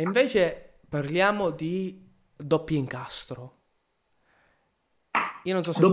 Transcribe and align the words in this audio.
E 0.00 0.02
invece 0.02 0.78
parliamo 0.88 1.50
di 1.50 2.02
doppio 2.34 2.78
incastro. 2.78 3.56
Io 5.42 5.52
non 5.52 5.62
so 5.62 5.74
se 5.74 5.80
tu, 5.82 5.90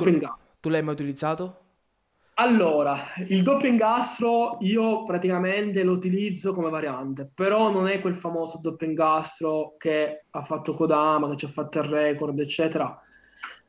tu 0.61 0.69
l'hai 0.69 0.81
mai 0.81 0.93
utilizzato. 0.93 1.63
Allora, 2.35 2.98
il 3.28 3.43
doppio 3.43 3.67
ingastro 3.67 4.59
io 4.62 5.04
praticamente 5.04 5.83
lo 5.83 5.92
utilizzo 5.92 6.54
come 6.54 6.70
variante, 6.70 7.30
però 7.35 7.70
non 7.70 7.90
è 7.90 8.00
quel 8.00 8.16
famoso 8.16 8.62
doppio 8.62 8.88
ingastro 8.88 9.75
che 9.78 10.24
ha 10.30 10.42
fatto 10.42 10.74
Kodama, 10.74 11.30
che 11.32 11.36
ci 11.36 11.46
ha 11.46 11.50
fatto 11.50 11.80
il 11.80 11.89
record, 11.89 12.39
eccetera. 12.39 12.98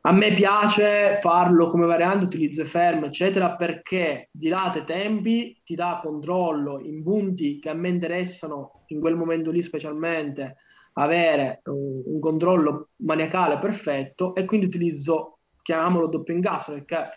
A 0.02 0.12
me 0.12 0.32
piace 0.34 1.14
farlo 1.20 1.68
come 1.68 1.86
variante, 1.86 2.26
utilizzo 2.26 2.64
fermo, 2.64 3.06
eccetera, 3.06 3.56
perché 3.56 4.28
dilata 4.30 4.78
i 4.78 4.84
tempi, 4.84 5.60
ti 5.64 5.74
dà 5.74 5.98
controllo 6.00 6.78
in 6.78 7.02
punti 7.02 7.58
che 7.58 7.70
a 7.70 7.74
me 7.74 7.88
interessano 7.88 8.77
in 8.88 9.00
quel 9.00 9.16
momento 9.16 9.50
lì 9.50 9.62
specialmente, 9.62 10.56
avere 10.94 11.60
un, 11.64 12.02
un 12.04 12.20
controllo 12.20 12.90
maniacale 12.96 13.58
perfetto 13.58 14.34
e 14.34 14.44
quindi 14.44 14.66
utilizzo, 14.66 15.38
chiamiamolo 15.62 16.08
doppio 16.08 16.34
ingastro, 16.34 16.74
perché 16.74 17.10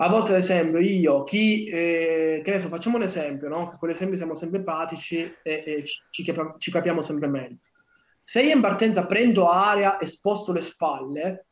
a 0.00 0.08
volte, 0.08 0.32
ad 0.32 0.38
esempio, 0.38 0.78
io, 0.78 1.24
chi, 1.24 1.66
eh, 1.66 2.40
che 2.44 2.58
so, 2.60 2.68
facciamo 2.68 2.96
un 2.96 3.02
esempio, 3.02 3.48
no? 3.48 3.76
Con 3.78 3.88
l'esempio 3.88 4.16
siamo 4.16 4.34
sempre 4.34 4.58
empatici 4.58 5.22
e, 5.42 5.64
e 5.66 5.84
ci, 6.10 6.22
capiamo, 6.22 6.54
ci 6.58 6.70
capiamo 6.70 7.00
sempre 7.00 7.26
meglio. 7.26 7.58
Se 8.22 8.42
io 8.42 8.54
in 8.54 8.60
partenza 8.60 9.06
prendo 9.06 9.48
aria 9.48 9.98
e 9.98 10.06
sposto 10.06 10.52
le 10.52 10.60
spalle, 10.60 11.46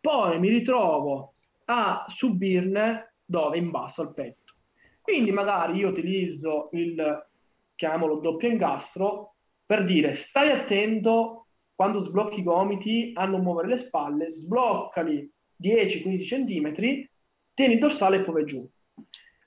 poi 0.00 0.38
mi 0.38 0.48
ritrovo 0.48 1.34
a 1.64 2.04
subirne 2.06 3.14
dove? 3.24 3.58
In 3.58 3.70
basso 3.70 4.02
al 4.02 4.14
petto. 4.14 4.54
Quindi 5.00 5.32
magari 5.32 5.78
io 5.78 5.88
utilizzo 5.88 6.68
il, 6.72 7.27
chiamiamolo 7.78 8.18
doppio 8.18 8.48
ingastro, 8.48 9.36
per 9.64 9.84
dire 9.84 10.14
stai 10.14 10.50
attento 10.50 11.46
quando 11.76 12.00
sblocchi 12.00 12.40
i 12.40 12.42
gomiti 12.42 13.12
a 13.14 13.24
non 13.24 13.42
muovere 13.42 13.68
le 13.68 13.76
spalle, 13.76 14.30
sbloccali 14.30 15.30
10-15 15.62 16.22
centimetri 16.24 17.08
tieni 17.54 17.74
il 17.74 17.78
dorsale 17.78 18.16
e 18.16 18.22
poi 18.22 18.44
giù. 18.44 18.68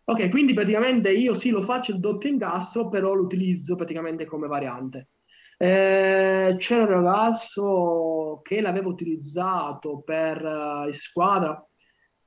Ok, 0.05 0.29
quindi 0.29 0.53
praticamente 0.53 1.11
io 1.11 1.33
sì 1.33 1.49
lo 1.49 1.61
faccio 1.61 1.91
il 1.91 1.99
doppio 1.99 2.29
ingastro, 2.29 2.87
però 2.87 3.13
lo 3.13 3.23
utilizzo 3.23 3.75
praticamente 3.75 4.25
come 4.25 4.47
variante. 4.47 5.09
Eh, 5.57 6.55
c'era 6.57 6.83
un 6.83 6.87
ragazzo 6.87 8.39
che 8.43 8.61
l'aveva 8.61 8.87
utilizzato 8.87 10.01
per 10.01 10.43
uh, 10.43 10.91
squadra 10.91 11.63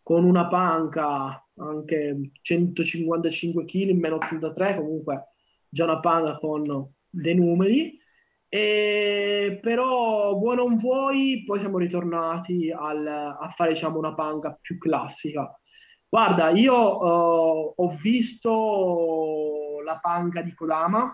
con 0.03 0.25
una 0.25 0.47
panca 0.47 1.43
anche 1.57 2.31
155 2.43 3.65
kg, 3.65 3.91
meno 3.93 4.17
83, 4.17 4.77
comunque 4.77 5.34
già 5.75 5.85
una 5.85 6.01
panca 6.01 6.39
con 6.39 6.63
dei 7.11 7.35
numeri. 7.35 7.99
E 8.49 9.59
però 9.61 10.35
vuoi 10.35 10.57
non 10.57 10.77
vuoi, 10.77 11.43
poi 11.45 11.59
siamo 11.59 11.79
ritornati 11.79 12.71
al, 12.71 13.07
a 13.07 13.49
fare 13.55 13.73
diciamo 13.73 13.99
una 13.99 14.15
panca 14.15 14.57
più 14.61 14.79
classica 14.79 15.51
Guarda, 16.15 16.51
io 16.51 16.75
uh, 16.75 17.73
ho 17.75 17.89
visto 18.01 19.81
la 19.85 19.99
panca 20.01 20.43
di 20.43 20.55
Kodama 20.55 21.13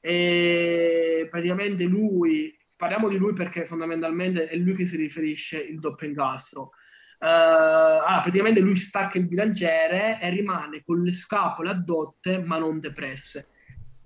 e 0.00 1.28
praticamente 1.30 1.84
lui, 1.84 2.56
parliamo 2.74 3.10
di 3.10 3.18
lui 3.18 3.34
perché 3.34 3.66
fondamentalmente 3.66 4.48
è 4.48 4.56
lui 4.56 4.74
che 4.74 4.86
si 4.86 4.96
riferisce 4.96 5.60
il 5.60 5.80
doppio 5.80 6.06
ingastro. 6.06 6.70
Uh, 7.18 8.00
ah, 8.06 8.20
praticamente 8.22 8.60
lui 8.60 8.76
stacca 8.76 9.18
il 9.18 9.26
bilanciere 9.26 10.18
e 10.18 10.30
rimane 10.30 10.82
con 10.82 11.02
le 11.02 11.12
scapole 11.12 11.68
addotte 11.68 12.38
ma 12.38 12.56
non 12.56 12.80
depresse. 12.80 13.48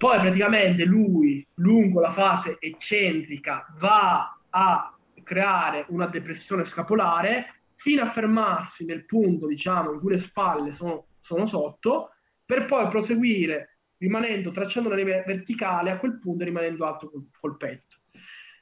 Poi 0.01 0.19
praticamente 0.19 0.87
lui, 0.87 1.47
lungo 1.56 2.01
la 2.01 2.09
fase 2.09 2.56
eccentrica, 2.59 3.67
va 3.79 4.34
a 4.48 4.98
creare 5.23 5.84
una 5.91 6.06
depressione 6.06 6.65
scapolare 6.65 7.65
fino 7.75 8.01
a 8.01 8.06
fermarsi 8.06 8.87
nel 8.87 9.05
punto, 9.05 9.47
diciamo, 9.47 9.93
in 9.93 10.01
cui 10.01 10.12
le 10.12 10.19
spalle 10.19 10.72
sono, 10.72 11.09
sono 11.19 11.44
sotto, 11.44 12.12
per 12.47 12.65
poi 12.65 12.89
proseguire 12.89 13.81
rimanendo, 13.99 14.50
tracciando 14.50 14.89
una 14.89 14.97
linea 14.97 15.22
verticale, 15.22 15.91
a 15.91 15.99
quel 15.99 16.19
punto 16.19 16.44
rimanendo 16.44 16.87
alto 16.87 17.10
col, 17.10 17.27
col 17.39 17.56
petto. 17.59 17.97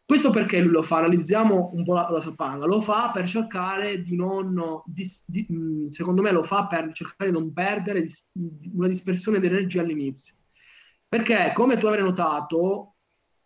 Questo 0.05 0.31
perché 0.31 0.59
lui 0.59 0.73
lo 0.73 0.83
fa? 0.83 0.97
Analizziamo 0.97 1.71
un 1.73 1.85
po' 1.85 1.95
la, 1.95 2.09
la 2.11 2.19
sua 2.19 2.35
panga. 2.35 2.67
Lo 2.67 2.81
fa 2.81 3.13
per 3.15 3.29
cercare 3.29 4.03
di 4.03 4.17
non, 4.17 4.83
di, 4.85 5.09
di, 5.25 5.87
secondo 5.91 6.21
me 6.21 6.33
lo 6.33 6.43
fa 6.43 6.67
per 6.67 6.91
cercare 6.93 7.31
di 7.31 7.39
non 7.39 7.53
perdere 7.53 8.05
una 8.73 8.89
dispersione 8.89 9.39
di 9.39 9.47
energia 9.47 9.83
all'inizio. 9.83 10.35
Perché, 11.09 11.53
come 11.55 11.79
tu 11.79 11.87
avrai 11.87 12.03
notato, 12.03 12.97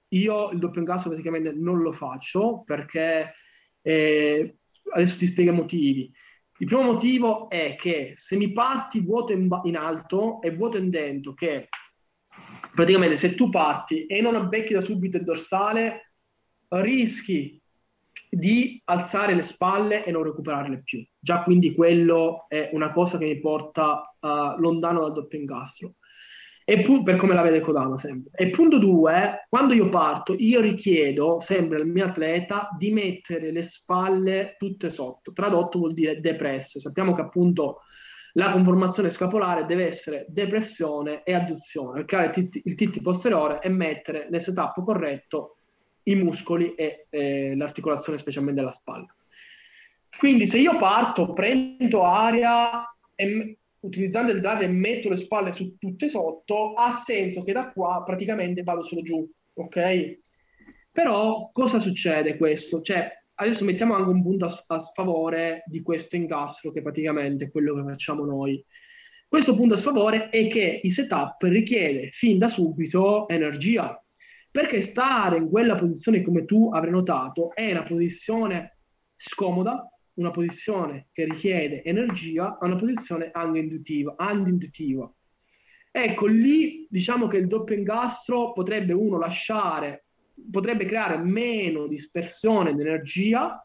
io 0.08 0.50
il 0.50 0.58
doppio 0.58 0.80
ingasso 0.80 1.08
praticamente 1.08 1.52
non 1.52 1.80
lo 1.80 1.92
faccio 1.92 2.62
perché 2.66 3.34
eh, 3.80 4.56
adesso 4.92 5.18
ti 5.18 5.26
spiego 5.26 5.52
i 5.52 5.54
motivi. 5.54 6.12
Il 6.58 6.66
primo 6.66 6.82
motivo 6.82 7.48
è 7.48 7.74
che 7.76 8.12
se 8.14 8.36
mi 8.36 8.52
parti 8.52 9.00
vuoto 9.00 9.32
in, 9.32 9.48
in 9.64 9.76
alto 9.76 10.40
e 10.42 10.50
vuoto 10.50 10.76
in 10.76 10.90
dentro, 10.90 11.34
che 11.34 11.68
praticamente 12.74 13.16
se 13.16 13.34
tu 13.34 13.48
parti 13.48 14.06
e 14.06 14.20
non 14.20 14.34
abbecchi 14.34 14.72
da 14.72 14.80
subito 14.80 15.16
il 15.16 15.24
dorsale, 15.24 16.12
rischi 16.68 17.60
di 18.28 18.80
alzare 18.84 19.34
le 19.34 19.42
spalle 19.42 20.04
e 20.04 20.10
non 20.10 20.22
recuperarle 20.22 20.82
più. 20.82 21.04
Già 21.18 21.42
quindi 21.42 21.74
quello 21.74 22.46
è 22.48 22.70
una 22.72 22.92
cosa 22.92 23.18
che 23.18 23.26
mi 23.26 23.40
porta 23.40 24.14
uh, 24.20 24.58
lontano 24.58 25.00
dal 25.00 25.12
doppio 25.12 25.38
ingastro. 25.38 25.94
E 26.64 26.80
pu- 26.82 27.02
per 27.02 27.16
come 27.16 27.34
la 27.34 27.42
vede 27.42 27.60
Kodama 27.60 27.96
sempre. 27.96 28.30
E 28.34 28.50
punto 28.50 28.78
due, 28.78 29.46
quando 29.48 29.74
io 29.74 29.88
parto, 29.88 30.34
io 30.38 30.60
richiedo 30.60 31.40
sempre 31.40 31.80
al 31.80 31.86
mio 31.86 32.06
atleta 32.06 32.68
di 32.78 32.92
mettere 32.92 33.50
le 33.50 33.62
spalle 33.62 34.54
tutte 34.58 34.88
sotto. 34.88 35.32
Tradotto 35.32 35.78
vuol 35.78 35.92
dire 35.92 36.20
depresse. 36.20 36.80
Sappiamo 36.80 37.14
che 37.14 37.22
appunto 37.22 37.80
la 38.34 38.52
conformazione 38.52 39.10
scapolare 39.10 39.66
deve 39.66 39.86
essere 39.86 40.24
depressione 40.28 41.22
e 41.22 41.34
adduzione, 41.34 42.04
creare 42.04 42.32
il 42.64 42.74
titti 42.74 43.02
posteriore 43.02 43.60
e 43.60 43.68
mettere 43.68 44.28
nel 44.30 44.40
setup 44.40 44.82
corretto 44.82 45.56
i 46.04 46.14
muscoli 46.14 46.74
e 46.74 47.06
eh, 47.10 47.54
l'articolazione 47.56 48.18
specialmente 48.18 48.60
della 48.60 48.72
spalla. 48.72 49.14
Quindi 50.16 50.46
se 50.46 50.58
io 50.58 50.76
parto, 50.76 51.32
prendo 51.32 52.04
aria 52.04 52.84
e 53.14 53.58
utilizzando 53.82 54.32
il 54.32 54.40
drive 54.40 54.64
e 54.64 54.68
metto 54.68 55.08
le 55.08 55.16
spalle 55.16 55.52
su 55.52 55.76
tutte 55.78 56.08
sotto, 56.08 56.72
ha 56.74 56.90
senso 56.90 57.42
che 57.42 57.52
da 57.52 57.72
qua 57.72 58.02
praticamente 58.04 58.62
vado 58.62 58.82
solo 58.82 59.02
giù, 59.02 59.28
ok? 59.54 60.18
Però 60.90 61.50
cosa 61.52 61.78
succede 61.78 62.36
questo? 62.36 62.80
Cioè, 62.82 63.10
adesso 63.34 63.64
mettiamo 63.64 63.94
anche 63.94 64.10
un 64.10 64.22
punto 64.22 64.44
a, 64.44 64.64
a 64.66 64.78
sfavore 64.78 65.64
di 65.66 65.82
questo 65.82 66.16
ingastro 66.16 66.70
che 66.70 66.82
praticamente 66.82 67.46
è 67.46 67.50
quello 67.50 67.74
che 67.74 67.82
facciamo 67.82 68.24
noi. 68.24 68.64
Questo 69.26 69.54
punto 69.54 69.74
a 69.74 69.78
sfavore 69.78 70.28
è 70.28 70.46
che 70.48 70.80
il 70.82 70.92
setup 70.92 71.42
richiede 71.42 72.10
fin 72.12 72.38
da 72.38 72.48
subito 72.48 73.26
energia, 73.28 73.98
perché 74.50 74.82
stare 74.82 75.38
in 75.38 75.48
quella 75.48 75.74
posizione, 75.74 76.20
come 76.20 76.44
tu 76.44 76.70
avrai 76.70 76.90
notato, 76.90 77.54
è 77.54 77.70
una 77.70 77.82
posizione 77.82 78.78
scomoda, 79.16 79.91
una 80.14 80.30
posizione 80.30 81.08
che 81.12 81.24
richiede 81.24 81.82
energia 81.82 82.58
a 82.58 82.66
una 82.66 82.76
posizione 82.76 83.30
anti-induttiva. 83.32 84.14
Ecco, 85.90 86.26
lì 86.26 86.86
diciamo 86.88 87.28
che 87.28 87.36
il 87.36 87.46
doppio 87.46 87.76
ingastro 87.76 88.52
potrebbe 88.52 88.92
uno 88.92 89.18
lasciare, 89.18 90.06
potrebbe 90.50 90.86
creare 90.86 91.18
meno 91.18 91.86
dispersione 91.86 92.74
di 92.74 92.80
energia, 92.80 93.64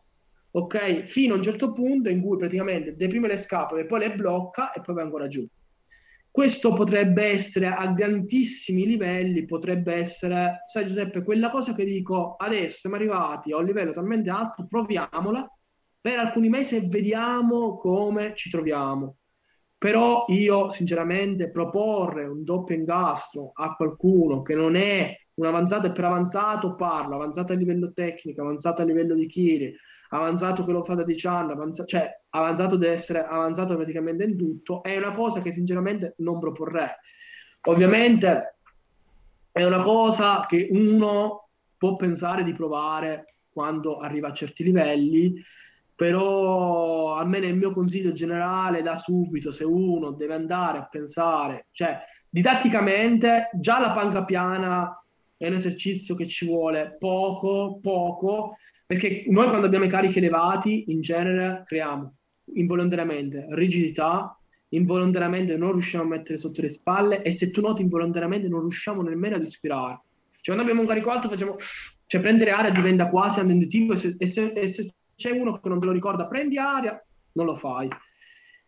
ok? 0.52 1.03
Fino 1.03 1.34
a 1.34 1.38
un 1.38 1.44
certo 1.44 1.72
punto 1.72 2.09
in 2.09 2.22
cui 2.22 2.38
praticamente 2.38 2.96
deprime 2.96 3.28
le 3.28 3.38
scapole, 3.38 3.86
poi 3.86 4.00
le 4.00 4.16
blocca 4.16 4.74
e 4.74 4.81
poi 4.81 4.96
va 4.96 5.02
ancora 5.03 5.28
giù. 5.28 5.47
Questo 6.30 6.72
potrebbe 6.74 7.24
essere 7.24 7.68
a 7.68 7.88
grandissimi 7.88 8.86
livelli, 8.86 9.46
potrebbe 9.46 9.94
essere, 9.94 10.63
sai 10.68 10.86
Giuseppe, 10.86 11.24
quella 11.24 11.50
cosa 11.50 11.74
che 11.74 11.84
dico 11.84 12.36
adesso 12.36 12.78
siamo 12.78 12.95
arrivati 12.95 13.51
a 13.51 13.57
un 13.57 13.66
livello 13.66 13.92
talmente 13.92 14.30
alto, 14.30 14.68
proviamola, 14.68 15.56
per 16.07 16.19
alcuni 16.19 16.48
mesi 16.48 16.77
e 16.77 16.88
vediamo 16.88 17.75
come 17.75 18.33
ci 18.33 18.50
troviamo. 18.50 19.18
Però 19.77 20.24
io 20.30 20.69
sinceramente 20.69 21.51
proporre 21.51 22.25
un 22.25 22.45
doppio 22.45 22.75
ingastro 22.75 23.51
a 23.54 23.75
qualcuno 23.75 24.42
che 24.42 24.56
non 24.56 24.77
è 24.77 25.13
un 25.33 25.45
avanzato 25.45 25.88
e 25.88 25.92
per 25.92 26.06
avanzato 26.06 26.75
parlo, 26.75 27.15
avanzato 27.15 27.51
a 27.51 27.57
livello 27.57 27.92
tecnico, 27.92 28.42
avanzato 28.42 28.83
a 28.83 28.86
livello 28.86 29.15
di 29.15 29.27
chili, 29.27 29.75
avanzato 30.12 30.63
che 30.63 30.71
lo 30.71 30.81
fa 30.81 30.94
da 30.94 31.04
10 31.04 31.27
anni, 31.27 31.51
avanzato, 31.51 31.89
cioè 31.89 32.10
avanzato 32.30 32.77
deve 32.77 32.94
essere 32.94 33.25
avanzato 33.25 33.75
praticamente 33.75 34.24
in 34.24 34.38
tutto, 34.38 34.83
è 34.83 34.95
una 34.95 35.12
cosa 35.12 35.42
che 35.42 35.51
sinceramente 35.51 36.13
non 36.19 36.39
proporrei. 36.39 36.88
Ovviamente 37.63 38.60
è 39.51 39.65
una 39.65 39.81
cosa 39.81 40.39
che 40.48 40.69
uno 40.71 41.50
può 41.75 41.98
pensare 41.98 42.45
di 42.45 42.53
provare 42.53 43.25
quando 43.50 43.98
arriva 43.98 44.30
a 44.30 44.33
certi 44.33 44.63
livelli, 44.63 45.33
però 45.98 47.16
almeno 47.16 47.48
il 47.48 47.56
mio 47.56 47.72
consiglio 47.72 48.12
generale 48.12 48.84
da 48.84 48.98
subito, 48.98 49.52
se 49.52 49.64
uno 49.64 50.12
deve 50.12 50.36
andare 50.36 50.78
a 50.78 50.88
pensare, 50.88 51.70
cioè 51.72 51.98
didatticamente 52.30 53.50
già 53.60 53.80
la 53.80 53.90
panca 53.90 54.24
piana 54.24 55.04
è 55.36 55.48
un 55.48 55.54
esercizio 55.54 56.14
che 56.14 56.28
ci 56.28 56.46
vuole 56.46 56.98
poco, 57.00 57.80
poco, 57.82 58.58
perché 58.86 59.24
noi 59.30 59.48
quando 59.48 59.66
abbiamo 59.66 59.86
i 59.86 59.90
carichi 59.90 60.20
elevati 60.20 60.92
in 60.92 61.02
genere 61.02 61.64
creiamo 61.66 62.14
involontariamente 62.54 63.48
rigidità, 63.50 64.40
involontariamente 64.70 65.58
non 65.58 65.72
riusciamo 65.72 66.04
a 66.04 66.08
mettere 66.08 66.38
sotto 66.38 66.62
le 66.62 66.70
spalle 66.70 67.24
e 67.24 67.32
se 67.32 67.50
tu 67.50 67.62
noti 67.62 67.82
involontariamente 67.82 68.48
non 68.48 68.62
riusciamo 68.62 69.02
nemmeno 69.02 69.38
ad 69.38 69.42
ispirare. 69.42 70.02
Cioè 70.42 70.54
quando 70.54 70.62
abbiamo 70.62 70.82
un 70.82 70.88
carico 70.88 71.10
alto 71.10 71.28
facciamo, 71.28 71.56
cioè 72.06 72.22
prendere 72.22 72.52
aria 72.52 72.70
diventa 72.70 73.10
quasi 73.10 73.40
antintuitivo 73.40 73.94
e 73.94 73.96
se, 73.96 74.16
e, 74.16 74.28
se, 74.28 74.52
e 74.52 74.68
se 74.68 74.92
c'è 75.18 75.31
uno 75.31 75.60
che 75.60 75.68
non 75.68 75.80
te 75.80 75.88
lo 75.88 75.92
ricorda, 75.92 76.28
prendi 76.28 76.58
aria, 76.58 77.04
non 77.34 77.46
lo 77.48 77.56
fai. 77.56 77.90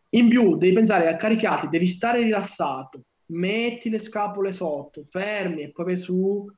In 0.10 0.28
più 0.28 0.58
devi 0.58 0.74
pensare 0.74 1.08
a 1.08 1.16
caricati, 1.16 1.70
devi 1.70 1.86
stare 1.86 2.24
rilassato, 2.24 3.04
metti 3.28 3.90
le 3.90 4.00
scapole 4.00 4.52
sotto, 4.52 5.06
fermi 5.08 5.62
e 5.62 5.72
poi 5.72 5.96
su 5.96 6.52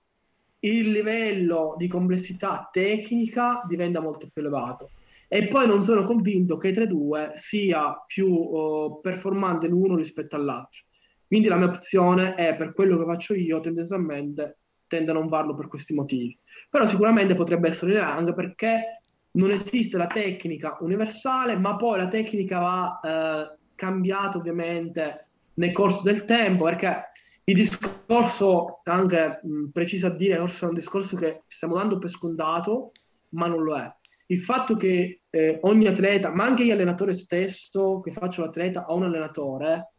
il 0.59 0.91
livello 0.91 1.75
di 1.77 1.87
complessità 1.87 2.69
tecnica 2.71 3.63
diventa 3.67 3.99
molto 3.99 4.29
più 4.31 4.41
elevato. 4.41 4.91
E 5.27 5.47
poi 5.47 5.67
non 5.67 5.83
sono 5.83 6.03
convinto 6.03 6.57
che 6.57 6.71
tra 6.71 6.83
i 6.83 6.87
due 6.87 7.31
sia 7.35 8.01
più 8.05 8.27
uh, 8.31 8.99
performante 9.01 9.67
l'uno 9.67 9.95
rispetto 9.95 10.35
all'altro. 10.35 10.81
Quindi 11.27 11.47
la 11.47 11.55
mia 11.55 11.67
opzione 11.67 12.35
è 12.35 12.55
per 12.55 12.73
quello 12.73 12.97
che 12.97 13.05
faccio 13.05 13.33
io, 13.33 13.59
tendenzialmente 13.59 14.57
tende 14.87 15.11
a 15.11 15.13
non 15.13 15.29
farlo 15.29 15.55
per 15.55 15.67
questi 15.67 15.93
motivi. 15.93 16.37
Però 16.69 16.85
sicuramente 16.85 17.33
potrebbe 17.33 17.69
essere 17.69 17.97
anche 17.99 18.33
perché 18.33 19.00
non 19.33 19.51
esiste 19.51 19.97
la 19.97 20.07
tecnica 20.07 20.77
universale, 20.81 21.57
ma 21.57 21.75
poi 21.75 21.97
la 21.97 22.07
tecnica 22.07 22.59
va 22.59 22.99
eh, 22.99 23.57
cambiata 23.75 24.37
ovviamente 24.37 25.27
nel 25.55 25.71
corso 25.71 26.03
del 26.03 26.25
tempo, 26.25 26.65
perché 26.65 27.11
il 27.43 27.55
discorso, 27.55 28.81
anche 28.83 29.39
mh, 29.43 29.69
preciso 29.71 30.07
a 30.07 30.15
dire, 30.15 30.37
forse 30.37 30.65
è 30.65 30.69
un 30.69 30.75
discorso 30.75 31.15
che 31.15 31.43
stiamo 31.47 31.75
dando 31.75 31.97
per 31.97 32.09
scontato, 32.09 32.91
ma 33.29 33.47
non 33.47 33.63
lo 33.63 33.77
è. 33.77 33.93
Il 34.27 34.39
fatto 34.39 34.75
che 34.75 35.21
eh, 35.29 35.59
ogni 35.63 35.87
atleta, 35.87 36.33
ma 36.33 36.45
anche 36.45 36.63
io 36.63 36.73
allenatore 36.73 37.13
stesso, 37.13 37.99
che 37.99 38.11
faccio 38.11 38.43
l'atleta, 38.43 38.85
ho 38.87 38.95
un 38.95 39.03
allenatore, 39.03 39.93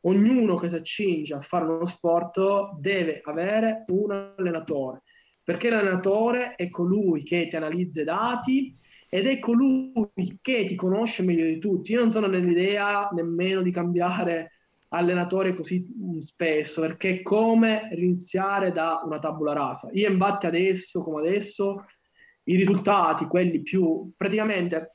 ognuno 0.00 0.56
che 0.56 0.68
si 0.68 0.74
accinge 0.74 1.34
a 1.34 1.40
fare 1.40 1.64
uno 1.64 1.84
sport 1.84 2.78
deve 2.78 3.20
avere 3.24 3.84
un 3.88 4.32
allenatore, 4.36 5.02
perché 5.46 5.70
l'allenatore 5.70 6.56
è 6.56 6.68
colui 6.70 7.22
che 7.22 7.46
ti 7.46 7.54
analizza 7.54 8.00
i 8.00 8.04
dati 8.04 8.74
ed 9.08 9.28
è 9.28 9.38
colui 9.38 10.10
che 10.42 10.64
ti 10.64 10.74
conosce 10.74 11.22
meglio 11.22 11.44
di 11.44 11.60
tutti. 11.60 11.92
Io 11.92 12.00
non 12.00 12.10
sono 12.10 12.26
nell'idea 12.26 13.08
nemmeno 13.12 13.62
di 13.62 13.70
cambiare 13.70 14.50
allenatore 14.88 15.54
così 15.54 15.86
mm, 15.88 16.18
spesso, 16.18 16.80
perché 16.80 17.10
è 17.10 17.22
come 17.22 17.88
iniziare 17.92 18.72
da 18.72 19.00
una 19.04 19.20
tabula 19.20 19.52
rasa. 19.52 19.88
Io 19.92 20.10
infatti 20.10 20.46
adesso, 20.46 21.00
come 21.00 21.20
adesso, 21.20 21.84
i 22.42 22.56
risultati, 22.56 23.26
quelli 23.26 23.62
più, 23.62 24.10
praticamente 24.16 24.94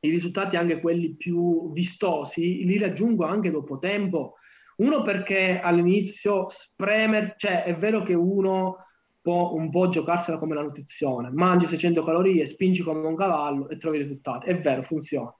i 0.00 0.10
risultati 0.10 0.56
anche 0.56 0.80
quelli 0.80 1.14
più 1.14 1.70
vistosi, 1.70 2.64
li 2.64 2.76
raggiungo 2.76 3.24
anche 3.24 3.52
dopo 3.52 3.78
tempo. 3.78 4.34
Uno 4.78 5.02
perché 5.02 5.60
all'inizio 5.60 6.46
spremer, 6.48 7.34
cioè 7.36 7.62
è 7.62 7.76
vero 7.76 8.02
che 8.02 8.14
uno 8.14 8.78
può 9.24 9.54
un 9.54 9.70
po' 9.70 9.88
giocarsela 9.88 10.36
come 10.36 10.54
la 10.54 10.60
nutrizione, 10.60 11.30
mangi 11.32 11.64
600 11.64 12.02
calorie, 12.02 12.44
spingi 12.44 12.82
come 12.82 13.06
un 13.06 13.16
cavallo 13.16 13.70
e 13.70 13.78
trovi 13.78 13.96
risultati. 13.96 14.50
È 14.50 14.60
vero, 14.60 14.82
funziona. 14.82 15.34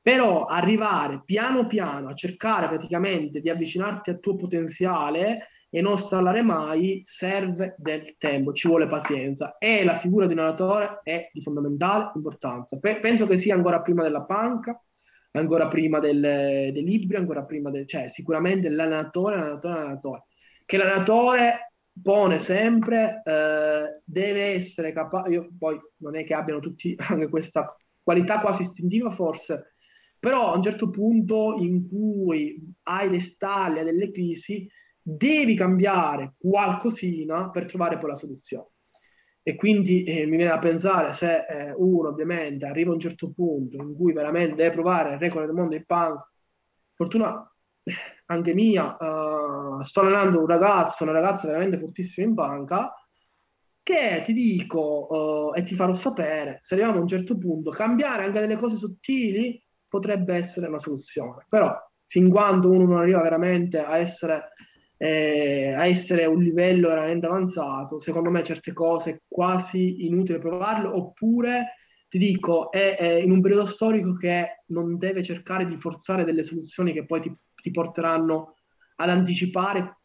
Però 0.00 0.44
arrivare 0.44 1.22
piano 1.24 1.66
piano 1.66 2.10
a 2.10 2.14
cercare 2.14 2.68
praticamente 2.68 3.40
di 3.40 3.50
avvicinarti 3.50 4.10
al 4.10 4.20
tuo 4.20 4.36
potenziale 4.36 5.48
e 5.68 5.80
non 5.80 5.98
stallare 5.98 6.42
mai 6.42 7.00
serve 7.02 7.74
del 7.76 8.14
tempo, 8.18 8.52
ci 8.52 8.68
vuole 8.68 8.86
pazienza 8.86 9.56
e 9.58 9.82
la 9.82 9.96
figura 9.96 10.26
di 10.26 10.34
un 10.34 10.38
allenatore 10.38 11.00
è 11.02 11.28
di 11.32 11.40
fondamentale 11.40 12.12
importanza. 12.14 12.78
Pe- 12.78 13.00
penso 13.00 13.26
che 13.26 13.36
sia 13.36 13.56
ancora 13.56 13.80
prima 13.82 14.04
della 14.04 14.22
panca, 14.22 14.80
ancora 15.32 15.66
prima 15.66 15.98
del, 15.98 16.20
dei 16.20 16.84
libri, 16.84 17.16
ancora 17.16 17.42
prima 17.42 17.70
del... 17.70 17.84
cioè 17.88 18.06
sicuramente 18.06 18.68
l'allenatore, 18.68 19.34
l'allenatore, 19.34 19.74
l'allenatore. 19.74 20.24
Che 20.64 20.76
l'allenatore 20.76 21.73
pone 22.02 22.38
sempre, 22.38 23.22
eh, 23.24 24.00
deve 24.04 24.52
essere 24.52 24.92
capace, 24.92 25.48
poi 25.58 25.78
non 25.98 26.16
è 26.16 26.24
che 26.24 26.34
abbiano 26.34 26.60
tutti 26.60 26.94
anche 27.08 27.28
questa 27.28 27.76
qualità 28.02 28.40
quasi 28.40 28.62
istintiva 28.62 29.10
forse, 29.10 29.74
però 30.18 30.52
a 30.52 30.56
un 30.56 30.62
certo 30.62 30.90
punto 30.90 31.56
in 31.58 31.88
cui 31.88 32.74
hai 32.84 33.10
le 33.10 33.20
stalle, 33.20 33.84
delle 33.84 34.10
crisi, 34.10 34.68
devi 35.00 35.54
cambiare 35.54 36.34
qualcosina 36.38 37.50
per 37.50 37.66
trovare 37.66 37.98
poi 37.98 38.10
la 38.10 38.14
soluzione. 38.14 38.68
E 39.42 39.56
quindi 39.56 40.04
eh, 40.04 40.24
mi 40.24 40.36
viene 40.36 40.52
da 40.52 40.58
pensare 40.58 41.12
se 41.12 41.44
eh, 41.46 41.74
uno 41.76 42.08
ovviamente 42.08 42.64
arriva 42.64 42.90
a 42.90 42.94
un 42.94 43.00
certo 43.00 43.30
punto 43.34 43.76
in 43.76 43.94
cui 43.94 44.14
veramente 44.14 44.54
deve 44.54 44.70
provare 44.70 45.12
il 45.12 45.18
record 45.18 45.44
del 45.44 45.54
mondo 45.54 45.74
in 45.74 45.84
punk, 45.84 46.30
fortuna 46.94 47.46
anche 48.26 48.54
mia, 48.54 48.96
uh, 48.98 49.82
sto 49.82 50.00
allenando 50.00 50.40
un 50.40 50.46
ragazzo, 50.46 51.04
una 51.04 51.12
ragazza 51.12 51.48
veramente 51.48 51.78
fortissima 51.78 52.26
in 52.26 52.34
banca, 52.34 52.94
che 53.82 54.22
ti 54.24 54.32
dico 54.32 55.50
uh, 55.52 55.58
e 55.58 55.62
ti 55.62 55.74
farò 55.74 55.92
sapere, 55.92 56.58
se 56.62 56.74
arriviamo 56.74 56.98
a 56.98 57.02
un 57.02 57.08
certo 57.08 57.36
punto, 57.36 57.70
cambiare 57.70 58.24
anche 58.24 58.40
delle 58.40 58.56
cose 58.56 58.76
sottili 58.76 59.62
potrebbe 59.86 60.34
essere 60.34 60.68
una 60.68 60.78
soluzione. 60.78 61.44
Però 61.48 61.70
fin 62.06 62.30
quando 62.30 62.70
uno 62.70 62.86
non 62.86 62.98
arriva 62.98 63.20
veramente 63.20 63.78
a 63.78 63.98
essere, 63.98 64.52
eh, 64.96 65.72
a 65.72 65.86
essere 65.86 66.24
un 66.26 66.42
livello 66.42 66.88
veramente 66.88 67.26
avanzato, 67.26 68.00
secondo 68.00 68.30
me 68.30 68.42
certe 68.42 68.72
cose 68.72 69.10
è 69.10 69.20
quasi 69.28 70.06
inutile 70.06 70.38
provarlo, 70.38 70.96
oppure 70.96 71.74
ti 72.08 72.18
dico, 72.18 72.70
è, 72.70 72.96
è, 72.96 73.12
in 73.14 73.32
un 73.32 73.40
periodo 73.40 73.66
storico 73.66 74.14
che 74.14 74.62
non 74.68 74.96
deve 74.96 75.22
cercare 75.22 75.64
di 75.66 75.76
forzare 75.76 76.24
delle 76.24 76.44
soluzioni 76.44 76.92
che 76.92 77.04
poi 77.04 77.20
ti, 77.20 77.36
ti 77.64 77.70
porteranno 77.70 78.56
ad 78.96 79.08
anticipare, 79.08 79.96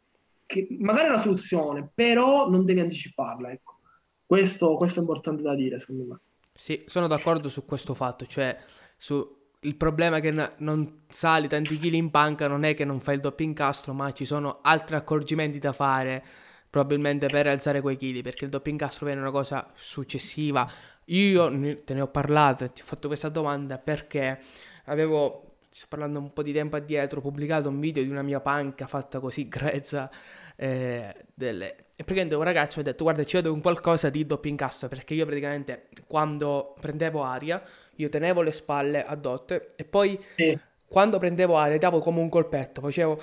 che 0.45 0.65
magari 0.79 1.07
è 1.07 1.09
una 1.09 1.17
soluzione, 1.17 1.91
però 1.93 2.49
non 2.49 2.63
devi 2.63 2.79
anticiparla. 2.79 3.51
Ecco. 3.51 3.79
Questo, 4.25 4.75
questo 4.77 4.99
è 4.99 5.01
importante 5.01 5.43
da 5.43 5.53
dire, 5.55 5.77
secondo 5.77 6.05
me. 6.05 6.19
Sì, 6.53 6.81
sono 6.85 7.05
d'accordo 7.05 7.49
su 7.49 7.65
questo 7.65 7.93
fatto, 7.93 8.25
cioè 8.25 8.57
su 8.95 9.37
il 9.63 9.75
problema 9.75 10.17
è 10.17 10.21
che 10.21 10.53
non 10.59 11.01
sali 11.09 11.49
tanti 11.49 11.77
chili 11.77 11.97
in 11.97 12.11
panca 12.11 12.47
non 12.47 12.63
è 12.63 12.73
che 12.75 12.85
non 12.85 13.01
fai 13.01 13.15
il 13.15 13.21
doppio 13.21 13.45
incastro, 13.45 13.91
ma 13.91 14.13
ci 14.13 14.23
sono 14.23 14.59
altri 14.61 14.95
accorgimenti 14.95 15.59
da 15.59 15.73
fare 15.73 16.23
probabilmente 16.69 17.27
per 17.27 17.47
alzare 17.47 17.81
quei 17.81 17.97
chili, 17.97 18.21
perché 18.21 18.45
il 18.45 18.51
doppio 18.51 18.71
incastro 18.71 19.07
viene 19.07 19.19
una 19.19 19.31
cosa 19.31 19.69
successiva. 19.75 20.65
Io 21.05 21.49
te 21.83 21.93
ne 21.93 21.99
ho 21.99 22.07
parlato, 22.07 22.71
ti 22.71 22.81
ho 22.81 22.85
fatto 22.85 23.09
questa 23.09 23.27
domanda 23.27 23.77
perché 23.79 24.39
avevo, 24.85 25.48
sto 25.69 25.85
parlando 25.87 26.19
un 26.19 26.33
po' 26.33 26.41
di 26.41 26.51
tempo 26.51 26.75
addietro, 26.75 27.21
pubblicato 27.21 27.69
un 27.69 27.79
video 27.79 28.03
di 28.03 28.09
una 28.09 28.23
mia 28.23 28.39
panca 28.39 28.87
fatta 28.87 29.19
così 29.19 29.47
grezza 29.47 30.09
eh, 30.55 31.15
delle... 31.33 31.75
E 31.99 32.03
praticamente 32.03 32.35
un 32.35 32.43
ragazzo 32.43 32.75
mi 32.77 32.87
ha 32.87 32.91
detto 32.91 33.03
guarda 33.03 33.23
ci 33.23 33.35
vedo 33.35 33.53
un 33.53 33.61
qualcosa 33.61 34.09
di 34.09 34.25
doppio 34.25 34.49
incastro 34.49 34.87
perché 34.87 35.13
io 35.13 35.25
praticamente 35.25 35.89
quando 36.07 36.73
prendevo 36.79 37.23
aria 37.23 37.61
io 37.95 38.07
tenevo 38.07 38.41
le 38.41 38.53
spalle 38.53 39.05
addotte 39.05 39.67
e 39.75 39.83
poi 39.83 40.17
sì. 40.35 40.57
quando 40.87 41.19
prendevo 41.19 41.57
aria 41.57 41.77
davo 41.77 41.99
come 41.99 42.21
un 42.21 42.29
colpetto, 42.29 42.79
facevo 42.79 43.19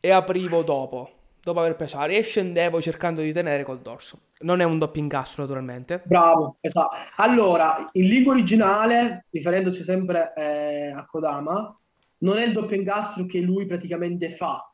e 0.00 0.10
aprivo 0.10 0.62
dopo, 0.62 1.21
dopo 1.42 1.60
aver 1.60 1.74
preso 1.74 1.98
aria 1.98 2.18
e 2.18 2.22
scendevo 2.22 2.80
cercando 2.80 3.20
di 3.20 3.32
tenere 3.32 3.64
col 3.64 3.80
dorso. 3.80 4.20
Non 4.40 4.60
è 4.60 4.64
un 4.64 4.78
doppio 4.78 5.02
incastro 5.02 5.42
naturalmente. 5.42 6.02
Bravo, 6.04 6.56
esatto. 6.60 6.96
Allora, 7.16 7.88
in 7.92 8.06
lingua 8.06 8.32
originale, 8.32 9.26
riferendoci 9.30 9.82
sempre 9.82 10.32
eh, 10.36 10.92
a 10.94 11.04
Kodama, 11.06 11.76
non 12.18 12.38
è 12.38 12.44
il 12.44 12.52
doppio 12.52 12.76
incastro 12.76 13.26
che 13.26 13.40
lui 13.40 13.66
praticamente 13.66 14.28
fa. 14.28 14.66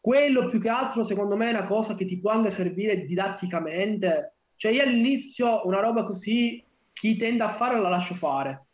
Quello 0.00 0.46
più 0.46 0.60
che 0.60 0.68
altro, 0.68 1.04
secondo 1.04 1.36
me, 1.36 1.48
è 1.48 1.50
una 1.50 1.64
cosa 1.64 1.94
che 1.94 2.04
ti 2.04 2.18
può 2.18 2.30
anche 2.30 2.50
servire 2.50 3.04
didatticamente. 3.04 4.36
Cioè, 4.56 4.72
io 4.72 4.82
all'inizio 4.82 5.66
una 5.66 5.80
roba 5.80 6.02
così 6.04 6.64
chi 6.92 7.16
tende 7.16 7.42
a 7.42 7.48
fare 7.48 7.78
la 7.78 7.88
lascio 7.88 8.14
fare. 8.14 8.64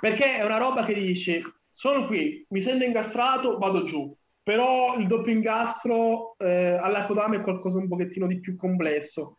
Perché 0.00 0.36
è 0.36 0.44
una 0.44 0.58
roba 0.58 0.84
che 0.84 0.94
dici, 0.94 1.42
sono 1.68 2.06
qui, 2.06 2.46
mi 2.50 2.60
sento 2.60 2.84
incastrato, 2.84 3.58
vado 3.58 3.82
giù. 3.84 4.16
Però 4.48 4.96
il 4.96 5.06
doppio 5.06 5.30
ingastro 5.30 6.34
eh, 6.38 6.78
alla 6.80 7.04
Kodama 7.04 7.36
è 7.36 7.42
qualcosa 7.42 7.76
un 7.76 7.86
pochettino 7.86 8.26
di 8.26 8.40
più 8.40 8.56
complesso. 8.56 9.36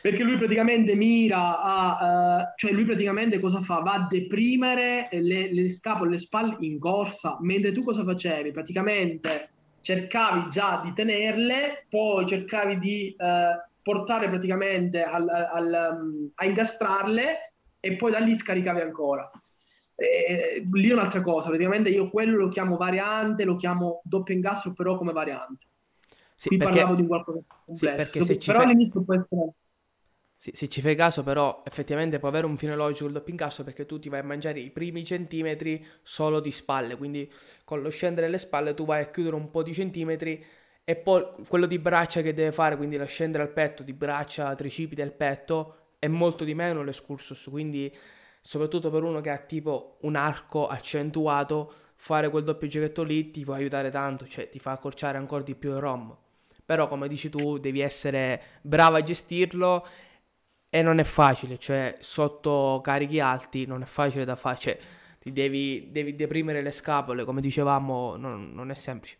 Perché 0.00 0.22
lui 0.22 0.36
praticamente 0.36 0.94
mira 0.94 1.60
a... 1.60 1.96
Uh, 1.98 2.52
cioè 2.54 2.70
lui 2.70 2.84
praticamente 2.84 3.40
cosa 3.40 3.60
fa? 3.60 3.80
Va 3.80 3.94
a 3.94 4.06
deprimere 4.08 5.08
le, 5.10 5.52
le 5.52 5.68
scapole, 5.68 6.10
le 6.10 6.18
spalle 6.18 6.54
in 6.60 6.78
corsa, 6.78 7.36
mentre 7.40 7.72
tu 7.72 7.82
cosa 7.82 8.04
facevi? 8.04 8.52
Praticamente 8.52 9.50
cercavi 9.80 10.50
già 10.50 10.80
di 10.84 10.92
tenerle, 10.92 11.86
poi 11.88 12.26
cercavi 12.26 12.78
di... 12.78 13.16
Uh, 13.18 13.68
portare 13.82 14.28
praticamente 14.28 15.02
al, 15.02 15.26
al, 15.28 15.96
um, 15.98 16.30
a 16.34 16.44
incastrarle 16.44 17.54
e 17.80 17.96
poi 17.96 18.12
da 18.12 18.18
lì 18.18 18.36
scaricavi 18.36 18.82
ancora. 18.82 19.28
E, 20.00 20.66
lì 20.72 20.88
è 20.88 20.92
un'altra 20.94 21.20
cosa, 21.20 21.48
praticamente 21.48 21.90
io 21.90 22.08
quello 22.08 22.36
lo 22.36 22.48
chiamo 22.48 22.78
variante, 22.78 23.44
lo 23.44 23.56
chiamo 23.56 24.00
doppio 24.02 24.34
ingastro 24.34 24.72
però 24.72 24.96
come 24.96 25.12
variante. 25.12 25.66
Sì, 26.34 26.48
Qui 26.48 26.56
perché... 26.56 26.78
parlavo 26.78 26.94
di 26.94 27.06
qualcosa 27.06 27.38
di 27.38 27.44
complesso. 27.66 28.24
Sì, 28.24 28.38
però 28.46 28.60
fai... 28.60 28.68
all'inizio 28.68 29.04
può 29.04 29.14
essere... 29.14 29.52
Sì, 30.36 30.52
se 30.54 30.70
ci 30.70 30.80
fai 30.80 30.94
caso, 30.94 31.22
però, 31.22 31.62
effettivamente 31.66 32.18
può 32.18 32.28
avere 32.28 32.46
un 32.46 32.56
fine 32.56 32.74
logico 32.74 33.08
il 33.08 33.12
doppio 33.12 33.32
incasso 33.32 33.62
perché 33.62 33.84
tu 33.84 33.98
ti 33.98 34.08
vai 34.08 34.20
a 34.20 34.24
mangiare 34.24 34.58
i 34.58 34.70
primi 34.70 35.04
centimetri 35.04 35.84
solo 36.00 36.40
di 36.40 36.50
spalle. 36.50 36.96
Quindi 36.96 37.30
con 37.62 37.82
lo 37.82 37.90
scendere 37.90 38.26
le 38.26 38.38
spalle 38.38 38.72
tu 38.72 38.86
vai 38.86 39.02
a 39.02 39.10
chiudere 39.10 39.36
un 39.36 39.50
po' 39.50 39.62
di 39.62 39.74
centimetri 39.74 40.42
e 40.82 40.96
poi 40.96 41.26
quello 41.46 41.66
di 41.66 41.78
braccia 41.78 42.22
che 42.22 42.32
deve 42.32 42.52
fare, 42.52 42.78
quindi 42.78 42.96
lo 42.96 43.04
scendere 43.04 43.42
al 43.42 43.52
petto, 43.52 43.82
di 43.82 43.92
braccia, 43.92 44.54
tricipiti 44.54 45.02
al 45.02 45.12
petto, 45.12 45.88
è 45.98 46.08
molto 46.08 46.44
di 46.44 46.54
meno 46.54 46.82
l'escursus. 46.82 47.48
Quindi, 47.50 47.94
soprattutto 48.40 48.90
per 48.90 49.02
uno 49.02 49.20
che 49.20 49.30
ha 49.30 49.38
tipo 49.38 49.98
un 50.02 50.16
arco 50.16 50.66
accentuato, 50.66 51.72
fare 51.94 52.30
quel 52.30 52.44
doppio 52.44 52.68
giretto 52.68 53.02
lì 53.02 53.30
ti 53.30 53.44
può 53.44 53.54
aiutare 53.54 53.90
tanto, 53.90 54.26
cioè 54.26 54.48
ti 54.48 54.58
fa 54.58 54.72
accorciare 54.72 55.18
ancora 55.18 55.42
di 55.42 55.54
più 55.54 55.70
il 55.70 55.78
ROM. 55.78 56.16
Però, 56.64 56.88
come 56.88 57.08
dici 57.08 57.28
tu, 57.28 57.58
devi 57.58 57.80
essere 57.80 58.40
bravo 58.62 58.96
a 58.96 59.02
gestirlo 59.02 59.86
e 60.70 60.82
non 60.82 60.98
è 60.98 61.04
facile, 61.04 61.58
cioè 61.58 61.94
sotto 61.98 62.80
carichi 62.82 63.20
alti 63.20 63.66
non 63.66 63.82
è 63.82 63.86
facile 63.86 64.24
da 64.24 64.36
fare, 64.36 64.58
cioè 64.58 64.78
ti 65.18 65.32
devi, 65.32 65.88
devi 65.90 66.14
deprimere 66.14 66.62
le 66.62 66.72
scapole, 66.72 67.24
come 67.24 67.40
dicevamo, 67.40 68.16
non, 68.16 68.52
non 68.54 68.70
è 68.70 68.74
semplice. 68.74 69.18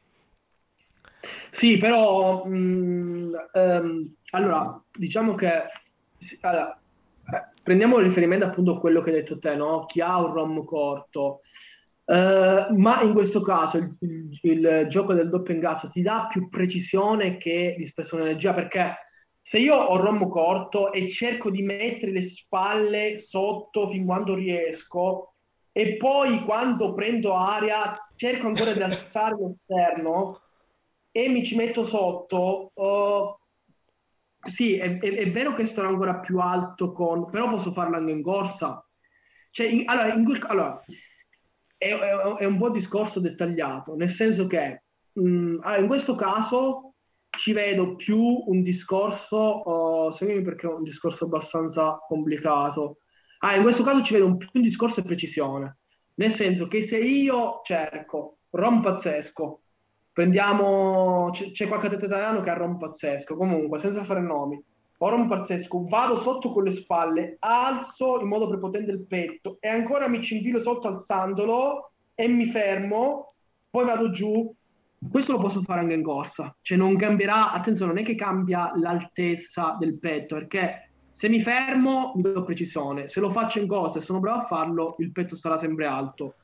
Sì, 1.50 1.77
però 1.77 2.45
mh, 2.47 2.57
mm, 2.57 3.35
ehm, 3.53 4.15
allora 4.31 4.83
diciamo 4.91 5.35
che 5.35 5.65
allora, 6.41 6.79
prendiamo 7.62 7.99
riferimento 7.99 8.45
appunto 8.45 8.76
a 8.76 8.81
quello 8.81 9.00
che 9.00 9.11
hai 9.11 9.17
detto 9.17 9.38
te, 9.38 9.55
no? 9.57 9.85
Chi 9.87 10.00
ha 10.00 10.19
un 10.19 10.33
ROM 10.33 10.64
corto, 10.64 11.40
eh, 12.11 12.67
ma 12.71 13.02
in 13.02 13.12
questo 13.12 13.40
caso 13.40 13.76
il, 13.79 13.97
il, 14.00 14.38
il, 14.43 14.87
gioco 14.88 15.14
del 15.14 15.29
doppio 15.29 15.55
ingasso 15.55 15.88
ti 15.88 16.02
dà 16.02 16.26
più 16.29 16.49
precisione 16.49 17.37
che 17.37 17.75
dispersione 17.79 18.25
energia 18.25 18.52
perché 18.52 18.97
se 19.40 19.61
io 19.61 19.76
ho 19.76 19.97
rombo 19.97 20.29
corto 20.29 20.93
e 20.93 21.09
cerco 21.09 21.50
di 21.50 21.62
mettere 21.62 22.11
le 22.11 22.23
spalle 22.23 23.17
sotto 23.17 23.87
fin 23.88 24.05
quando 24.05 24.35
riesco 24.35 25.35
e 25.71 25.97
poi 25.97 26.43
quando 26.45 26.93
prendo 26.93 27.37
aria 27.37 27.93
cerco 28.17 28.49
ancora 28.49 28.73
di 28.73 28.83
alzare 28.83 29.37
l'esterno 29.40 30.40
e 31.12 31.29
mi 31.29 31.45
ci 31.45 31.55
metto 31.55 31.85
sotto 31.85 32.73
uh, 32.75 33.38
sì 34.42 34.76
è, 34.76 34.99
è, 34.99 35.14
è, 35.14 35.30
vero 35.30 35.52
che 35.52 35.64
sto 35.64 35.82
ancora 35.82 36.18
più 36.18 36.38
alto 36.38 36.92
con 36.92 37.28
però 37.30 37.49
posso 37.49 37.73
farlo 37.73 37.97
anche 37.97 38.12
in 38.12 38.23
corsa 38.23 38.85
cioè 39.50 39.66
in, 39.66 39.82
allora, 39.87 40.14
in, 40.14 40.38
allora 40.47 40.85
è, 41.76 41.88
è, 41.88 42.44
un 42.44 42.56
po' 42.56 42.70
discorso 42.70 43.20
dettagliato 43.20 43.94
nel 43.97 44.09
senso 44.09 44.47
che 44.47 44.82
mh, 45.12 45.23
mm, 45.23 45.59
allora, 45.62 45.80
in 45.80 45.87
questo 45.87 46.14
caso 46.14 46.90
ci 47.30 47.52
vedo 47.52 47.94
più 47.94 48.18
un 48.18 48.62
discorso, 48.62 49.68
uh, 49.68 50.11
seguimi 50.11 50.42
perché 50.42 50.66
è 50.66 50.73
un 50.73 50.82
discorso 50.82 51.26
abbastanza 51.26 51.99
complicato. 52.06 52.99
Ah, 53.38 53.56
in 53.56 53.62
questo 53.62 53.82
caso 53.82 54.02
ci 54.02 54.12
vedo 54.12 54.26
un, 54.26 54.37
più 54.37 54.49
un 54.52 54.62
discorso 54.62 55.00
di 55.00 55.06
precisione, 55.06 55.78
nel 56.14 56.30
senso 56.30 56.66
che 56.66 56.82
se 56.82 56.99
io 56.99 57.61
cerco 57.64 58.38
rom 58.50 58.82
pazzesco, 58.82 59.62
prendiamo, 60.12 61.31
c- 61.31 61.52
c'è 61.52 61.67
qualche 61.69 61.87
atleta 61.87 62.07
italiano 62.07 62.40
che 62.40 62.50
ha 62.50 62.55
rom 62.55 62.79
pazzesco, 62.79 63.37
comunque 63.37 63.79
senza 63.79 64.02
fare 64.02 64.21
nomi, 64.21 64.62
ho 64.99 65.09
rom 65.09 65.29
pazzesco, 65.29 65.87
vado 65.88 66.17
sotto 66.17 66.52
con 66.52 66.64
le 66.64 66.73
spalle, 66.73 67.37
alzo 67.40 68.21
in 68.21 68.29
modo 68.29 68.47
prepotente 68.47 68.90
il 68.90 69.07
petto 69.07 69.57
e 69.61 69.69
ancora 69.69 70.09
mi 70.09 70.23
ci 70.23 70.37
infilo 70.37 70.59
sotto 70.59 70.88
alzandolo 70.88 71.93
e 72.14 72.29
mi 72.29 72.45
fermo, 72.45 73.26
poi 73.71 73.85
vado 73.85 74.11
giù, 74.11 74.52
questo 75.11 75.33
lo 75.33 75.38
posso 75.38 75.62
fare 75.62 75.81
anche 75.81 75.95
in 75.95 76.02
corsa, 76.02 76.55
cioè 76.61 76.76
non 76.76 76.97
cambierà, 76.97 77.52
attenzione, 77.52 77.93
non 77.93 78.02
è 78.02 78.05
che 78.05 78.14
cambia 78.14 78.73
l'altezza 78.75 79.76
del 79.79 79.99
petto, 79.99 80.35
perché 80.35 80.90
se 81.11 81.29
mi 81.29 81.40
fermo 81.40 82.12
mi 82.17 82.23
do 82.23 82.45
precisione, 82.45 83.09
se 83.09 83.21
lo 83.21 83.31
faccio 83.31 83.59
in 83.59 83.67
corsa 83.67 83.99
e 83.99 84.02
sono 84.02 84.21
bravo 84.21 84.40
a 84.40 84.45
farlo, 84.45 84.97
il 84.99 85.12
petto 85.12 85.35
sarà 85.37 85.57
sempre 85.57 85.87
alto. 85.87 86.35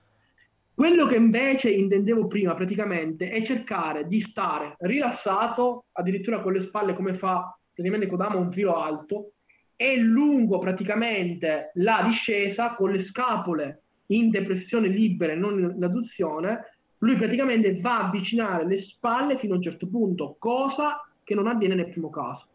Quello 0.76 1.06
che 1.06 1.16
invece 1.16 1.71
intendevo 1.71 2.26
prima 2.26 2.52
praticamente 2.52 3.30
è 3.30 3.40
cercare 3.40 4.06
di 4.06 4.21
stare 4.21 4.75
rilassato, 4.80 5.87
addirittura 5.92 6.42
con 6.42 6.52
le 6.52 6.61
spalle 6.61 6.92
come 6.92 7.14
fa 7.14 7.59
praticamente 7.73 8.06
Kodama 8.06 8.37
un 8.37 8.52
filo 8.52 8.75
alto, 8.75 9.30
e 9.75 9.97
lungo 9.97 10.59
praticamente 10.59 11.71
la 11.76 12.02
discesa 12.04 12.75
con 12.75 12.90
le 12.90 12.99
scapole 12.99 13.85
in 14.09 14.28
depressione 14.28 14.88
libera 14.88 15.33
e 15.33 15.37
non 15.37 15.59
in 15.59 15.83
adduzione, 15.83 16.78
lui 16.99 17.16
praticamente 17.16 17.80
va 17.80 18.00
a 18.00 18.06
avvicinare 18.09 18.66
le 18.66 18.76
spalle 18.76 19.38
fino 19.38 19.54
a 19.54 19.56
un 19.56 19.62
certo 19.62 19.88
punto, 19.88 20.37
cosa 20.38 21.09
che 21.25 21.35
non 21.35 21.47
avviene 21.47 21.75
nel 21.75 21.88
primo 21.88 22.11
caso. 22.11 22.49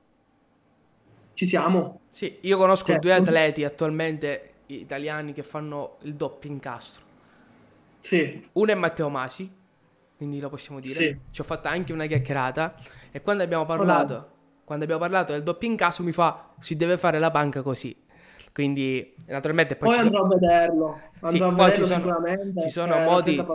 Ci 1.34 1.48
siamo? 1.48 2.02
Sì, 2.12 2.38
io 2.42 2.58
conosco 2.60 2.92
cioè, 2.92 3.00
due 3.00 3.14
atleti 3.14 3.64
attualmente 3.64 4.50
italiani 4.68 5.34
che 5.34 5.42
fanno 5.42 5.98
il 6.04 6.14
doppio 6.14 6.52
incastro. 6.52 7.10
Sì. 8.02 8.50
Uno 8.54 8.72
è 8.72 8.76
Matteo 8.76 9.10
Masi, 9.10 9.50
quindi 10.18 10.40
lo 10.40 10.50
possiamo 10.50 10.80
dire. 10.80 10.94
Sì. 10.94 11.20
Ci 11.32 11.42
ho 11.42 11.44
fatto 11.44 11.70
anche 11.70 11.94
una 11.94 12.06
chiacchierata 12.06 12.76
e 13.12 13.22
quando 13.22 13.44
abbiamo 13.44 13.66
parlato, 13.66 14.14
oh, 14.14 14.30
quando 14.66 14.84
abbiamo 14.84 15.02
parlato 15.02 15.32
del 15.32 15.44
doppio 15.44 15.70
incastro 15.70 16.04
mi 16.04 16.12
fa 16.12 16.50
si 16.60 16.76
deve 16.76 16.98
fare 16.98 17.20
la 17.20 17.32
panca 17.32 17.62
così. 17.62 17.96
Quindi 18.54 19.16
naturalmente 19.28 19.78
poi, 19.78 19.90
poi 19.90 19.98
andrò 20.00 20.24
sono... 20.24 20.34
a 20.34 20.38
vederlo. 20.38 21.00
Andrò 21.22 21.30
sì, 21.30 21.42
a 21.42 21.50
vederlo 21.50 21.74
ci 21.74 21.84
sono, 21.86 22.00
sicuramente. 22.00 22.62
Ci 22.62 22.70
sono 22.70 23.00
modi 23.00 23.46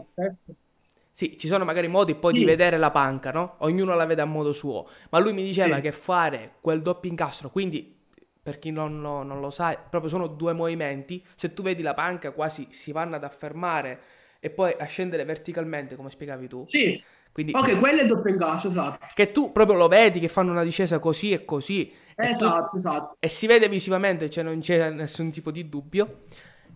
sì, 1.16 1.38
ci 1.38 1.46
sono 1.48 1.64
magari 1.64 1.88
modi 1.88 2.14
poi 2.14 2.34
sì. 2.34 2.40
di 2.40 2.44
vedere 2.44 2.76
la 2.76 2.90
panca, 2.90 3.30
no? 3.30 3.54
Ognuno 3.60 3.94
la 3.94 4.04
vede 4.04 4.20
a 4.20 4.26
modo 4.26 4.52
suo. 4.52 4.86
Ma 5.08 5.18
lui 5.18 5.32
mi 5.32 5.42
diceva 5.42 5.76
sì. 5.76 5.80
che 5.80 5.90
fare 5.90 6.56
quel 6.60 6.82
doppio 6.82 7.08
incastro, 7.08 7.48
quindi 7.48 7.96
per 8.42 8.58
chi 8.58 8.70
non 8.70 9.00
lo, 9.00 9.22
non 9.22 9.40
lo, 9.40 9.48
sa, 9.48 9.78
proprio 9.88 10.10
sono 10.10 10.26
due 10.26 10.52
movimenti. 10.52 11.24
Se 11.34 11.54
tu 11.54 11.62
vedi 11.62 11.80
la 11.80 11.94
panca 11.94 12.32
quasi 12.32 12.68
si 12.70 12.92
vanno 12.92 13.16
ad 13.16 13.24
affermare 13.24 13.98
e 14.46 14.50
poi 14.50 14.72
a 14.78 14.84
scendere 14.84 15.24
verticalmente, 15.24 15.96
come 15.96 16.08
spiegavi 16.08 16.46
tu. 16.46 16.64
Sì. 16.66 17.02
Quindi, 17.32 17.52
ok, 17.52 17.78
quello 17.80 17.98
è 17.98 18.02
il 18.02 18.08
doppio 18.08 18.32
incastro, 18.32 18.70
esatto. 18.70 19.06
Che 19.12 19.32
tu 19.32 19.50
proprio 19.52 19.76
lo 19.76 19.88
vedi 19.88 20.20
che 20.20 20.28
fanno 20.28 20.52
una 20.52 20.62
discesa 20.62 21.00
così 21.00 21.32
e 21.32 21.44
così. 21.44 21.92
Esatto, 22.14 22.64
e 22.64 22.68
tu, 22.70 22.76
esatto. 22.76 23.16
E 23.18 23.28
si 23.28 23.46
vede 23.46 23.68
visivamente, 23.68 24.30
cioè 24.30 24.44
non 24.44 24.60
c'è 24.60 24.90
nessun 24.90 25.30
tipo 25.30 25.50
di 25.50 25.68
dubbio. 25.68 26.18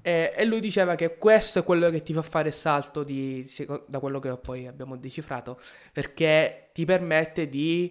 E, 0.02 0.32
e, 0.34 0.44
lui 0.44 0.60
diceva 0.60 0.96
che 0.96 1.16
questo 1.16 1.60
è 1.60 1.64
quello 1.64 1.88
che 1.90 2.02
ti 2.02 2.12
fa 2.12 2.22
fare 2.22 2.50
salto 2.50 3.04
di, 3.04 3.48
da 3.86 4.00
quello 4.00 4.18
che 4.18 4.36
poi 4.36 4.66
abbiamo 4.66 4.96
decifrato, 4.96 5.58
perché 5.92 6.70
ti 6.72 6.84
permette 6.84 7.48
di... 7.48 7.90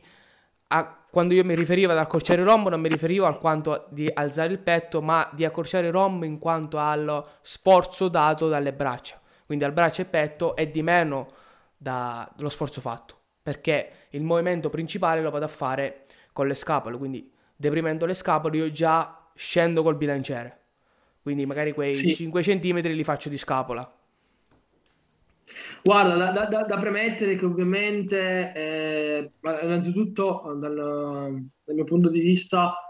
A, 0.71 1.03
quando 1.09 1.33
io 1.33 1.43
mi 1.43 1.55
riferivo 1.55 1.91
ad 1.93 1.98
accorciare 1.98 2.41
il 2.41 2.48
rombo 2.48 2.69
non 2.69 2.81
mi 2.81 2.89
riferivo 2.89 3.25
al 3.25 3.39
quanto 3.39 3.88
di 3.89 4.07
alzare 4.13 4.51
il 4.51 4.59
petto, 4.59 5.01
ma 5.01 5.27
di 5.33 5.43
accorciare 5.43 5.88
il 5.88 5.93
rombo 5.93 6.25
in 6.25 6.38
quanto 6.38 6.77
allo 6.77 7.27
sforzo 7.41 8.09
dato 8.09 8.48
dalle 8.48 8.74
braccia. 8.74 9.19
Quindi 9.50 9.65
al 9.65 9.74
braccio 9.74 10.03
e 10.03 10.06
petto 10.06 10.56
è 10.56 10.68
di 10.68 10.84
meno 10.84 11.27
dallo 11.75 12.50
sforzo 12.50 12.82
fatto, 12.82 13.18
perché 13.41 13.91
il 14.12 14.22
movimento 14.22 14.70
principale 14.70 15.22
lo 15.22 15.32
vado 15.32 15.46
a 15.46 15.50
fare 15.50 16.03
con 16.34 16.46
le 16.46 16.53
scapole, 16.53 16.98
quindi 16.98 17.32
deprimendo 17.56 18.06
le 18.06 18.13
scapole 18.13 18.58
io 18.58 18.72
già 18.72 19.27
scendo 19.34 19.82
col 19.82 19.96
bilanciere 19.96 20.60
quindi 21.22 21.46
magari 21.46 21.74
quei 21.74 21.94
sì. 21.94 22.15
5 22.15 22.41
cm 22.41 22.82
li 22.82 23.03
faccio 23.03 23.29
di 23.29 23.38
scapola. 23.38 23.88
Guarda, 25.84 26.32
da, 26.32 26.46
da, 26.46 26.63
da 26.63 26.77
premettere 26.77 27.36
che 27.36 27.46
ovviamente, 27.46 28.51
eh, 28.56 29.32
innanzitutto 29.62 30.41
dal, 30.58 30.74
dal, 30.75 31.75
mio 31.75 31.84
punto 31.84 32.10
di 32.10 32.20
vista, 32.20 32.88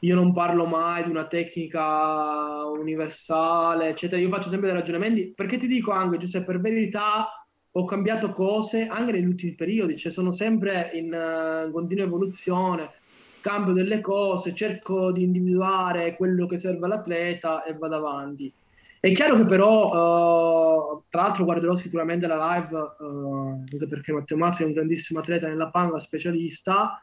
io 0.00 0.14
non 0.14 0.32
parlo 0.32 0.66
mai 0.66 1.04
di 1.04 1.10
una 1.10 1.26
tecnica 1.26 2.64
universale, 2.64 3.88
eccetera. 3.88 4.20
Io 4.20 4.28
faccio 4.28 4.48
sempre 4.48 4.68
dei 4.68 4.78
ragionamenti, 4.78 5.32
perché 5.34 5.56
ti 5.56 5.66
dico 5.66 5.92
anche, 5.92 6.18
Giuseppe, 6.18 6.52
per 6.52 6.60
verità 6.60 7.28
ho 7.72 7.84
cambiato 7.84 8.32
cose 8.32 8.86
anche 8.86 9.12
negli 9.12 9.26
ultimi 9.26 9.54
periodi, 9.54 9.96
cioè 9.96 10.10
sono 10.10 10.30
sempre 10.30 10.90
in 10.94 11.12
uh, 11.12 11.70
continua 11.70 12.04
evoluzione 12.04 12.92
cambio 13.40 13.72
delle 13.72 14.00
cose, 14.00 14.54
cerco 14.54 15.12
di 15.12 15.22
individuare 15.22 16.14
quello 16.16 16.46
che 16.46 16.56
serve 16.56 16.84
all'atleta 16.86 17.64
e 17.64 17.74
vado 17.74 17.96
avanti. 17.96 18.52
È 19.00 19.10
chiaro 19.12 19.36
che 19.36 19.44
però, 19.44 20.94
uh, 20.94 21.02
tra 21.08 21.22
l'altro 21.22 21.44
guarderò 21.44 21.74
sicuramente 21.74 22.26
la 22.26 22.54
live, 22.54 22.76
uh, 22.98 23.64
anche 23.70 23.86
perché 23.86 24.12
Matteo 24.12 24.36
Massi 24.36 24.62
è 24.62 24.66
un 24.66 24.72
grandissimo 24.72 25.20
atleta 25.20 25.48
nella 25.48 25.70
panga, 25.70 25.98
specialista, 25.98 27.00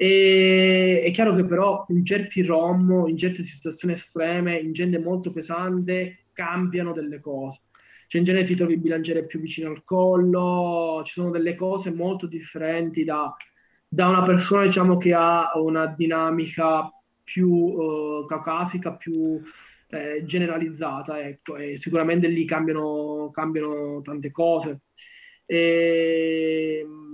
e 0.00 1.02
è 1.04 1.10
chiaro 1.10 1.34
che 1.34 1.44
però 1.44 1.84
in 1.88 2.04
certi 2.04 2.44
ROM, 2.44 3.08
in 3.08 3.16
certe 3.16 3.42
situazioni 3.42 3.94
estreme, 3.94 4.56
in 4.56 4.72
gente 4.72 5.00
molto 5.00 5.32
pesante, 5.32 6.26
cambiano 6.32 6.92
delle 6.92 7.18
cose. 7.18 7.62
Cioè 8.06 8.20
in 8.20 8.26
genere 8.26 8.44
ti 8.44 8.54
trovi 8.54 8.74
il 8.74 8.80
bilanciere 8.80 9.26
più 9.26 9.40
vicino 9.40 9.70
al 9.70 9.82
collo, 9.82 11.02
ci 11.04 11.14
sono 11.14 11.30
delle 11.30 11.56
cose 11.56 11.92
molto 11.92 12.28
differenti 12.28 13.02
da, 13.02 13.34
da 13.88 14.06
una 14.06 14.22
persona 14.22 14.62
diciamo 14.62 14.98
che 14.98 15.12
ha 15.14 15.50
una 15.56 15.86
dinamica 15.88 16.88
più 17.24 17.50
uh, 17.50 18.24
caucasica, 18.24 18.94
più 18.94 19.42
eh, 19.88 20.22
generalizzata, 20.24 21.20
ecco, 21.20 21.56
e 21.56 21.76
sicuramente 21.76 22.28
lì 22.28 22.44
cambiano, 22.44 23.30
cambiano 23.32 24.00
tante 24.00 24.30
cose. 24.30 24.82
E, 25.44 26.82
ehm, 26.84 27.07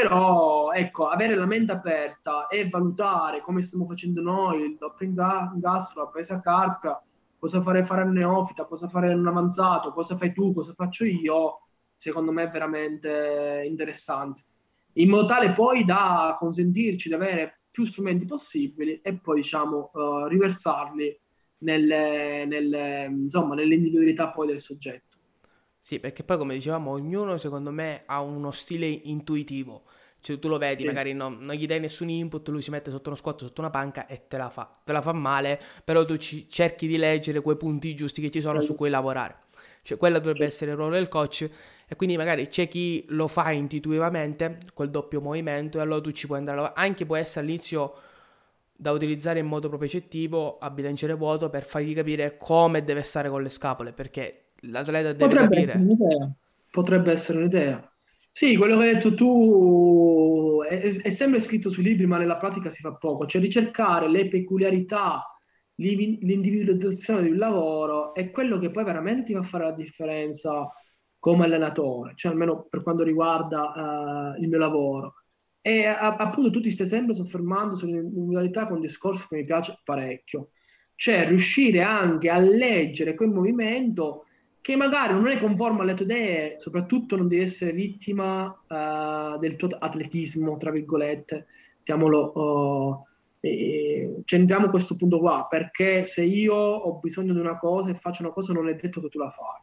Però, 0.00 0.70
ecco, 0.70 1.08
avere 1.08 1.34
la 1.34 1.44
mente 1.44 1.72
aperta 1.72 2.46
e 2.46 2.68
valutare 2.68 3.40
come 3.40 3.62
stiamo 3.62 3.84
facendo 3.84 4.22
noi, 4.22 4.60
il 4.62 4.76
doppio 4.76 5.10
gas, 5.12 5.96
la 5.96 6.06
presa 6.06 6.40
carca, 6.40 7.02
cosa 7.36 7.60
fare 7.60 7.82
fare 7.82 8.02
al 8.02 8.12
neofita, 8.12 8.64
cosa 8.66 8.86
fare 8.86 9.12
un 9.12 9.26
avanzato, 9.26 9.92
cosa 9.92 10.14
fai 10.14 10.32
tu, 10.32 10.52
cosa 10.52 10.72
faccio 10.72 11.04
io, 11.04 11.62
secondo 11.96 12.30
me 12.30 12.44
è 12.44 12.48
veramente 12.48 13.64
interessante. 13.66 14.44
In 14.92 15.08
modo 15.08 15.24
tale 15.24 15.50
poi 15.50 15.82
da 15.82 16.32
consentirci 16.38 17.08
di 17.08 17.14
avere 17.16 17.62
più 17.68 17.84
strumenti 17.84 18.24
possibili 18.24 19.00
e 19.00 19.18
poi, 19.18 19.40
diciamo, 19.40 19.90
uh, 19.92 20.26
riversarli 20.26 21.20
nelle, 21.58 22.46
nelle, 22.46 23.06
insomma, 23.06 23.56
nell'individualità 23.56 24.30
poi 24.30 24.46
del 24.46 24.60
soggetto. 24.60 25.07
Sì, 25.88 26.00
perché 26.00 26.22
poi 26.22 26.36
come 26.36 26.52
dicevamo, 26.52 26.90
ognuno 26.90 27.38
secondo 27.38 27.70
me 27.70 28.02
ha 28.04 28.20
uno 28.20 28.50
stile 28.50 28.84
intuitivo. 28.84 29.84
Cioè 30.20 30.38
tu 30.38 30.46
lo 30.48 30.58
vedi, 30.58 30.82
sì. 30.82 30.86
magari 30.86 31.14
no, 31.14 31.30
non 31.30 31.54
gli 31.54 31.64
dai 31.64 31.80
nessun 31.80 32.10
input, 32.10 32.46
lui 32.50 32.60
si 32.60 32.68
mette 32.68 32.90
sotto 32.90 33.08
uno 33.08 33.16
squat, 33.16 33.44
sotto 33.44 33.62
una 33.62 33.70
panca 33.70 34.06
e 34.06 34.26
te 34.28 34.36
la 34.36 34.50
fa. 34.50 34.70
Te 34.84 34.92
la 34.92 35.00
fa 35.00 35.12
male, 35.12 35.58
però 35.82 36.04
tu 36.04 36.18
ci, 36.18 36.46
cerchi 36.46 36.86
di 36.86 36.98
leggere 36.98 37.40
quei 37.40 37.56
punti 37.56 37.94
giusti 37.94 38.20
che 38.20 38.30
ci 38.30 38.42
sono 38.42 38.60
su 38.60 38.74
cui 38.74 38.90
lavorare. 38.90 39.44
Cioè 39.80 39.96
quello 39.96 40.18
dovrebbe 40.18 40.40
sì. 40.40 40.44
essere 40.44 40.72
il 40.72 40.76
ruolo 40.76 40.92
del 40.92 41.08
coach 41.08 41.48
e 41.88 41.96
quindi 41.96 42.18
magari 42.18 42.48
c'è 42.48 42.68
chi 42.68 43.06
lo 43.08 43.26
fa 43.26 43.50
intuitivamente, 43.52 44.58
quel 44.74 44.90
doppio 44.90 45.22
movimento, 45.22 45.78
e 45.78 45.80
allora 45.80 46.02
tu 46.02 46.10
ci 46.10 46.26
puoi 46.26 46.38
andare, 46.38 46.70
anche 46.74 47.06
può 47.06 47.16
essere 47.16 47.46
all'inizio 47.46 47.94
da 48.76 48.90
utilizzare 48.90 49.38
in 49.38 49.46
modo 49.46 49.70
proprio 49.70 50.58
a 50.58 50.68
bilanciere 50.68 51.14
vuoto 51.14 51.48
per 51.48 51.64
fargli 51.64 51.94
capire 51.94 52.36
come 52.36 52.84
deve 52.84 53.02
stare 53.04 53.30
con 53.30 53.42
le 53.42 53.48
scapole, 53.48 53.94
perché 53.94 54.42
l'atleta 54.60 55.12
deve 55.12 55.18
Potrebbe 55.18 55.42
capire... 55.42 55.60
essere 55.60 55.82
un'idea. 55.82 56.32
Potrebbe 56.70 57.10
essere 57.12 57.38
un'idea. 57.38 57.92
Sì, 58.30 58.56
quello 58.56 58.76
che 58.78 58.84
hai 58.84 58.92
detto 58.94 59.14
tu 59.14 60.62
è, 60.68 60.80
è, 60.80 61.10
sempre 61.10 61.40
scritto 61.40 61.70
sui 61.70 61.82
libri, 61.82 62.06
ma 62.06 62.18
nella 62.18 62.36
pratica 62.36 62.70
si 62.70 62.82
fa 62.82 62.94
poco. 62.94 63.26
Cioè 63.26 63.40
ricercare 63.40 64.08
le 64.08 64.28
peculiarità, 64.28 65.24
l'individualizzazione 65.74 67.22
di 67.22 67.30
un 67.30 67.38
lavoro 67.38 68.14
è 68.14 68.30
quello 68.30 68.58
che 68.58 68.70
poi 68.70 68.84
veramente 68.84 69.24
ti 69.24 69.34
fa 69.34 69.42
fare 69.42 69.64
la 69.64 69.72
differenza 69.72 70.70
come 71.18 71.44
allenatore, 71.46 72.12
cioè 72.14 72.30
almeno 72.32 72.66
per 72.70 72.82
quanto 72.82 73.02
riguarda 73.02 74.34
uh, 74.36 74.40
il 74.40 74.48
mio 74.48 74.58
lavoro. 74.58 75.14
E 75.60 75.84
appunto 75.84 76.50
tu 76.50 76.60
ti 76.60 76.70
stai 76.70 76.86
sempre 76.86 77.14
soffermando 77.14 77.74
sull'individualità 77.74 78.66
con 78.66 78.76
un 78.76 78.82
discorso 78.82 79.26
che 79.28 79.36
mi 79.36 79.44
piace 79.44 79.80
parecchio, 79.84 80.50
cioè 80.94 81.26
riuscire 81.26 81.82
anche 81.82 82.30
a 82.30 82.38
leggere 82.38 83.14
quel 83.14 83.30
movimento 83.30 84.26
che 84.68 84.76
magari 84.76 85.14
non 85.14 85.28
è 85.28 85.38
conforme 85.38 85.80
alle 85.80 85.94
tue 85.94 86.04
idee, 86.04 86.58
soprattutto 86.58 87.16
non 87.16 87.26
devi 87.26 87.40
essere 87.40 87.72
vittima 87.72 88.44
uh, 88.48 89.38
del 89.38 89.56
tuo 89.56 89.68
atletismo, 89.68 90.58
tra 90.58 90.70
virgolette, 90.70 91.46
diciamolo, 91.78 92.32
uh, 92.38 93.04
e 93.40 94.20
centriamo 94.26 94.68
questo 94.68 94.94
punto 94.94 95.20
qua, 95.20 95.46
perché 95.48 96.04
se 96.04 96.22
io 96.22 96.54
ho 96.54 96.98
bisogno 96.98 97.32
di 97.32 97.38
una 97.38 97.56
cosa 97.56 97.88
e 97.88 97.94
faccio 97.94 98.20
una 98.20 98.30
cosa 98.30 98.52
non 98.52 98.68
è 98.68 98.74
detto 98.74 99.00
che 99.00 99.08
tu 99.08 99.18
la 99.18 99.30
fai. 99.30 99.62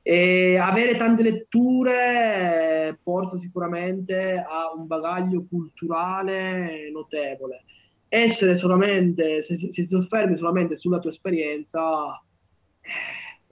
E 0.00 0.56
avere 0.56 0.96
tante 0.96 1.22
letture 1.22 2.98
porta 3.02 3.36
sicuramente 3.36 4.38
a 4.38 4.72
un 4.74 4.86
bagaglio 4.86 5.44
culturale 5.46 6.90
notevole. 6.90 7.64
Essere 8.08 8.54
solamente, 8.54 9.42
se 9.42 9.56
si 9.56 9.84
soffermi 9.84 10.38
solamente 10.38 10.74
sulla 10.74 11.00
tua 11.00 11.10
esperienza, 11.10 12.18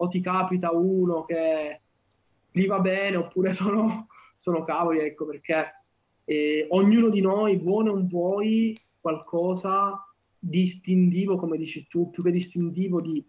o 0.03 0.09
ti 0.09 0.21
capita 0.21 0.73
uno 0.73 1.25
che 1.25 1.81
gli 2.51 2.67
va 2.67 2.81
bene 2.81 3.17
oppure 3.17 3.53
sono, 3.55 4.07
sono 4.37 4.63
cavoli, 4.63 5.01
ecco 5.01 5.27
perché 5.27 5.85
eh, 6.25 6.67
ognuno 6.71 7.09
di 7.09 7.21
noi 7.21 7.59
vuole 7.59 7.91
o 7.91 7.95
non 7.95 8.07
vuoi 8.07 8.77
qualcosa 9.01 10.07
distintivo, 10.39 11.37
come 11.37 11.57
dici 11.57 11.87
tu, 11.87 12.11
più 12.11 12.23
che 12.23 12.31
distintivo, 12.31 13.01
di, 13.01 13.25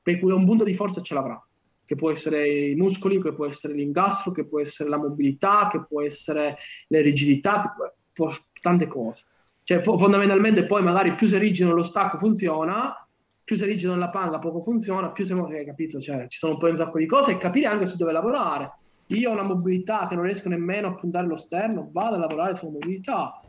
per 0.00 0.18
cui 0.18 0.32
un 0.32 0.44
punto 0.44 0.64
di 0.64 0.74
forza 0.74 1.00
ce 1.00 1.14
l'avrà, 1.14 1.44
che 1.84 1.96
può 1.96 2.10
essere 2.10 2.48
i 2.48 2.74
muscoli, 2.74 3.20
che 3.20 3.32
può 3.32 3.46
essere 3.46 3.74
l'ingastro, 3.74 4.32
che 4.32 4.46
può 4.46 4.60
essere 4.60 4.88
la 4.88 4.98
mobilità, 4.98 5.68
che 5.70 5.84
può 5.84 6.02
essere 6.02 6.56
le 6.88 7.00
rigidità, 7.00 7.74
può, 7.76 7.92
può, 8.12 8.32
tante 8.60 8.86
cose. 8.86 9.24
Cioè, 9.64 9.80
fo- 9.80 9.96
fondamentalmente 9.96 10.66
poi 10.66 10.82
magari 10.82 11.16
più 11.16 11.26
sei 11.26 11.40
rigido 11.40 11.82
stacco 11.82 12.18
funziona, 12.18 13.05
più 13.46 13.54
sei 13.54 13.68
rigido 13.68 13.92
nella 13.92 14.10
panga 14.10 14.40
poco 14.40 14.60
funziona, 14.60 15.12
più 15.12 15.24
sei 15.24 15.38
hai 15.38 15.64
capito, 15.64 16.00
cioè, 16.00 16.26
ci 16.26 16.36
sono 16.36 16.56
poi 16.56 16.70
un 16.70 16.76
sacco 16.76 16.98
di 16.98 17.06
cose 17.06 17.30
e 17.30 17.38
capire 17.38 17.66
anche 17.66 17.86
su 17.86 17.96
dove 17.96 18.10
lavorare. 18.10 18.72
Io 19.06 19.30
ho 19.30 19.32
una 19.34 19.44
mobilità 19.44 20.08
che 20.08 20.16
non 20.16 20.24
riesco 20.24 20.48
nemmeno 20.48 20.88
a 20.88 20.94
puntare 20.96 21.28
lo 21.28 21.36
sterno, 21.36 21.88
vado 21.92 22.16
a 22.16 22.18
lavorare 22.18 22.56
sulla 22.56 22.72
mobilità. 22.72 23.40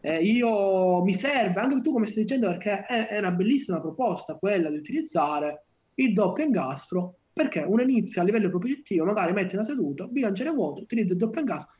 Eh, 0.00 0.24
io 0.24 1.04
mi 1.04 1.14
serve, 1.14 1.60
anche 1.60 1.80
tu 1.82 1.92
come 1.92 2.06
stai 2.06 2.24
dicendo, 2.24 2.48
perché 2.48 2.84
è, 2.84 3.06
è 3.06 3.18
una 3.18 3.30
bellissima 3.30 3.80
proposta 3.80 4.34
quella 4.38 4.70
di 4.70 4.76
utilizzare 4.76 5.66
il 5.94 6.12
doppio 6.12 6.42
ingastro 6.42 7.18
perché 7.32 7.60
uno 7.60 7.82
inizia 7.82 8.22
a 8.22 8.24
livello 8.24 8.48
propriettivo, 8.48 9.04
magari 9.04 9.32
mette 9.32 9.54
una 9.54 9.64
seduta, 9.64 10.06
bilanciere 10.06 10.50
vuoto, 10.50 10.82
utilizza 10.82 11.12
il 11.12 11.20
doppio 11.20 11.40
ingastro 11.40 11.74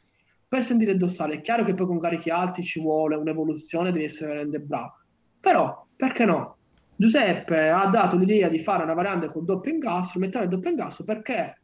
per 0.46 0.62
sentire 0.62 0.92
il 0.92 0.98
dorsale. 0.98 1.34
È 1.34 1.40
chiaro 1.40 1.64
che 1.64 1.74
poi 1.74 1.86
con 1.86 1.98
carichi 1.98 2.30
alti 2.30 2.62
ci 2.62 2.80
vuole 2.80 3.16
un'evoluzione, 3.16 3.90
devi 3.90 4.04
essere 4.04 4.28
veramente 4.28 4.60
bravo. 4.60 4.92
Però, 5.40 5.86
perché 5.96 6.24
no? 6.24 6.56
Giuseppe 6.96 7.70
ha 7.70 7.86
dato 7.86 8.16
l'idea 8.16 8.48
di 8.48 8.58
fare 8.58 8.84
una 8.84 8.94
variante 8.94 9.28
con 9.28 9.44
doppio 9.44 9.72
ingasso, 9.72 10.18
mettere 10.18 10.44
il 10.44 10.50
doppio 10.50 10.70
ingasso 10.70 11.04
perché 11.04 11.58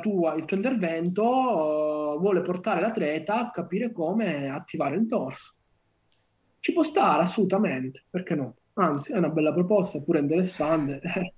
tua, 0.00 0.34
il 0.34 0.44
tuo 0.44 0.56
intervento 0.56 1.22
uh, 1.24 2.18
vuole 2.18 2.42
portare 2.42 2.80
l'atleta 2.80 3.38
a 3.38 3.50
capire 3.50 3.92
come 3.92 4.48
attivare 4.48 4.96
il 4.96 5.06
dorso. 5.06 5.54
Ci 6.58 6.72
può 6.72 6.82
stare 6.82 7.22
assolutamente, 7.22 8.04
perché 8.10 8.34
no? 8.34 8.56
Anzi, 8.74 9.12
è 9.12 9.18
una 9.18 9.30
bella 9.30 9.52
proposta, 9.52 10.02
pure 10.02 10.18
interessante. 10.18 11.00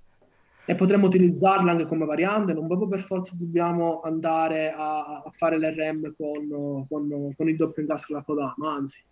e 0.65 0.75
potremmo 0.75 1.07
utilizzarla 1.07 1.71
anche 1.71 1.85
come 1.85 2.05
variante, 2.05 2.53
non 2.53 2.67
proprio 2.67 2.87
per 2.87 2.99
forza 2.99 3.35
dobbiamo 3.37 4.01
andare 4.01 4.71
a, 4.71 5.21
a 5.25 5.31
fare 5.35 5.57
l'RM 5.57 6.13
con, 6.15 6.85
con, 6.87 7.33
con 7.35 7.47
il 7.47 7.55
doppio 7.55 7.81
ingasso 7.81 8.13
la 8.13 8.23
Kodama, 8.23 8.73
anzi. 8.73 9.03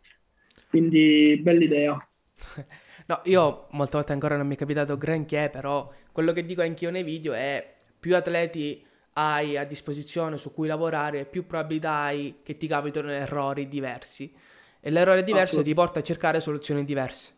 Quindi, 0.70 1.40
bella 1.42 1.64
idea. 1.64 2.10
No, 3.08 3.22
io 3.24 3.68
molte 3.72 3.96
volte 3.96 4.12
ancora 4.12 4.36
non 4.36 4.48
mi 4.48 4.56
è 4.56 4.58
capitato 4.58 4.98
granché, 4.98 5.50
però 5.52 5.90
quello 6.12 6.34
che 6.34 6.44
dico 6.44 6.62
anch'io 6.62 6.92
nei 6.92 7.04
video 7.04 7.34
è 7.34 7.76
più 8.00 8.16
atleti 8.16 8.86
hai 9.14 9.58
a 9.58 9.64
disposizione 9.64 10.38
su 10.38 10.54
cui 10.54 10.68
lavorare, 10.68 11.26
più 11.26 11.46
probabilità 11.46 11.92
hai 11.94 12.40
che 12.44 12.58
ti 12.58 12.68
capitano 12.68 13.10
errori 13.12 13.68
diversi. 13.68 14.32
E 14.80 14.92
l'errore 14.92 15.24
diverso 15.24 15.62
ti 15.64 15.74
porta 15.74 16.00
a 16.00 16.04
cercare 16.04 16.40
soluzioni 16.42 16.84
diverse. 16.84 17.32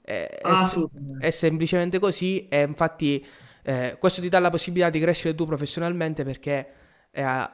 È, 0.00 0.28
è, 0.42 0.52
è 1.18 1.30
semplicemente 1.30 1.98
così 1.98 2.48
e 2.48 2.62
infatti 2.62 3.24
eh, 3.62 3.96
questo 4.00 4.20
ti 4.20 4.28
dà 4.28 4.40
la 4.40 4.50
possibilità 4.50 4.90
di 4.90 4.98
crescere 4.98 5.34
tu 5.34 5.46
professionalmente 5.46 6.24
perché 6.24 6.72
eh, 7.12 7.50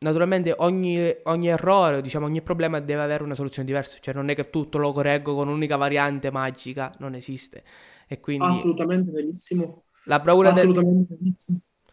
naturalmente 0.00 0.54
ogni, 0.58 1.14
ogni, 1.24 1.48
errore, 1.48 2.00
diciamo 2.00 2.26
ogni 2.26 2.42
problema 2.42 2.80
deve 2.80 3.02
avere 3.02 3.22
una 3.22 3.34
soluzione 3.34 3.66
diversa, 3.66 3.98
cioè 4.00 4.14
non 4.14 4.28
è 4.28 4.34
che 4.34 4.50
tutto 4.50 4.78
lo 4.78 4.92
correggo 4.92 5.34
con 5.34 5.48
un'unica 5.48 5.76
variante 5.76 6.30
magica, 6.30 6.92
non 6.98 7.14
esiste. 7.14 7.62
E 8.06 8.20
quindi 8.20 8.46
Assolutamente 8.46 9.10
verissimo. 9.10 9.84
La 10.04 10.18
bravura, 10.18 10.52
del, 10.52 11.06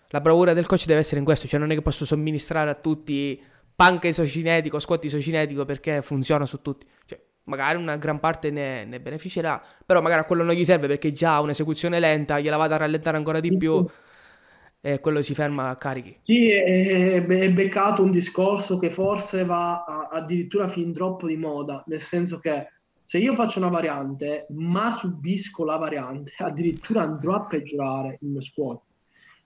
la 0.09 0.21
bravura 0.21 0.53
del 0.53 0.65
coach 0.65 0.85
deve 0.85 1.01
essere 1.01 1.19
in 1.19 1.25
questo, 1.25 1.47
cioè 1.47 1.59
non 1.59 1.69
è 1.71 1.75
che 1.75 1.81
posso 1.81 2.05
somministrare 2.05 2.69
a 2.69 2.75
tutti 2.75 3.39
panca 3.75 4.07
isocinetico, 4.07 4.79
squat 4.79 5.03
isocinetico 5.03 5.65
perché 5.65 6.01
funziona 6.01 6.45
su 6.45 6.61
tutti. 6.61 6.87
Cioè, 7.05 7.21
magari 7.43 7.77
una 7.77 7.97
gran 7.97 8.19
parte 8.19 8.49
ne, 8.49 8.85
ne, 8.85 9.01
beneficerà, 9.01 9.61
però 9.85 10.01
magari 10.01 10.21
a 10.21 10.23
quello 10.23 10.43
non 10.43 10.55
gli 10.55 10.63
serve 10.63 10.87
perché 10.87 11.11
già 11.11 11.39
un'esecuzione 11.41 11.99
lenta 11.99 12.39
gliela 12.39 12.57
vado 12.57 12.73
a 12.73 12.77
rallentare 12.77 13.17
ancora 13.17 13.41
di 13.41 13.49
sì, 13.49 13.55
più. 13.57 13.85
Sì 13.85 14.05
e 14.93 15.01
quello 15.01 15.21
si 15.21 15.33
ferma 15.33 15.67
a 15.67 15.75
carichi. 15.75 16.15
Sì, 16.19 16.49
è, 16.49 17.21
è 17.21 17.51
beccato 17.51 18.03
un 18.03 18.11
discorso 18.11 18.77
che 18.77 18.89
forse 18.89 19.43
va 19.43 19.83
a, 19.83 20.07
addirittura 20.09 20.69
fin 20.69 20.93
troppo 20.93 21.27
di 21.27 21.35
moda, 21.35 21.83
nel 21.87 21.99
senso 21.99 22.39
che 22.39 22.67
se 23.03 23.17
io 23.17 23.33
faccio 23.33 23.59
una 23.59 23.67
variante, 23.67 24.45
ma 24.51 24.89
subisco 24.89 25.65
la 25.65 25.75
variante, 25.75 26.31
addirittura 26.39 27.01
andrò 27.01 27.35
a 27.35 27.45
peggiorare 27.45 28.17
il 28.21 28.29
mio 28.29 28.41
squat. 28.41 28.79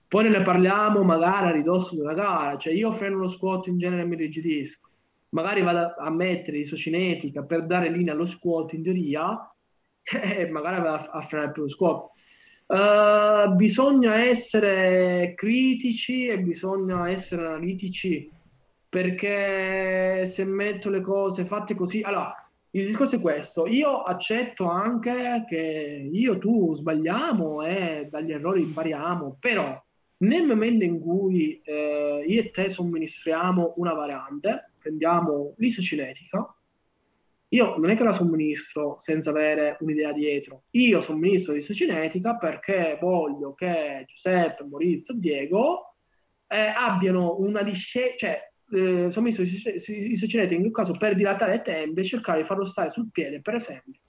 Poi 0.06 0.28
ne 0.28 0.42
parliamo 0.42 1.02
magari 1.02 1.48
a 1.48 1.52
ridosso 1.52 1.96
di 1.96 2.02
una 2.02 2.14
gara, 2.14 2.56
cioè 2.56 2.72
io 2.72 2.92
freno 2.92 3.16
lo 3.16 3.26
squat 3.26 3.66
in 3.66 3.78
genere 3.78 4.04
mi 4.04 4.14
rigidisco, 4.14 4.88
magari 5.30 5.62
vado 5.62 5.94
a 5.98 6.10
mettere 6.10 6.58
isocinetica 6.58 7.42
per 7.42 7.66
dare 7.66 7.90
linea 7.90 8.12
allo 8.12 8.26
squat 8.26 8.74
in 8.74 8.82
teoria 8.84 9.52
e 10.04 10.48
magari 10.50 10.80
vado 10.80 11.10
a 11.10 11.20
frenare 11.20 11.50
più 11.50 11.62
lo 11.62 11.68
squat 11.68 12.10
Uh, 12.66 13.54
bisogna 13.54 14.24
essere 14.24 15.34
critici 15.34 16.26
e 16.26 16.40
bisogna 16.40 17.10
essere 17.10 17.46
analitici 17.46 18.30
perché 18.88 20.24
se 20.26 20.44
metto 20.44 20.90
le 20.90 21.00
cose 21.00 21.44
fatte 21.44 21.74
così, 21.74 22.02
allora 22.02 22.34
il 22.74 22.86
discorso 22.86 23.16
è 23.16 23.20
questo, 23.20 23.66
io 23.66 24.02
accetto 24.02 24.66
anche 24.68 25.44
che 25.48 26.08
io 26.10 26.38
tu 26.38 26.74
sbagliamo 26.74 27.62
e 27.62 28.08
dagli 28.10 28.32
errori 28.32 28.62
impariamo, 28.62 29.36
però 29.38 29.82
nel 30.18 30.46
momento 30.46 30.84
in 30.84 31.00
cui 31.00 31.60
eh, 31.64 32.24
io 32.26 32.40
e 32.40 32.50
te 32.50 32.70
somministriamo 32.70 33.74
una 33.76 33.92
variante, 33.92 34.72
prendiamo 34.78 35.54
l'isocinetica, 35.56 36.54
io 37.52 37.76
non 37.76 37.90
è 37.90 37.96
che 37.96 38.02
la 38.02 38.12
somministro 38.12 38.98
senza 38.98 39.30
avere 39.30 39.76
un'idea 39.80 40.12
dietro, 40.12 40.64
io 40.70 41.00
somministro 41.00 41.52
l'isocinetica 41.52 42.36
perché 42.36 42.96
voglio 43.00 43.52
che 43.52 44.04
Giuseppe, 44.06 44.64
Maurizio, 44.64 45.18
Diego 45.18 45.96
eh, 46.46 46.72
abbiano 46.74 47.36
una 47.38 47.62
discesa, 47.62 48.14
cioè 48.16 48.40
eh, 48.70 49.10
somministro 49.10 49.44
l'isocinetica 49.44 50.54
in 50.54 50.60
quel 50.62 50.72
caso 50.72 50.96
per 50.96 51.14
dilatare 51.14 51.52
le 51.52 51.62
tempe 51.62 52.00
e 52.00 52.04
cercare 52.04 52.40
di 52.40 52.46
farlo 52.46 52.64
stare 52.64 52.88
sul 52.88 53.10
piede, 53.10 53.42
per 53.42 53.56
esempio, 53.56 54.00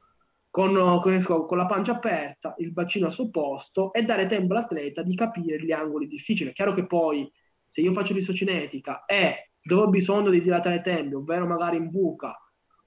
con, 0.49 0.73
con, 1.01 1.45
con, 1.45 1.57
la 1.57 1.65
pancia 1.65 1.95
aperta, 1.95 2.55
il 2.59 2.71
bacino 2.71 3.07
a 3.07 3.09
suo 3.09 3.29
posto 3.29 3.91
e 3.91 4.03
dare 4.03 4.25
tempo 4.25 4.53
all'atleta 4.53 5.01
di 5.01 5.15
capire 5.15 5.61
gli 5.61 5.73
angoli 5.73 6.07
difficili. 6.07 6.51
È 6.51 6.53
chiaro 6.53 6.73
che 6.73 6.85
poi 6.85 7.29
se 7.67 7.81
io 7.81 7.91
faccio 7.91 8.13
l'isocinetica 8.13 9.03
e 9.03 9.51
dove 9.61 9.81
ho 9.81 9.89
bisogno 9.89 10.29
di 10.29 10.39
dilatare 10.39 10.79
tempi, 10.79 11.15
ovvero 11.15 11.45
magari 11.45 11.75
in 11.75 11.89
buca, 11.89 12.37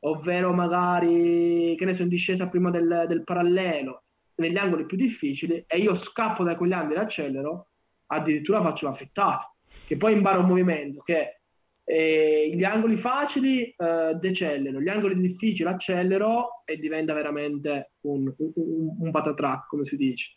ovvero 0.00 0.52
magari, 0.52 1.74
che 1.76 1.84
ne 1.84 1.92
so, 1.92 2.02
in 2.02 2.08
discesa 2.08 2.48
prima 2.48 2.70
del, 2.70 3.04
del 3.08 3.24
parallelo, 3.24 4.04
negli 4.36 4.56
angoli 4.56 4.86
più 4.86 4.96
difficili, 4.96 5.64
e 5.66 5.78
io 5.78 5.94
scappo 5.94 6.44
da 6.44 6.56
quegli 6.56 6.72
angoli 6.72 6.98
e 6.98 7.02
accelero, 7.02 7.68
addirittura 8.06 8.60
faccio 8.60 8.86
la 8.86 8.92
frittata, 8.92 9.54
che 9.84 9.96
poi 9.96 10.12
imparo 10.12 10.40
un 10.40 10.46
movimento 10.46 11.00
che 11.00 11.40
eh, 11.84 12.50
gli 12.52 12.64
angoli 12.64 12.96
facili 12.96 13.62
eh, 13.64 14.14
decelero, 14.18 14.80
gli 14.80 14.88
angoli 14.88 15.14
difficili 15.14 15.68
accelero 15.68 16.62
e 16.64 16.76
diventa 16.76 17.12
veramente 17.14 17.92
un, 18.02 18.32
un, 18.36 18.96
un 19.00 19.10
patatrack, 19.10 19.68
come 19.68 19.84
si 19.84 19.96
dice. 19.96 20.32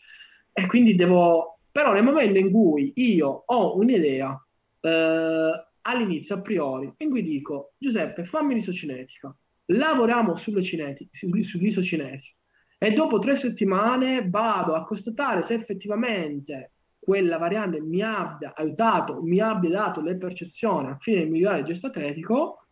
E 0.53 0.67
quindi 0.67 0.95
devo... 0.95 1.59
Però 1.71 1.93
nel 1.93 2.03
momento 2.03 2.39
in 2.39 2.51
cui 2.51 2.91
io 2.95 3.43
ho 3.45 3.77
un'idea 3.77 4.47
eh, 4.81 5.67
all'inizio, 5.81 6.35
a 6.35 6.41
priori, 6.41 6.93
in 6.97 7.09
cui 7.09 7.23
dico 7.23 7.73
Giuseppe, 7.77 8.23
fammi 8.23 8.53
l'isocinetica, 8.53 9.35
lavoriamo 9.71 10.35
sulle 10.35 10.61
cinetiche, 10.61 11.09
sull'isocinetica 11.43 12.35
e 12.77 12.91
dopo 12.93 13.19
tre 13.19 13.35
settimane 13.35 14.27
vado 14.29 14.73
a 14.73 14.85
constatare 14.85 15.41
se 15.41 15.53
effettivamente 15.53 16.71
quella 16.99 17.37
variante 17.37 17.81
mi 17.81 18.01
abbia 18.01 18.53
aiutato, 18.55 19.21
mi 19.21 19.39
abbia 19.39 19.69
dato 19.69 20.01
le 20.01 20.15
percezioni 20.17 20.89
a 20.89 20.97
fine 20.99 21.23
di 21.23 21.29
migliorare 21.29 21.59
il 21.59 21.65
gesto 21.65 21.87
atletico, 21.87 22.65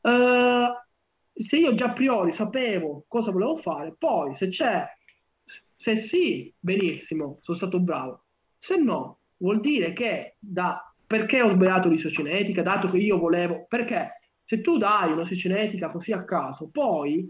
eh, 0.00 0.66
se 1.32 1.56
io 1.56 1.74
già 1.74 1.86
a 1.86 1.92
priori 1.92 2.32
sapevo 2.32 3.04
cosa 3.08 3.30
volevo 3.30 3.56
fare, 3.56 3.94
poi 3.96 4.34
se 4.34 4.48
c'è, 4.48 4.84
se 5.42 5.96
sì, 5.96 6.52
benissimo, 6.58 7.38
sono 7.40 7.56
stato 7.56 7.80
bravo, 7.80 8.24
se 8.58 8.76
no, 8.76 9.20
vuol 9.38 9.60
dire 9.60 9.92
che 9.92 10.36
da 10.38 10.92
perché 11.06 11.42
ho 11.42 11.48
sbagliato 11.48 11.88
l'isocinetica, 11.88 12.62
dato 12.62 12.88
che 12.88 12.98
io 12.98 13.18
volevo, 13.18 13.66
perché 13.68 14.20
se 14.54 14.60
tu 14.60 14.76
dai 14.76 15.12
un'isocinetica 15.12 15.88
così 15.88 16.12
a 16.12 16.24
caso, 16.24 16.70
poi 16.70 17.28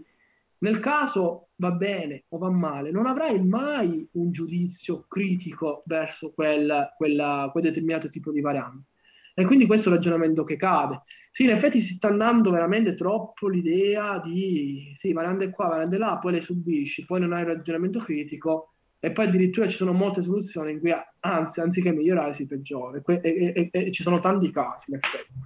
nel 0.59 0.79
caso 0.79 1.49
va 1.55 1.71
bene 1.71 2.25
o 2.29 2.37
va 2.37 2.51
male, 2.51 2.91
non 2.91 3.07
avrai 3.07 3.43
mai 3.43 4.07
un 4.13 4.31
giudizio 4.31 5.05
critico 5.07 5.83
verso 5.85 6.33
quel, 6.33 6.93
quella, 6.95 7.49
quel 7.51 7.63
determinato 7.63 8.09
tipo 8.09 8.31
di 8.31 8.41
variante. 8.41 8.89
E 9.33 9.43
quindi 9.43 9.65
questo 9.65 9.89
è 9.89 9.91
il 9.91 9.97
ragionamento 9.97 10.45
che 10.45 10.55
cade. 10.55 11.01
Sì, 11.31 11.43
in 11.43 11.49
effetti 11.49 11.81
si 11.81 11.93
sta 11.93 12.07
andando 12.07 12.51
veramente 12.51 12.95
troppo 12.95 13.49
l'idea 13.49 14.19
di 14.19 14.91
sì, 14.95 15.11
variante 15.11 15.49
qua, 15.49 15.67
variante 15.67 15.97
là, 15.97 16.17
poi 16.19 16.33
le 16.33 16.41
subisci, 16.41 17.05
poi 17.05 17.19
non 17.19 17.33
hai 17.33 17.41
il 17.41 17.47
ragionamento 17.47 17.99
critico 17.99 18.75
e 18.99 19.11
poi 19.11 19.25
addirittura 19.25 19.67
ci 19.67 19.75
sono 19.75 19.91
molte 19.91 20.21
soluzioni 20.21 20.71
in 20.71 20.79
cui 20.79 20.93
anzi, 21.19 21.59
anziché 21.59 21.91
migliorare 21.91 22.33
si 22.33 22.47
peggiora 22.47 23.01
e, 23.05 23.21
e, 23.21 23.53
e, 23.53 23.69
e 23.71 23.91
ci 23.91 24.03
sono 24.03 24.19
tanti 24.19 24.51
casi 24.51 24.91
in 24.91 24.97
effetti. 24.97 25.44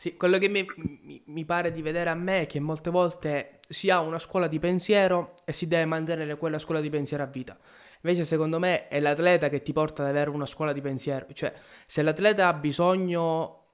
Sì, 0.00 0.16
quello 0.16 0.38
che 0.38 0.48
mi, 0.48 0.64
mi, 1.02 1.22
mi, 1.26 1.44
pare 1.44 1.70
di 1.70 1.82
vedere 1.82 2.08
a 2.08 2.14
me 2.14 2.40
è 2.40 2.46
che 2.46 2.58
molte 2.58 2.88
volte 2.88 3.60
si 3.68 3.90
ha 3.90 4.00
una 4.00 4.18
scuola 4.18 4.46
di 4.46 4.58
pensiero 4.58 5.34
e 5.44 5.52
si 5.52 5.68
deve 5.68 5.84
mantenere 5.84 6.38
quella 6.38 6.58
scuola 6.58 6.80
di 6.80 6.88
pensiero 6.88 7.22
a 7.22 7.26
vita. 7.26 7.54
Invece 8.00 8.24
secondo 8.24 8.58
me 8.58 8.88
è 8.88 8.98
l'atleta 8.98 9.50
che 9.50 9.60
ti 9.60 9.74
porta 9.74 10.02
ad 10.02 10.08
avere 10.08 10.30
una 10.30 10.46
scuola 10.46 10.72
di 10.72 10.80
pensiero. 10.80 11.26
Cioè, 11.30 11.52
se 11.84 12.00
l'atleta 12.00 12.48
ha 12.48 12.54
bisogno 12.54 13.64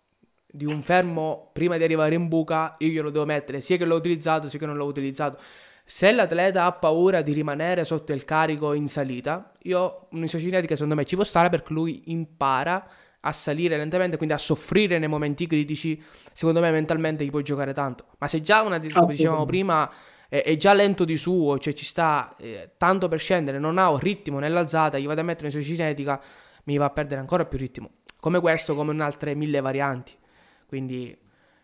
di 0.48 0.64
un 0.64 0.82
fermo 0.82 1.50
prima 1.52 1.76
di 1.76 1.84
arrivare 1.84 2.16
in 2.16 2.26
buca, 2.26 2.74
io 2.78 2.88
glielo 2.88 3.10
devo 3.10 3.24
mettere 3.24 3.60
sia 3.60 3.76
che 3.76 3.84
l'ho 3.84 3.94
utilizzato 3.94 4.48
sia 4.48 4.58
che 4.58 4.66
non 4.66 4.76
l'ho 4.76 4.86
utilizzato. 4.86 5.38
Se 5.84 6.10
l'atleta 6.10 6.64
ha 6.64 6.72
paura 6.72 7.22
di 7.22 7.34
rimanere 7.34 7.84
sotto 7.84 8.12
il 8.12 8.24
carico 8.24 8.72
in 8.72 8.88
salita, 8.88 9.52
io 9.60 10.08
un'isocinetica 10.10 10.74
secondo 10.74 10.96
me 10.96 11.04
ci 11.04 11.14
può 11.14 11.22
stare 11.22 11.50
perché 11.50 11.72
lui 11.72 12.02
impara 12.06 12.84
a 13.26 13.32
salire 13.32 13.76
lentamente, 13.76 14.16
quindi 14.16 14.34
a 14.34 14.38
soffrire 14.38 14.98
nei 14.98 15.08
momenti 15.08 15.46
critici, 15.46 16.00
secondo 16.32 16.60
me 16.60 16.70
mentalmente 16.70 17.24
gli 17.24 17.30
puoi 17.30 17.42
giocare 17.42 17.72
tanto. 17.72 18.06
Ma 18.18 18.28
se 18.28 18.40
già 18.40 18.62
una, 18.62 18.78
come 18.78 19.06
dicevamo 19.06 19.44
prima, 19.44 19.90
è, 20.28 20.42
è, 20.42 20.56
già 20.56 20.72
lento 20.72 21.04
di 21.04 21.16
suo, 21.16 21.58
cioè 21.58 21.72
ci 21.72 21.84
sta 21.84 22.36
eh, 22.38 22.70
tanto 22.76 23.08
per 23.08 23.18
scendere, 23.18 23.58
non 23.58 23.78
ha 23.78 23.90
un 23.90 23.98
ritmo 23.98 24.38
nell'alzata, 24.38 24.98
gli 24.98 25.06
vado 25.06 25.20
a 25.20 25.24
mettere 25.24 25.46
in 25.46 25.52
sua 25.52 25.62
cinetica, 25.62 26.20
mi 26.64 26.76
va 26.76 26.84
a 26.84 26.90
perdere 26.90 27.20
ancora 27.20 27.44
più 27.44 27.58
ritmo. 27.58 27.90
Come 28.20 28.40
questo, 28.40 28.74
come 28.74 28.92
in 28.92 29.00
altre 29.00 29.34
mille 29.34 29.60
varianti. 29.60 30.12
Quindi, 30.66 31.16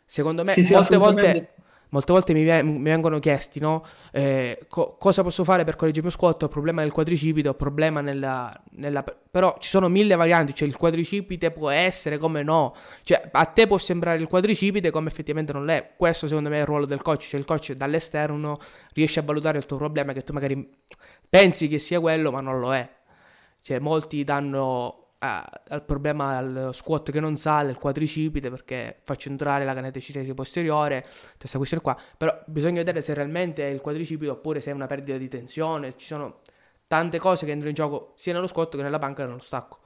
secondo 0.05 0.43
me, 0.43 0.53
sì, 0.53 0.73
molte 0.73 0.97
volte 0.97 1.55
molte 1.93 2.13
volte 2.13 2.33
mi, 2.33 2.43
mi 2.43 2.83
vengono 2.83 3.19
chiesti, 3.19 3.61
no? 3.61 3.85
Eh, 4.11 4.65
co- 4.69 4.97
cosa 4.99 5.23
posso 5.23 5.45
fare 5.45 5.65
per 5.65 5.77
correggere 5.77 6.07
il 6.07 6.07
mio 6.07 6.13
squat? 6.13 6.43
Ho 6.43 6.49
problema 6.49 6.83
del 6.83 6.91
quadricipite, 6.91 7.49
ho 7.49 7.55
problema 7.55 8.01
nella, 8.01 8.53
nella... 8.73 9.03
Però 9.03 9.57
ci 9.59 9.69
sono 9.69 9.89
mille 9.89 10.17
varianti, 10.17 10.55
cioè 10.55 10.69
il 10.69 10.77
quadricipite 10.77 11.51
può 11.51 11.69
essere 11.71 12.19
come 12.19 12.43
no. 12.43 12.75
Cioè 13.03 13.29
a 13.31 13.45
te 13.45 13.67
può 13.67 13.79
sembrare 13.79 14.19
il 14.19 14.27
quadricipite 14.27 14.91
come 14.91 15.09
effettivamente 15.09 15.53
non 15.53 15.69
è. 15.69 15.93
Questo 15.97 16.27
secondo 16.27 16.49
me 16.49 16.57
è 16.57 16.61
il 16.61 16.67
ruolo 16.67 16.87
del 16.87 17.03
coach, 17.03 17.27
cioè 17.29 17.39
il 17.39 17.47
coach 17.47 17.73
dall'esterno 17.73 18.59
riesce 18.95 19.21
a 19.21 19.23
valutare 19.23 19.59
il 19.59 19.67
tuo 19.67 19.77
problema 19.77 20.13
che 20.13 20.23
tu 20.23 20.33
magari 20.33 20.69
pensi 21.29 21.69
che 21.69 21.79
sia 21.79 22.01
quello 22.01 22.31
ma 22.31 22.41
non 22.41 22.59
lo 22.59 22.75
è. 22.75 22.89
Cioè 23.61 23.79
molti 23.79 24.25
danno 24.25 25.02
al 25.23 25.85
problema 25.85 26.37
al 26.37 26.71
squat 26.73 27.13
che 27.13 27.21
non 27.21 27.37
sale, 27.37 27.71
il 27.71 27.77
quadricipite 27.77 28.51
perché 28.51 28.99
faccio 29.05 29.29
entrare 29.29 29.65
la 29.65 29.73
canetta 29.73 30.01
cinese 30.01 30.35
posteriore, 30.35 31.05
questa 31.39 31.59
questione 31.59 31.83
qua, 31.83 31.97
però 32.17 32.37
bisogna 32.47 32.79
vedere 32.79 33.01
se 33.01 33.15
realmente 33.15 33.65
è 33.65 33.71
il 33.71 33.81
quadricipite 33.81 34.31
oppure 34.31 34.61
se 34.61 34.71
è 34.71 34.75
una 34.75 34.87
perdita 34.87 35.17
di 35.17 35.29
tensione, 35.29 35.97
ci 35.97 36.07
sono 36.07 36.41
tante 36.89 37.19
cose 37.19 37.45
che 37.45 37.53
entrano 37.53 37.71
in 37.71 37.77
gioco 37.77 38.13
sia 38.17 38.33
nello 38.33 38.49
squat 38.49 38.77
che 38.77 38.83
nella 38.83 38.99
panca 38.99 39.23
che 39.23 39.29
nello 39.29 39.41
stacco. 39.41 39.79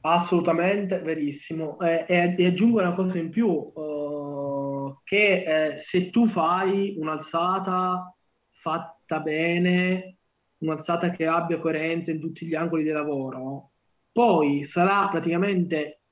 Assolutamente 0.00 0.98
verissimo. 0.98 1.78
Eh, 1.80 2.04
e, 2.08 2.34
e, 2.36 2.46
aggiungo 2.46 2.80
una 2.80 2.92
cosa 2.92 3.18
in 3.18 3.30
più, 3.30 3.48
uh, 3.48 4.98
che 5.02 5.72
eh, 5.72 5.78
se 5.78 6.10
tu 6.10 6.26
fai 6.26 6.96
un'alzata 6.98 8.14
fatta 8.50 9.20
bene, 9.20 10.16
un'alzata 10.58 11.10
che 11.10 11.26
abbia 11.26 11.58
coerenza 11.58 12.10
in 12.10 12.20
tutti 12.20 12.46
gli 12.46 12.54
angoli 12.54 12.82
di 12.82 12.90
lavoro, 12.90 13.70
poi 14.14 14.62
sarà 14.62 15.08
praticamente, 15.08 16.02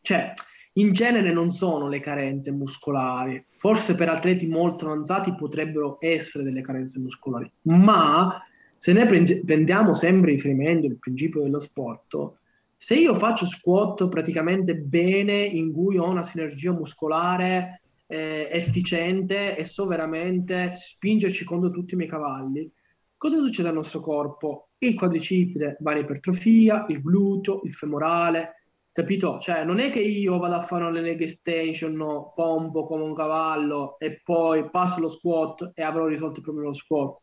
cioè, 0.00 0.32
in 0.72 0.94
genere 0.94 1.30
non 1.30 1.50
sono 1.50 1.88
le 1.88 2.00
carenze 2.00 2.50
muscolari, 2.50 3.44
forse 3.58 3.94
per 3.96 4.08
atleti 4.08 4.46
molto 4.46 4.86
avanzati 4.86 5.34
potrebbero 5.34 5.98
essere 6.00 6.42
delle 6.42 6.62
carenze 6.62 6.98
muscolari, 6.98 7.52
ma 7.64 8.42
se 8.78 8.94
ne 8.94 9.04
prendiamo 9.04 9.92
sempre 9.92 10.30
riferimento 10.30 10.86
al 10.86 10.96
principio 10.98 11.42
dello 11.42 11.60
sport, 11.60 12.32
se 12.78 12.94
io 12.94 13.14
faccio 13.14 13.44
squat 13.44 14.08
praticamente 14.08 14.74
bene, 14.76 15.34
in 15.44 15.72
cui 15.72 15.98
ho 15.98 16.08
una 16.08 16.22
sinergia 16.22 16.72
muscolare 16.72 17.82
eh, 18.06 18.48
efficiente 18.50 19.54
e 19.54 19.64
so 19.64 19.86
veramente 19.86 20.70
spingerci 20.74 21.44
contro 21.44 21.70
tutti 21.70 21.92
i 21.92 21.98
miei 21.98 22.08
cavalli, 22.08 22.72
cosa 23.18 23.36
succede 23.36 23.68
al 23.68 23.74
nostro 23.74 24.00
corpo? 24.00 24.65
Il 24.78 24.94
quadricipite 24.94 25.76
va 25.80 25.92
in 25.92 25.98
ipertrofia, 25.98 26.86
il 26.88 27.00
gluteo, 27.00 27.62
il 27.64 27.74
femorale, 27.74 28.56
capito? 28.92 29.38
Cioè, 29.38 29.64
non 29.64 29.78
è 29.78 29.90
che 29.90 30.00
io 30.00 30.38
vado 30.38 30.54
a 30.54 30.60
fare 30.60 30.84
una 30.84 31.00
leg 31.00 31.20
extension, 31.20 31.96
pompo 32.34 32.84
come 32.84 33.04
un 33.04 33.14
cavallo 33.14 33.98
e 33.98 34.20
poi 34.22 34.68
passo 34.70 35.00
lo 35.00 35.08
squat 35.08 35.72
e 35.74 35.82
avrò 35.82 36.06
risolto 36.06 36.38
il 36.38 36.44
problema 36.44 36.68
dello 36.68 36.78
squat. 36.78 37.18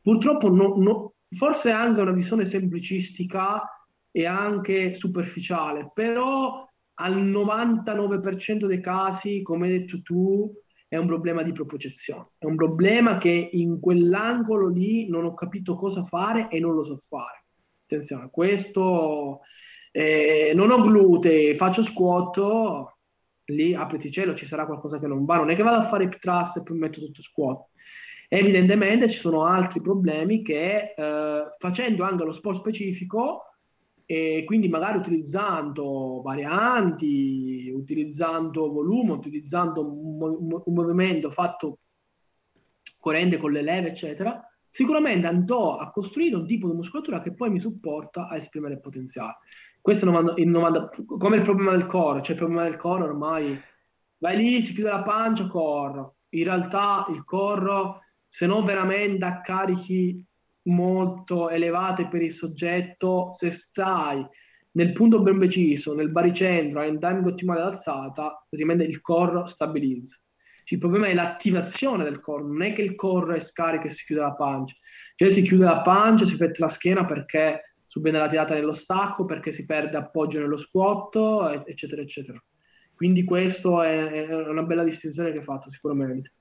Purtroppo, 0.00 0.48
no, 0.48 0.74
no, 0.76 1.14
forse 1.28 1.70
è 1.70 1.72
anche 1.72 2.00
una 2.00 2.12
visione 2.12 2.44
semplicistica 2.44 3.62
e 4.10 4.26
anche 4.26 4.92
superficiale, 4.94 5.90
però 5.92 6.66
al 6.94 7.24
99% 7.24 8.66
dei 8.66 8.80
casi, 8.80 9.42
come 9.42 9.66
hai 9.66 9.78
detto 9.78 10.02
tu, 10.02 10.52
è 10.92 10.98
un 10.98 11.06
problema 11.06 11.42
di 11.42 11.52
proporzione, 11.52 12.32
è 12.36 12.44
un 12.44 12.54
problema 12.54 13.16
che 13.16 13.48
in 13.52 13.80
quell'angolo 13.80 14.68
lì 14.68 15.08
non 15.08 15.24
ho 15.24 15.32
capito 15.32 15.74
cosa 15.74 16.04
fare 16.04 16.50
e 16.50 16.60
non 16.60 16.74
lo 16.74 16.82
so 16.82 16.98
fare. 16.98 17.46
Attenzione, 17.84 18.28
questo 18.30 19.40
eh, 19.90 20.52
non 20.54 20.70
ho 20.70 20.82
glutei, 20.82 21.54
faccio 21.54 21.82
squat, 21.82 22.38
lì 23.46 23.74
apriti 23.74 24.10
cielo 24.10 24.34
ci 24.34 24.44
sarà 24.44 24.66
qualcosa 24.66 24.98
che 24.98 25.06
non 25.06 25.24
va, 25.24 25.36
non 25.36 25.48
è 25.48 25.54
che 25.54 25.62
vado 25.62 25.78
a 25.78 25.88
fare 25.88 26.04
hip 26.04 26.18
thrust 26.18 26.58
e 26.58 26.62
poi 26.62 26.76
metto 26.76 27.00
tutto 27.00 27.22
squat. 27.22 27.68
Evidentemente 28.28 29.08
ci 29.08 29.18
sono 29.18 29.46
altri 29.46 29.80
problemi 29.80 30.42
che 30.42 30.92
eh, 30.94 31.44
facendo 31.56 32.04
anche 32.04 32.24
lo 32.24 32.32
sport 32.32 32.58
specifico 32.58 33.51
e 34.12 34.44
quindi 34.44 34.68
magari 34.68 34.98
utilizzando 34.98 36.20
varianti, 36.22 37.72
utilizzando 37.74 38.70
volume, 38.70 39.12
utilizzando 39.12 39.80
un, 39.80 40.60
movimento 40.66 41.30
fatto 41.30 41.78
coerente 42.98 43.38
con 43.38 43.52
le 43.52 43.62
leve, 43.62 43.88
eccetera, 43.88 44.46
sicuramente 44.68 45.26
andrò 45.26 45.78
a 45.78 45.88
costruire 45.88 46.36
un 46.36 46.46
tipo 46.46 46.68
di 46.68 46.74
muscolatura 46.74 47.22
che 47.22 47.32
poi 47.32 47.48
mi 47.48 47.58
supporta 47.58 48.28
a 48.28 48.36
esprimere 48.36 48.74
il 48.74 48.80
potenziale. 48.80 49.38
Questo 49.80 50.04
è 50.04 50.40
il 50.42 50.48
90, 50.48 50.90
come 51.06 51.36
il 51.36 51.42
problema 51.42 51.70
del 51.70 51.86
core, 51.86 52.20
cioè 52.20 52.32
il 52.32 52.42
problema 52.42 52.64
del 52.64 52.76
core 52.76 53.04
ormai 53.04 53.58
vai 54.18 54.36
lì, 54.36 54.60
si 54.60 54.74
chiude 54.74 54.90
la 54.90 55.02
pancia, 55.02 55.48
corro. 55.48 56.16
In 56.34 56.44
realtà 56.44 57.06
il 57.08 57.24
corro, 57.24 58.00
se 58.28 58.44
non 58.44 58.66
veramente 58.66 59.40
carichi 59.42 60.22
molto 60.64 61.50
elevate 61.50 62.08
per 62.08 62.22
il 62.22 62.32
soggetto, 62.32 63.32
se 63.32 63.50
stai 63.50 64.24
nel 64.72 64.92
punto 64.92 65.20
ben 65.20 65.38
preciso, 65.38 65.94
nel 65.94 66.10
baricentro, 66.10 66.82
timing 66.82 67.26
ottimale 67.26 67.60
d'alzata, 67.60 68.46
praticamente 68.48 68.84
il 68.84 69.00
core 69.00 69.46
stabilizza. 69.46 70.18
Il 70.66 70.78
problema 70.78 71.08
è 71.08 71.14
l'attivazione 71.14 72.04
del 72.04 72.20
core, 72.20 72.44
non 72.44 72.62
è 72.62 72.72
che 72.72 72.82
il 72.82 72.94
core 72.94 73.36
è 73.36 73.40
scarico 73.40 73.86
e 73.86 73.90
si 73.90 74.04
chiude 74.04 74.22
la 74.22 74.32
pancia. 74.32 74.74
Cioè 75.16 75.28
si 75.28 75.42
chiude 75.42 75.64
la 75.64 75.80
pancia, 75.80 76.24
si 76.24 76.36
fette 76.36 76.60
la 76.60 76.68
schiena 76.68 77.04
perché 77.04 77.74
subiene 77.86 78.18
la 78.18 78.28
tirata 78.28 78.54
nello 78.54 78.72
stacco, 78.72 79.24
perché 79.24 79.52
si 79.52 79.66
perde 79.66 79.98
appoggio 79.98 80.38
nello 80.38 80.56
squat, 80.56 81.16
eccetera, 81.66 82.00
eccetera. 82.00 82.42
Quindi 82.94 83.24
questo 83.24 83.82
è, 83.82 84.26
è 84.28 84.48
una 84.48 84.62
bella 84.62 84.84
distinzione 84.84 85.32
che 85.32 85.38
hai 85.38 85.44
fatto 85.44 85.68
sicuramente. 85.68 86.32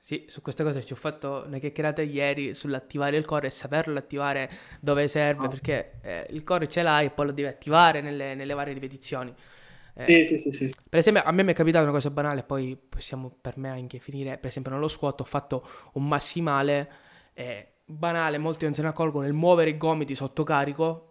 Sì, 0.00 0.24
su 0.28 0.40
queste 0.40 0.62
cose 0.62 0.84
ci 0.84 0.92
ho 0.92 0.96
fatto 0.96 1.44
una 1.46 1.58
chiacchierata 1.58 2.02
ieri 2.02 2.54
sull'attivare 2.54 3.16
il 3.16 3.24
core 3.24 3.48
e 3.48 3.50
saperlo 3.50 3.98
attivare 3.98 4.48
dove 4.80 5.06
serve, 5.08 5.46
oh. 5.46 5.48
perché 5.48 5.98
eh, 6.00 6.26
il 6.30 6.44
core 6.44 6.68
ce 6.68 6.82
l'hai 6.82 7.06
e 7.06 7.10
poi 7.10 7.26
lo 7.26 7.32
devi 7.32 7.48
attivare 7.48 8.00
nelle, 8.00 8.34
nelle 8.34 8.54
varie 8.54 8.72
ripetizioni. 8.72 9.34
Eh, 9.94 10.04
sì, 10.04 10.24
sì, 10.24 10.38
sì, 10.38 10.52
sì, 10.52 10.74
Per 10.88 10.98
esempio, 10.98 11.22
a 11.24 11.32
me 11.32 11.42
mi 11.42 11.50
è 11.50 11.54
capitata 11.54 11.82
una 11.82 11.92
cosa 11.92 12.10
banale, 12.10 12.44
poi 12.44 12.76
possiamo 12.88 13.36
per 13.40 13.58
me 13.58 13.68
anche 13.68 13.98
finire. 13.98 14.38
Per 14.38 14.48
esempio, 14.48 14.70
nello 14.72 14.88
squat 14.88 15.20
ho 15.20 15.24
fatto 15.24 15.66
un 15.94 16.06
massimale 16.06 16.90
eh, 17.34 17.72
banale, 17.84 18.38
molti 18.38 18.64
non 18.64 18.74
se 18.74 18.82
ne 18.82 18.88
accorgono, 18.88 19.24
nel 19.24 19.32
muovere 19.32 19.70
i 19.70 19.76
gomiti 19.76 20.14
sotto 20.14 20.44
carico. 20.44 21.07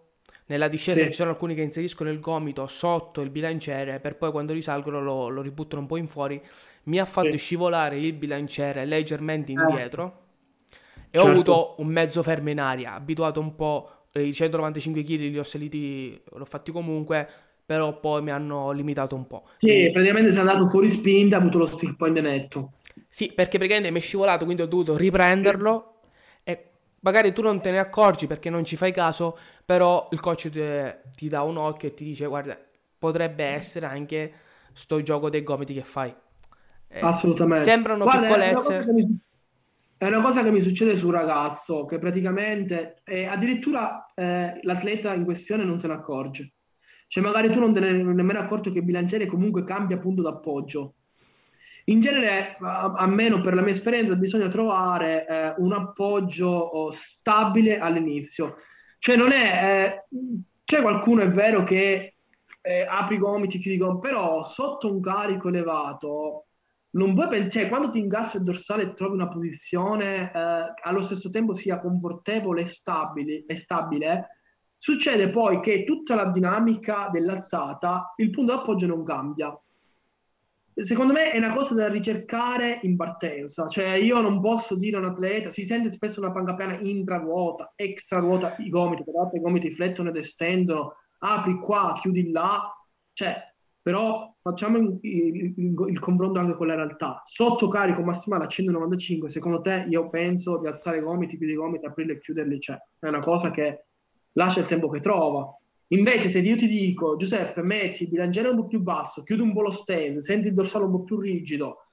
Nella 0.48 0.68
discesa 0.68 0.98
sì. 0.98 1.06
ci 1.06 1.12
sono 1.12 1.30
alcuni 1.30 1.54
che 1.54 1.62
inseriscono 1.62 2.10
il 2.10 2.20
gomito 2.20 2.66
sotto 2.66 3.20
il 3.20 3.30
bilanciere 3.30 4.00
per 4.00 4.16
poi 4.16 4.30
quando 4.30 4.52
risalgono 4.52 5.00
lo, 5.00 5.28
lo 5.28 5.42
ributtano 5.42 5.82
un 5.82 5.86
po' 5.86 5.96
in 5.96 6.08
fuori 6.08 6.40
mi 6.84 6.98
ha 6.98 7.04
fatto 7.04 7.32
sì. 7.32 7.36
scivolare 7.36 7.98
il 7.98 8.14
bilanciere 8.14 8.84
leggermente 8.86 9.52
indietro 9.52 10.26
e 11.10 11.18
certo. 11.18 11.26
ho 11.26 11.30
avuto 11.30 11.74
un 11.78 11.86
mezzo 11.86 12.22
fermo 12.22 12.50
in 12.50 12.60
aria, 12.60 12.94
abituato 12.94 13.40
un 13.40 13.54
po', 13.54 13.88
i 14.14 14.32
195 14.32 15.02
kg 15.02 15.18
li 15.18 15.38
ho 15.38 15.42
saliti, 15.42 16.20
l'ho 16.32 16.44
fatti 16.44 16.70
comunque, 16.70 17.26
però 17.64 17.98
poi 17.98 18.22
mi 18.22 18.30
hanno 18.30 18.72
limitato 18.72 19.14
un 19.14 19.26
po'. 19.26 19.44
Sì, 19.56 19.68
quindi... 19.68 19.90
praticamente 19.90 20.30
sei 20.32 20.40
andato 20.40 20.66
fuori 20.66 20.88
spinta, 20.88 21.36
ha 21.36 21.40
avuto 21.40 21.58
lo 21.58 21.66
stick 21.66 21.96
point 21.96 22.18
netto. 22.20 22.72
Sì, 23.08 23.32
perché 23.34 23.56
praticamente 23.56 23.90
mi 23.90 24.00
è 24.00 24.02
scivolato, 24.02 24.44
quindi 24.44 24.62
ho 24.62 24.66
dovuto 24.66 24.96
riprenderlo 24.96 25.97
e 25.97 25.97
magari 27.00 27.32
tu 27.32 27.42
non 27.42 27.60
te 27.60 27.70
ne 27.70 27.78
accorgi 27.78 28.26
perché 28.26 28.50
non 28.50 28.64
ci 28.64 28.76
fai 28.76 28.92
caso, 28.92 29.36
però 29.64 30.06
il 30.10 30.20
coach 30.20 30.48
ti, 30.50 30.62
ti 31.14 31.28
dà 31.28 31.42
un 31.42 31.56
occhio 31.56 31.88
e 31.88 31.94
ti 31.94 32.04
dice 32.04 32.26
guarda, 32.26 32.58
potrebbe 32.98 33.44
essere 33.44 33.86
anche 33.86 34.32
sto 34.72 35.02
gioco 35.02 35.30
dei 35.30 35.42
gomiti 35.42 35.74
che 35.74 35.82
fai. 35.82 36.14
Eh, 36.88 37.00
Assolutamente. 37.00 37.64
Sembrano 37.64 38.04
Guarda, 38.04 38.26
piccolezze. 38.26 38.80
È 38.80 38.82
una, 38.84 38.92
mi, 38.92 39.18
è 39.98 40.06
una, 40.06 40.22
cosa 40.22 40.42
che 40.42 40.50
mi 40.50 40.60
succede 40.60 40.96
su 40.96 41.06
un 41.06 41.12
ragazzo 41.12 41.84
che 41.84 41.98
praticamente 41.98 43.00
eh, 43.04 43.26
addirittura 43.26 44.12
eh, 44.14 44.58
l'atleta 44.62 45.12
in 45.14 45.24
questione 45.24 45.64
non 45.64 45.78
se 45.78 45.88
ne 45.88 45.94
accorge. 45.94 46.52
Cioè, 47.08 47.22
magari 47.22 47.50
tu 47.50 47.58
non 47.58 47.72
te 47.72 47.80
ne 47.80 47.88
hai 47.88 48.04
nemmeno 48.04 48.38
accorto 48.38 48.70
che 48.70 48.78
il 48.78 48.84
bilanciere 48.84 49.26
comunque 49.26 49.64
cambia 49.64 49.98
punto 49.98 50.22
d'appoggio. 50.22 50.94
In 51.88 52.00
genere, 52.00 52.58
almeno 52.60 53.40
per 53.40 53.54
la 53.54 53.62
mia 53.62 53.72
esperienza, 53.72 54.14
bisogna 54.14 54.48
trovare 54.48 55.26
eh, 55.26 55.54
un 55.56 55.72
appoggio 55.72 56.48
oh, 56.48 56.90
stabile 56.90 57.78
all'inizio. 57.78 58.56
Cioè, 58.98 59.16
non 59.16 59.32
è. 59.32 60.04
Eh, 60.10 60.16
c'è 60.64 60.82
qualcuno, 60.82 61.22
è 61.22 61.28
vero, 61.28 61.62
che 61.62 62.16
eh, 62.60 62.86
apri 62.86 63.14
i 63.14 63.18
gomiti, 63.18 63.58
chiudi 63.58 63.76
i 63.76 63.80
gomiti, 63.80 64.06
però 64.06 64.42
sotto 64.42 64.92
un 64.92 65.00
carico 65.00 65.48
elevato 65.48 66.48
non 66.90 67.14
puoi 67.14 67.28
pensare, 67.28 67.50
cioè, 67.50 67.68
quando 67.68 67.90
ti 67.90 68.00
ingassa 68.00 68.36
il 68.36 68.44
dorsale 68.44 68.82
e 68.82 68.92
trovi 68.92 69.14
una 69.14 69.28
posizione 69.28 70.30
eh, 70.30 70.74
allo 70.82 71.00
stesso 71.00 71.30
tempo 71.30 71.54
sia 71.54 71.78
confortevole 71.78 72.62
e 72.62 72.66
stabile, 72.66 73.44
e 73.46 73.54
stabile, 73.54 74.40
succede 74.76 75.30
poi 75.30 75.60
che 75.60 75.84
tutta 75.84 76.14
la 76.14 76.26
dinamica 76.26 77.08
dell'alzata, 77.10 78.12
il 78.16 78.28
punto 78.28 78.54
d'appoggio 78.54 78.86
non 78.86 79.04
cambia. 79.04 79.58
Secondo 80.80 81.12
me 81.12 81.32
è 81.32 81.38
una 81.38 81.52
cosa 81.52 81.74
da 81.74 81.88
ricercare 81.88 82.78
in 82.82 82.94
partenza, 82.94 83.66
cioè 83.66 83.94
io 83.94 84.20
non 84.20 84.40
posso 84.40 84.76
dire 84.78 84.96
a 84.96 85.00
un 85.00 85.06
atleta, 85.06 85.50
si 85.50 85.64
sente 85.64 85.90
spesso 85.90 86.20
una 86.20 86.30
panca 86.30 86.54
piana 86.54 86.78
intraruota, 86.78 87.72
extraruota, 87.74 88.54
i 88.58 88.68
gomiti, 88.68 89.02
peraltro 89.02 89.38
i 89.38 89.42
gomiti 89.42 89.72
flettono 89.72 90.10
ed 90.10 90.16
estendono, 90.16 90.94
apri 91.18 91.58
qua, 91.58 91.98
chiudi 92.00 92.30
là, 92.30 92.72
cioè 93.12 93.42
però 93.82 94.36
facciamo 94.40 94.76
il, 94.76 94.98
il, 95.00 95.54
il, 95.56 95.74
il, 95.88 95.98
confronto 95.98 96.38
anche 96.38 96.54
con 96.54 96.66
la 96.66 96.74
realtà. 96.74 97.22
Sotto 97.24 97.68
carico 97.68 98.02
massimale 98.02 98.44
a 98.44 98.48
195, 98.48 99.30
secondo 99.30 99.60
te 99.60 99.86
io 99.88 100.10
penso 100.10 100.58
di 100.58 100.66
alzare 100.66 100.98
i 100.98 101.00
gomiti, 101.00 101.38
più 101.38 101.48
i 101.48 101.54
gomiti, 101.54 101.86
aprirli 101.86 102.12
e 102.12 102.18
chiuderli, 102.20 102.60
cioè 102.60 102.76
è 102.98 103.08
una 103.08 103.20
cosa 103.20 103.50
che 103.50 103.86
lascia 104.32 104.60
il 104.60 104.66
tempo 104.66 104.88
che 104.88 105.00
trova. 105.00 105.50
Invece 105.88 106.28
se 106.28 106.40
io 106.40 106.56
ti 106.56 106.66
dico, 106.66 107.16
Giuseppe, 107.16 107.62
metti 107.62 108.04
il 108.04 108.10
bilanciere 108.10 108.48
un 108.48 108.56
po' 108.56 108.66
più 108.66 108.80
basso, 108.80 109.22
chiudi 109.22 109.42
un 109.42 109.52
po' 109.52 109.62
lo 109.62 109.70
stand, 109.70 110.18
senti 110.18 110.48
il 110.48 110.54
dorsale 110.54 110.84
un 110.84 110.90
po' 110.90 111.04
più 111.04 111.18
rigido, 111.18 111.86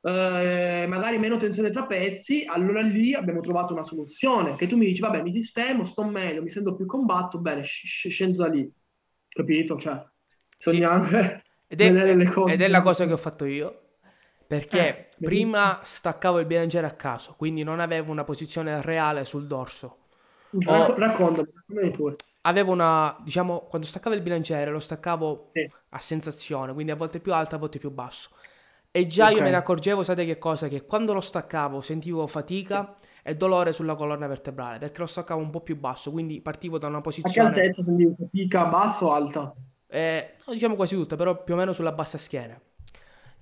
eh, 0.00 0.86
magari 0.88 1.18
meno 1.18 1.36
tensione 1.36 1.70
tra 1.70 1.86
pezzi, 1.86 2.44
allora 2.46 2.80
lì 2.80 3.14
abbiamo 3.14 3.40
trovato 3.40 3.72
una 3.72 3.82
soluzione, 3.82 4.54
che 4.56 4.66
tu 4.66 4.76
mi 4.76 4.86
dici, 4.86 5.00
vabbè, 5.00 5.22
mi 5.22 5.32
sistemo, 5.32 5.84
sto 5.84 6.04
meglio, 6.04 6.42
mi 6.42 6.50
sento 6.50 6.74
più 6.74 6.86
combatto, 6.86 7.38
bene, 7.38 7.62
scendo 7.62 8.42
da 8.42 8.48
lì. 8.48 8.70
Capito? 9.28 9.78
Cioè, 9.78 10.02
sognando 10.64 11.06
sì. 11.06 11.16
ed, 11.66 11.80
è, 11.80 12.16
ed 12.46 12.62
è 12.62 12.68
la 12.68 12.82
cosa 12.82 13.06
che 13.06 13.12
ho 13.12 13.18
fatto 13.18 13.44
io 13.44 13.80
perché 14.46 14.88
eh, 14.88 15.08
prima 15.20 15.80
staccavo 15.82 16.38
il 16.38 16.46
bilanciere 16.46 16.86
a 16.86 16.94
caso 16.94 17.34
quindi 17.36 17.62
non 17.62 17.80
avevo 17.80 18.12
una 18.12 18.24
posizione 18.24 18.80
reale 18.82 19.24
sul 19.24 19.46
dorso 19.46 19.98
Racc- 20.50 20.98
raccontami 20.98 21.48
avevo 22.46 22.72
una 22.72 23.16
diciamo 23.22 23.66
quando 23.68 23.86
staccavo 23.86 24.14
il 24.14 24.22
bilanciere 24.22 24.70
lo 24.70 24.80
staccavo 24.80 25.50
sì. 25.52 25.70
a 25.90 25.98
sensazione 25.98 26.72
quindi 26.72 26.92
a 26.92 26.96
volte 26.96 27.20
più 27.20 27.34
alto 27.34 27.54
a 27.54 27.58
volte 27.58 27.78
più 27.78 27.90
basso 27.90 28.30
e 28.90 29.06
già 29.06 29.24
okay. 29.24 29.36
io 29.36 29.42
me 29.42 29.50
ne 29.50 29.56
accorgevo 29.56 30.02
sapete 30.02 30.26
che 30.26 30.38
cosa 30.38 30.68
che 30.68 30.84
quando 30.84 31.12
lo 31.12 31.20
staccavo 31.20 31.80
sentivo 31.80 32.26
fatica 32.26 32.94
sì. 32.98 33.08
e 33.22 33.36
dolore 33.36 33.72
sulla 33.72 33.94
colonna 33.94 34.26
vertebrale 34.26 34.78
perché 34.78 35.00
lo 35.00 35.06
staccavo 35.06 35.40
un 35.40 35.50
po' 35.50 35.60
più 35.60 35.78
basso 35.78 36.10
quindi 36.10 36.40
partivo 36.40 36.78
da 36.78 36.86
una 36.86 37.00
posizione 37.00 37.48
a 37.48 37.52
che 37.52 37.60
altezza 37.60 37.82
sentivo 37.82 38.14
fatica 38.18 38.64
basso 38.66 39.06
o 39.06 39.12
alta 39.12 39.54
eh, 39.94 40.34
diciamo 40.48 40.74
quasi 40.74 40.96
tutta, 40.96 41.14
però 41.14 41.44
più 41.44 41.54
o 41.54 41.56
meno 41.56 41.72
sulla 41.72 41.92
bassa 41.92 42.18
schiena. 42.18 42.60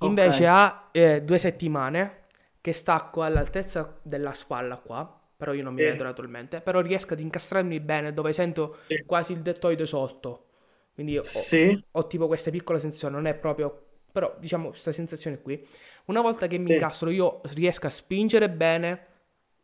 Invece 0.00 0.42
okay. 0.42 0.46
ha 0.46 0.88
eh, 0.92 1.22
due 1.22 1.38
settimane 1.38 2.24
che 2.60 2.74
stacco 2.74 3.22
all'altezza 3.22 3.98
della 4.02 4.34
spalla 4.34 4.76
qua, 4.76 5.18
però 5.42 5.54
io 5.54 5.64
non 5.64 5.74
mi 5.74 5.80
sì. 5.80 5.86
vedo 5.86 6.04
naturalmente, 6.04 6.60
però 6.60 6.80
riesco 6.80 7.14
ad 7.14 7.18
incastrarmi 7.18 7.80
bene 7.80 8.12
dove 8.12 8.32
sento 8.32 8.76
sì. 8.86 9.02
quasi 9.04 9.32
il 9.32 9.40
dettoide 9.40 9.84
sotto. 9.86 10.46
Quindi 10.94 11.18
ho, 11.18 11.24
sì. 11.24 11.84
ho, 11.90 12.06
tipo 12.06 12.28
questa 12.28 12.52
piccola 12.52 12.78
sensazione, 12.78 13.16
non 13.16 13.26
è 13.26 13.34
proprio, 13.34 13.86
però 14.12 14.36
diciamo 14.38 14.68
questa 14.68 14.92
sensazione 14.92 15.42
qui. 15.42 15.60
Una 16.04 16.20
volta 16.20 16.46
che 16.46 16.58
mi 16.58 16.74
incastro 16.74 17.10
io 17.10 17.40
riesco 17.54 17.88
a 17.88 17.90
spingere 17.90 18.50
bene 18.50 19.06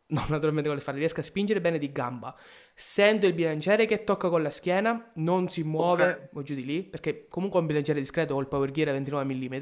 non 0.11 0.25
naturalmente 0.27 0.67
con 0.67 0.75
le 0.75 0.81
spalle, 0.81 0.99
riesco 0.99 1.21
a 1.21 1.23
spingere 1.23 1.61
bene 1.61 1.77
di 1.77 1.93
gamba. 1.93 2.35
Sento 2.73 3.25
il 3.25 3.33
bilanciere 3.33 3.85
che 3.85 4.03
tocca 4.03 4.27
con 4.27 4.41
la 4.41 4.49
schiena, 4.49 5.09
non 5.15 5.47
si 5.47 5.63
muove 5.63 6.29
okay. 6.29 6.43
giù 6.43 6.55
di 6.55 6.65
lì, 6.65 6.83
perché 6.83 7.27
comunque 7.29 7.57
ho 7.57 7.61
un 7.61 7.67
bilanciere 7.67 8.01
discreto, 8.01 8.35
ho 8.35 8.41
il 8.41 8.47
Power 8.47 8.69
Gear 8.71 8.89
a 8.89 8.91
29 8.91 9.33
mm, 9.33 9.53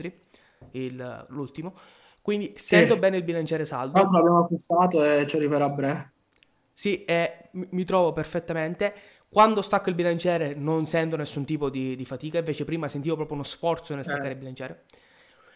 il, 0.71 1.25
l'ultimo. 1.29 1.75
Quindi 2.27 2.55
sento 2.57 2.95
sì. 2.95 2.99
bene 2.99 3.15
il 3.15 3.23
bilanciere 3.23 3.63
saldo. 3.63 4.03
Tra 4.03 4.09
l'abbiamo 4.11 4.39
acquistato 4.39 5.01
e 5.01 5.25
ci 5.25 5.37
arriverà 5.37 5.63
a 5.63 5.69
breve. 5.69 6.11
Sì, 6.73 7.05
e 7.05 7.49
mi 7.51 7.85
trovo 7.85 8.11
perfettamente. 8.11 8.93
Quando 9.29 9.61
stacco 9.61 9.87
il 9.87 9.95
bilanciere 9.95 10.53
non 10.53 10.85
sento 10.85 11.15
nessun 11.15 11.45
tipo 11.45 11.69
di, 11.69 11.95
di 11.95 12.03
fatica, 12.03 12.39
invece 12.39 12.65
prima 12.65 12.89
sentivo 12.89 13.15
proprio 13.15 13.37
uno 13.37 13.45
sforzo 13.45 13.95
nel 13.95 14.03
staccare 14.03 14.27
eh. 14.27 14.31
il 14.31 14.37
bilanciere. 14.39 14.83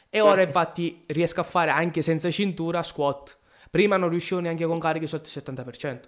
E 0.10 0.22
ora 0.22 0.36
certo. 0.36 0.48
infatti 0.48 1.02
riesco 1.08 1.42
a 1.42 1.44
fare 1.44 1.72
anche 1.72 2.02
senza 2.02 2.32
cintura 2.32 2.84
squat 2.84 3.38
Prima 3.70 3.98
non 3.98 4.08
riuscivo 4.08 4.40
neanche 4.40 4.66
con 4.66 4.80
cariche 4.80 5.08
sotto 5.08 5.28
il 5.28 5.44
70%. 5.44 6.00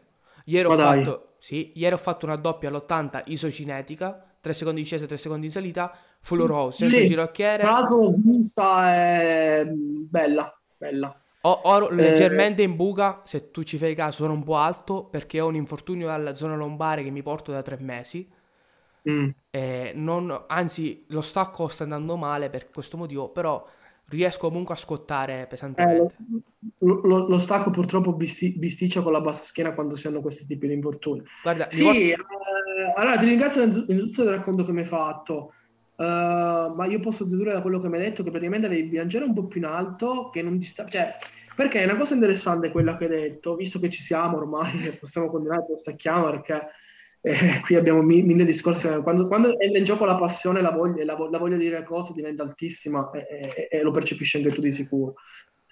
Ieri 0.46 0.66
ho, 0.66 0.78
fatto, 0.78 1.34
sì, 1.40 1.74
ieri 1.76 1.94
ho 1.94 1.98
fatto 1.98 2.26
una 2.26 2.38
doppia 2.38 2.70
all'80 2.70 3.24
isocinetica, 3.26 4.33
3 4.44 4.52
secondi 4.52 4.82
di 4.82 4.84
discesa, 4.84 5.06
3 5.06 5.16
secondi 5.16 5.48
di 5.48 5.54
salita, 5.54 5.96
full 6.20 6.46
row, 6.46 6.70
senza 6.70 6.98
sì, 6.98 7.06
ginocchiere. 7.06 7.64
Tra 7.64 7.72
l'altro 7.72 8.14
vista 8.18 8.94
è 8.94 9.66
bella, 9.66 10.60
bella. 10.78 11.18
Ho, 11.44 11.62
ho 11.64 11.88
eh, 11.90 11.96
leggermente 11.96 12.62
in 12.62 12.76
buca, 12.76 13.22
se 13.24 13.52
tu 13.52 13.64
ci 13.64 13.78
fai 13.78 13.96
caso 13.96 14.24
sono 14.24 14.34
un 14.34 14.44
po' 14.44 14.58
alto 14.58 15.06
perché 15.06 15.40
ho 15.40 15.48
un 15.48 15.56
infortunio 15.56 16.12
alla 16.12 16.36
zona 16.36 16.58
lombare 16.58 17.04
che 17.04 17.10
mi 17.10 17.24
porto 17.24 17.54
da 17.54 17.62
tre 17.62 17.78
mesi. 17.80 18.30
Mm. 19.10 19.30
Eh, 19.50 19.94
non, 19.96 20.44
anzi, 20.48 21.06
lo 21.08 21.22
stacco 21.22 21.70
sta 21.70 21.84
andando 21.84 22.18
male 22.18 22.50
per 22.50 22.70
questo 22.70 22.98
motivo, 22.98 23.30
però 23.30 23.66
riesco 24.10 24.48
comunque 24.48 24.76
a 24.76 24.78
scottare 24.78 25.48
pesantemente. 25.48 26.16
Eh, 26.18 26.42
lo, 26.80 27.02
lo, 27.06 27.28
lo, 27.28 27.38
stacco 27.38 27.70
purtroppo 27.70 28.14
bisti, 28.14 28.58
bisticcia 28.58 29.02
con 29.02 29.12
la 29.12 29.22
bassa 29.22 29.44
schiena 29.44 29.74
quando 29.74 29.96
si 29.96 30.08
hanno 30.08 30.22
questi 30.22 30.46
tipi 30.46 30.68
di 30.68 30.74
infortuni. 30.74 31.24
Guarda, 31.42 31.68
sì, 31.70 31.84
porto... 31.84 32.00
eh, 32.00 32.16
allora 32.96 33.18
ti 33.18 33.26
ringrazio 33.26 33.64
innanzitutto 33.64 34.24
del 34.24 34.34
racconto 34.34 34.64
che 34.64 34.72
mi 34.72 34.80
hai 34.80 34.86
fatto. 34.86 35.54
Uh, 35.96 36.74
ma 36.74 36.86
io 36.88 37.00
posso 37.00 37.24
dedurre 37.24 37.54
da 37.54 37.62
quello 37.62 37.80
che 37.80 37.88
mi 37.88 37.98
hai 37.98 38.04
detto 38.04 38.24
che 38.24 38.32
praticamente 38.32 38.68
devi 38.68 38.84
bilanciare 38.90 39.26
un 39.26 39.34
po' 39.34 39.46
più 39.46 39.60
in 39.60 39.68
alto 39.68 40.32
che 40.32 40.42
non 40.42 40.58
ti 40.58 40.66
sta... 40.66 40.88
cioè 40.88 41.16
perché 41.56 41.82
è 41.82 41.84
una 41.84 41.98
cosa 41.98 42.16
interessante 42.16 42.72
quella 42.72 42.98
che 42.98 43.04
hai 43.04 43.12
detto 43.12 43.56
visto 43.56 43.80
che 43.80 43.92
ci 43.92 44.02
siamo 44.02 44.38
ormai 44.38 44.90
possiamo 45.00 45.30
continuare 45.30 45.68
lo 45.70 45.78
stacchiamo 45.78 46.32
perché 46.32 46.68
eh, 47.26 47.62
qui 47.62 47.76
abbiamo 47.76 48.02
mille 48.02 48.44
discorsi. 48.44 48.90
Quando, 49.02 49.28
quando, 49.28 49.58
è 49.58 49.66
in 49.66 49.84
gioco 49.86 50.04
la 50.04 50.18
passione, 50.18 50.62
la 50.62 50.72
voglia, 50.72 51.06
la, 51.06 51.18
la 51.32 51.38
voglia 51.38 51.56
di 51.56 51.64
dire 51.64 51.86
cose 51.86 52.12
diventa 52.12 52.44
altissima 52.44 53.10
e, 53.12 53.26
e, 53.30 53.68
e, 53.72 53.82
lo 53.82 53.92
percepisci 53.92 54.38
anche 54.38 54.52
tu 54.52 54.60
di 54.60 54.74
sicuro. 54.74 55.16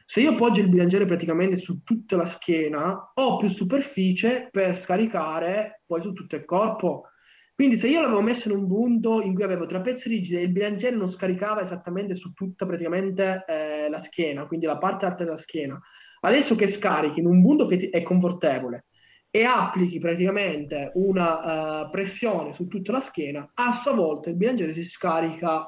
Se 0.05 0.21
io 0.21 0.31
appoggio 0.31 0.61
il 0.61 0.69
bilanciere 0.69 1.05
praticamente 1.05 1.57
su 1.57 1.83
tutta 1.83 2.15
la 2.15 2.25
schiena, 2.25 3.11
ho 3.13 3.35
più 3.35 3.49
superficie 3.49 4.47
per 4.49 4.77
scaricare 4.77 5.81
poi 5.85 5.99
su 5.99 6.13
tutto 6.13 6.37
il 6.37 6.45
corpo. 6.45 7.07
Quindi 7.53 7.77
se 7.77 7.89
io 7.89 7.99
l'avevo 7.99 8.21
messo 8.21 8.49
in 8.49 8.57
un 8.57 8.67
punto 8.67 9.21
in 9.21 9.33
cui 9.33 9.43
avevo 9.43 9.65
trapezi 9.65 10.07
rigidi 10.07 10.39
e 10.39 10.43
il 10.43 10.51
bilanciere 10.53 10.95
non 10.95 11.09
scaricava 11.09 11.61
esattamente 11.61 12.13
su 12.15 12.31
tutta 12.31 12.65
praticamente 12.65 13.43
eh, 13.45 13.89
la 13.89 13.99
schiena, 13.99 14.47
quindi 14.47 14.65
la 14.65 14.77
parte 14.77 15.05
alta 15.05 15.25
della 15.25 15.35
schiena, 15.35 15.77
adesso 16.21 16.55
che 16.55 16.67
scarichi 16.67 17.19
in 17.19 17.27
un 17.27 17.41
punto 17.41 17.65
che 17.65 17.75
ti, 17.75 17.89
è 17.89 18.01
confortevole, 18.03 18.85
e 19.33 19.45
applichi 19.45 19.97
praticamente 19.97 20.91
una 20.95 21.85
uh, 21.85 21.89
pressione 21.89 22.51
su 22.53 22.67
tutta 22.67 22.91
la 22.91 22.99
schiena, 22.99 23.49
a 23.53 23.71
sua 23.71 23.93
volta 23.93 24.29
il 24.29 24.35
bilanciere 24.35 24.73
si 24.73 24.83
scarica 24.83 25.67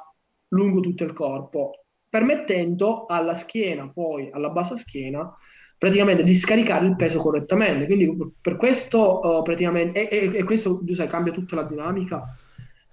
lungo 0.49 0.82
tutto 0.82 1.06
il 1.06 1.13
corpo, 1.13 1.71
permettendo 2.10 3.06
alla 3.06 3.34
schiena, 3.34 3.89
poi 3.89 4.30
alla 4.32 4.49
bassa 4.49 4.76
schiena, 4.76 5.34
praticamente 5.78 6.23
di 6.23 6.36
scaricare 6.36 6.86
il 6.86 6.97
peso 6.97 7.19
correttamente. 7.19 7.86
Quindi 7.86 8.34
per 8.39 8.58
questo 8.58 9.19
uh, 9.19 9.41
praticamente, 9.41 10.10
e, 10.10 10.28
e, 10.28 10.38
e 10.38 10.43
questo 10.43 10.82
Giuseppe, 10.84 11.10
cambia 11.10 11.32
tutta 11.32 11.56
la 11.56 11.63
dinamica. 11.63 12.38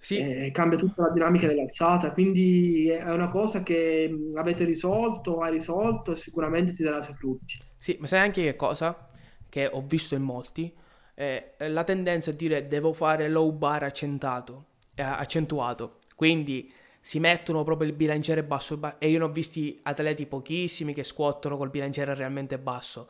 Sì. 0.02 0.16
Eh, 0.16 0.50
cambia 0.50 0.78
tutta 0.78 1.02
la 1.02 1.10
dinamica 1.10 1.46
dell'alzata, 1.46 2.12
quindi 2.12 2.88
è 2.88 3.12
una 3.12 3.28
cosa 3.28 3.62
che 3.62 4.10
avete 4.34 4.64
risolto, 4.64 5.42
hai 5.42 5.50
risolto 5.52 6.12
e 6.12 6.16
sicuramente 6.16 6.72
ti 6.72 6.82
darà 6.82 6.96
i 6.96 7.02
suoi 7.02 7.16
frutti. 7.16 7.58
Sì, 7.76 7.98
ma 8.00 8.06
sai 8.06 8.20
anche 8.20 8.42
che 8.42 8.56
cosa? 8.56 9.09
Che 9.50 9.68
ho 9.70 9.82
visto 9.86 10.14
in 10.14 10.22
molti, 10.22 10.74
eh, 11.14 11.52
la 11.58 11.84
tendenza 11.84 12.30
è 12.30 12.34
dire 12.34 12.66
devo 12.66 12.94
fare 12.94 13.28
low 13.28 13.52
bar 13.52 13.82
accentato, 13.82 14.64
eh, 14.94 15.02
accentuato. 15.02 15.98
Quindi 16.16 16.72
si 16.98 17.18
mettono 17.18 17.64
proprio 17.64 17.88
il 17.88 17.94
bilanciere 17.94 18.42
basso 18.42 18.78
e 18.98 19.10
io 19.10 19.18
ne 19.18 19.24
ho 19.24 19.30
visti 19.30 19.78
atleti 19.82 20.24
pochissimi 20.24 20.94
che 20.94 21.02
scuotono 21.02 21.58
col 21.58 21.68
bilanciere 21.68 22.14
realmente 22.14 22.58
basso. 22.58 23.08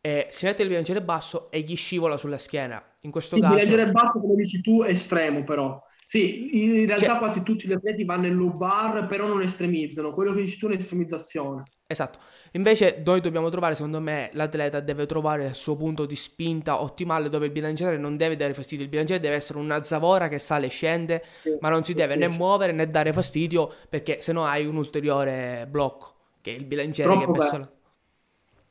Eh, 0.00 0.28
si 0.30 0.44
mette 0.44 0.62
il 0.62 0.68
bilanciere 0.68 1.02
basso 1.02 1.50
e 1.50 1.60
gli 1.60 1.76
scivola 1.76 2.16
sulla 2.16 2.38
schiena. 2.38 2.82
In 3.02 3.10
questo 3.10 3.36
il 3.36 3.42
caso... 3.42 3.54
Il 3.54 3.60
bilanciere 3.60 3.90
basso, 3.90 4.20
come 4.20 4.34
dici 4.36 4.60
tu, 4.62 4.82
è 4.82 4.90
estremo 4.90 5.44
però. 5.44 5.82
Sì, 6.08 6.62
in 6.62 6.86
realtà 6.86 7.06
cioè... 7.06 7.18
quasi 7.18 7.42
tutti 7.42 7.66
gli 7.66 7.72
atleti 7.72 8.04
vanno 8.04 8.28
in 8.28 8.34
low 8.34 8.56
bar, 8.56 9.08
però 9.08 9.26
non 9.26 9.42
estremizzano. 9.42 10.12
Quello 10.12 10.32
che 10.34 10.42
dici 10.42 10.56
tu 10.56 10.66
è 10.66 10.68
un'estremizzazione. 10.68 11.64
Esatto. 11.84 12.20
Invece 12.52 13.02
noi 13.04 13.20
dobbiamo 13.20 13.48
trovare, 13.48 13.74
secondo 13.74 14.00
me, 14.00 14.30
l'atleta 14.34 14.78
deve 14.78 15.06
trovare 15.06 15.46
il 15.46 15.54
suo 15.56 15.74
punto 15.76 16.06
di 16.06 16.14
spinta 16.14 16.80
ottimale 16.80 17.28
dove 17.28 17.46
il 17.46 17.52
bilanciere 17.52 17.98
non 17.98 18.16
deve 18.16 18.36
dare 18.36 18.54
fastidio. 18.54 18.84
Il 18.84 18.90
bilanciere 18.90 19.18
deve 19.18 19.34
essere 19.34 19.58
una 19.58 19.82
zavora 19.82 20.28
che 20.28 20.38
sale 20.38 20.66
e 20.66 20.70
scende, 20.70 21.24
sì, 21.42 21.56
ma 21.58 21.70
non 21.70 21.82
si 21.82 21.90
sì, 21.90 21.94
deve 21.94 22.12
sì, 22.12 22.18
né 22.20 22.28
muovere 22.38 22.70
né 22.70 22.88
dare 22.88 23.12
fastidio 23.12 23.72
perché 23.88 24.20
sennò 24.20 24.44
hai 24.44 24.64
un 24.64 24.76
ulteriore 24.76 25.66
blocco, 25.68 26.14
che 26.40 26.50
il 26.50 26.66
bilanciere 26.66 27.08
Troppo 27.08 27.32
che 27.32 27.38
è 27.38 27.42
messo 27.42 27.58
là. 27.58 27.70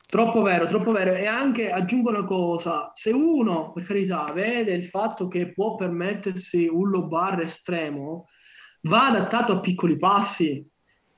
Troppo 0.08 0.40
vero, 0.40 0.66
troppo 0.66 0.92
vero. 0.92 1.14
E 1.14 1.26
anche 1.26 1.70
aggiungo 1.70 2.10
una 2.10 2.24
cosa: 2.24 2.90
se 2.94 3.10
uno, 3.10 3.72
per 3.72 3.82
carità, 3.82 4.32
vede 4.32 4.72
il 4.72 4.86
fatto 4.86 5.26
che 5.26 5.52
può 5.52 5.74
permettersi 5.74 6.68
un 6.68 6.90
low 6.90 7.08
bar 7.08 7.42
estremo, 7.42 8.28
va 8.82 9.08
adattato 9.08 9.52
a 9.52 9.60
piccoli 9.60 9.96
passi. 9.96 10.64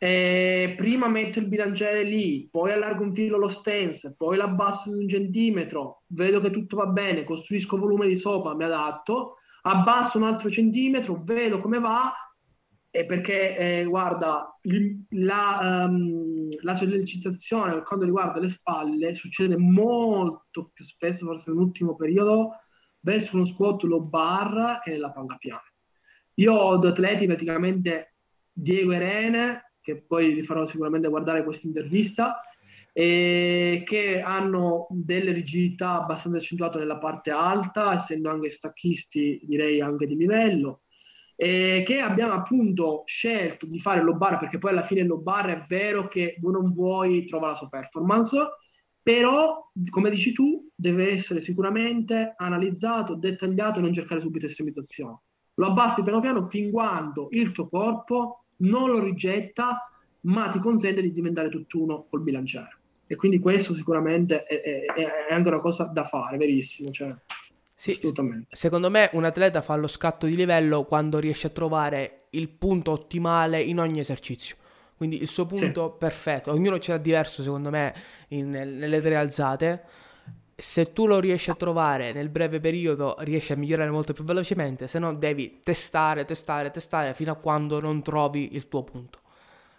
E 0.01 0.75
prima 0.77 1.09
metto 1.09 1.41
il 1.41 1.49
bilanciere 1.49 2.05
lì, 2.05 2.49
poi 2.49 2.71
allargo 2.71 3.03
un 3.03 3.13
filo 3.13 3.37
lo 3.37 3.49
stance, 3.49 4.15
poi 4.17 4.37
l'abbasso 4.37 4.93
di 4.93 5.03
un 5.03 5.09
centimetro, 5.09 6.05
vedo 6.07 6.39
che 6.39 6.51
tutto 6.51 6.77
va 6.77 6.87
bene, 6.87 7.25
costruisco 7.25 7.77
volume 7.77 8.07
di 8.07 8.15
sopra, 8.15 8.55
mi 8.55 8.63
adatto, 8.63 9.39
abbasso 9.63 10.17
un 10.17 10.25
altro 10.25 10.51
centimetro, 10.51 11.21
vedo 11.25 11.59
come 11.59 11.81
va 11.81 12.13
è 12.99 13.07
perché, 13.07 13.57
eh, 13.57 13.85
guarda, 13.85 14.59
la, 15.11 15.87
um, 15.89 16.49
la 16.63 16.75
sollecitazione 16.75 17.73
per 17.73 17.85
quanto 17.85 18.05
riguarda 18.05 18.41
le 18.41 18.49
spalle 18.49 19.15
succede 19.15 19.57
molto 19.57 20.71
più 20.75 20.85
spesso, 20.85 21.27
forse 21.27 21.51
nell'ultimo 21.51 21.95
periodo, 21.95 22.57
verso 23.01 23.37
uno 23.37 23.45
squat 23.45 23.85
low 23.85 24.03
bar 24.03 24.81
che 24.83 24.91
nella 24.91 25.13
palla 25.13 25.37
piana. 25.37 25.63
Io 26.35 26.53
ho 26.53 26.77
due 26.77 26.89
atleti 26.89 27.27
praticamente 27.27 28.15
Diego 28.53 28.91
e 28.91 28.99
Rene, 28.99 29.73
che 29.81 30.03
poi 30.03 30.35
vi 30.35 30.43
farò 30.43 30.65
sicuramente 30.65 31.09
guardare 31.09 31.45
questa 31.45 31.69
intervista, 31.69 32.41
e 32.93 33.85
che 33.87 34.21
hanno 34.21 34.89
delle 34.91 35.31
rigidità 35.31 36.03
abbastanza 36.03 36.39
accentuate 36.39 36.79
nella 36.79 36.99
parte 36.99 37.31
alta, 37.31 37.93
essendo 37.93 38.29
anche 38.29 38.51
stacchisti, 38.51 39.41
direi 39.45 39.81
anche 39.81 40.07
di 40.09 40.17
livello 40.17 40.83
eh, 41.41 41.85
che 41.87 42.01
abbiamo 42.01 42.33
appunto 42.33 43.05
scelto 43.07 43.65
di 43.67 43.79
fare 43.79 44.03
low 44.03 44.17
bar 44.17 44.39
perché 44.39 44.59
poi 44.59 44.73
alla 44.73 44.83
fine 44.83 45.05
low 45.05 45.23
bar 45.23 45.47
è 45.47 45.65
vero 45.69 46.09
che 46.09 46.35
vuoi 46.41 46.53
non 46.53 46.73
vuoi 46.73 47.25
trova 47.27 47.47
la 47.47 47.55
sua 47.55 47.69
performance 47.69 48.37
però 49.01 49.71
come 49.89 50.11
dici 50.11 50.33
tu 50.33 50.69
deve 50.75 51.13
essere 51.13 51.41
sicuramente 51.41 52.35
analizzato, 52.37 53.15
dettagliato 53.15 53.79
e 53.79 53.83
non 53.83 53.93
cercare 53.93 54.21
subito 54.21 54.47
estremizzazione 54.47 55.21
lo 55.55 55.67
abbassi 55.67 56.03
piano 56.03 56.21
piano 56.21 56.45
fin 56.45 56.73
quando 56.73 57.29
il 57.31 57.53
tuo 57.53 57.69
corpo 57.69 58.47
non 58.57 58.91
lo 58.91 58.99
rigetta 58.99 59.89
ma 60.23 60.49
ti 60.49 60.59
consente 60.59 61.01
di 61.03 61.13
diventare 61.13 61.51
tutt'uno 61.51 62.07
col 62.11 62.23
bilanciere 62.23 62.81
e 63.07 63.15
quindi 63.15 63.39
questo 63.39 63.75
sicuramente 63.75 64.43
è, 64.43 64.61
è, 64.61 64.85
è 65.29 65.33
anche 65.33 65.49
una 65.49 65.61
cosa 65.61 65.85
da 65.85 66.03
fare, 66.03 66.37
verissimo 66.37 66.91
cioè. 66.91 67.15
Sì, 67.81 67.93
assolutamente. 67.93 68.57
Secondo 68.57 68.91
me 68.91 69.09
un 69.13 69.23
atleta 69.23 69.63
fa 69.63 69.77
lo 69.77 69.87
scatto 69.87 70.27
di 70.27 70.35
livello 70.35 70.83
quando 70.83 71.21
riesce 71.21 71.47
a 71.47 71.51
trovare 71.51 72.25
il 72.31 72.49
punto 72.49 72.91
ottimale 72.91 73.63
in 73.63 73.79
ogni 73.79 74.01
esercizio. 74.01 74.57
Quindi 74.97 75.23
il 75.23 75.29
suo 75.29 75.47
punto 75.47 75.91
sì. 75.93 75.97
perfetto. 75.97 76.51
Ognuno 76.51 76.81
ce 76.81 76.91
l'ha 76.91 76.99
diverso, 76.99 77.41
secondo 77.45 77.71
me, 77.71 77.95
in, 78.31 78.51
nelle 78.51 79.01
tre 79.01 79.15
alzate. 79.15 79.85
Se 80.57 80.93
tu 80.93 81.07
lo 81.07 81.21
riesci 81.21 81.51
a 81.51 81.55
trovare 81.55 82.13
nel 82.13 82.31
breve 82.31 82.59
periodo, 82.59 83.15
riesci 83.21 83.53
a 83.53 83.57
migliorare 83.57 83.91
molto 83.91 84.13
più 84.13 84.25
velocemente. 84.25 84.89
Se 84.89 84.99
no, 84.99 85.15
devi 85.15 85.61
testare, 85.63 86.25
testare, 86.25 86.73
testare 86.73 87.15
fino 87.15 87.31
a 87.31 87.37
quando 87.37 87.81
non 87.81 88.03
trovi 88.03 88.57
il 88.57 88.67
tuo 88.67 88.83
punto. 88.83 89.21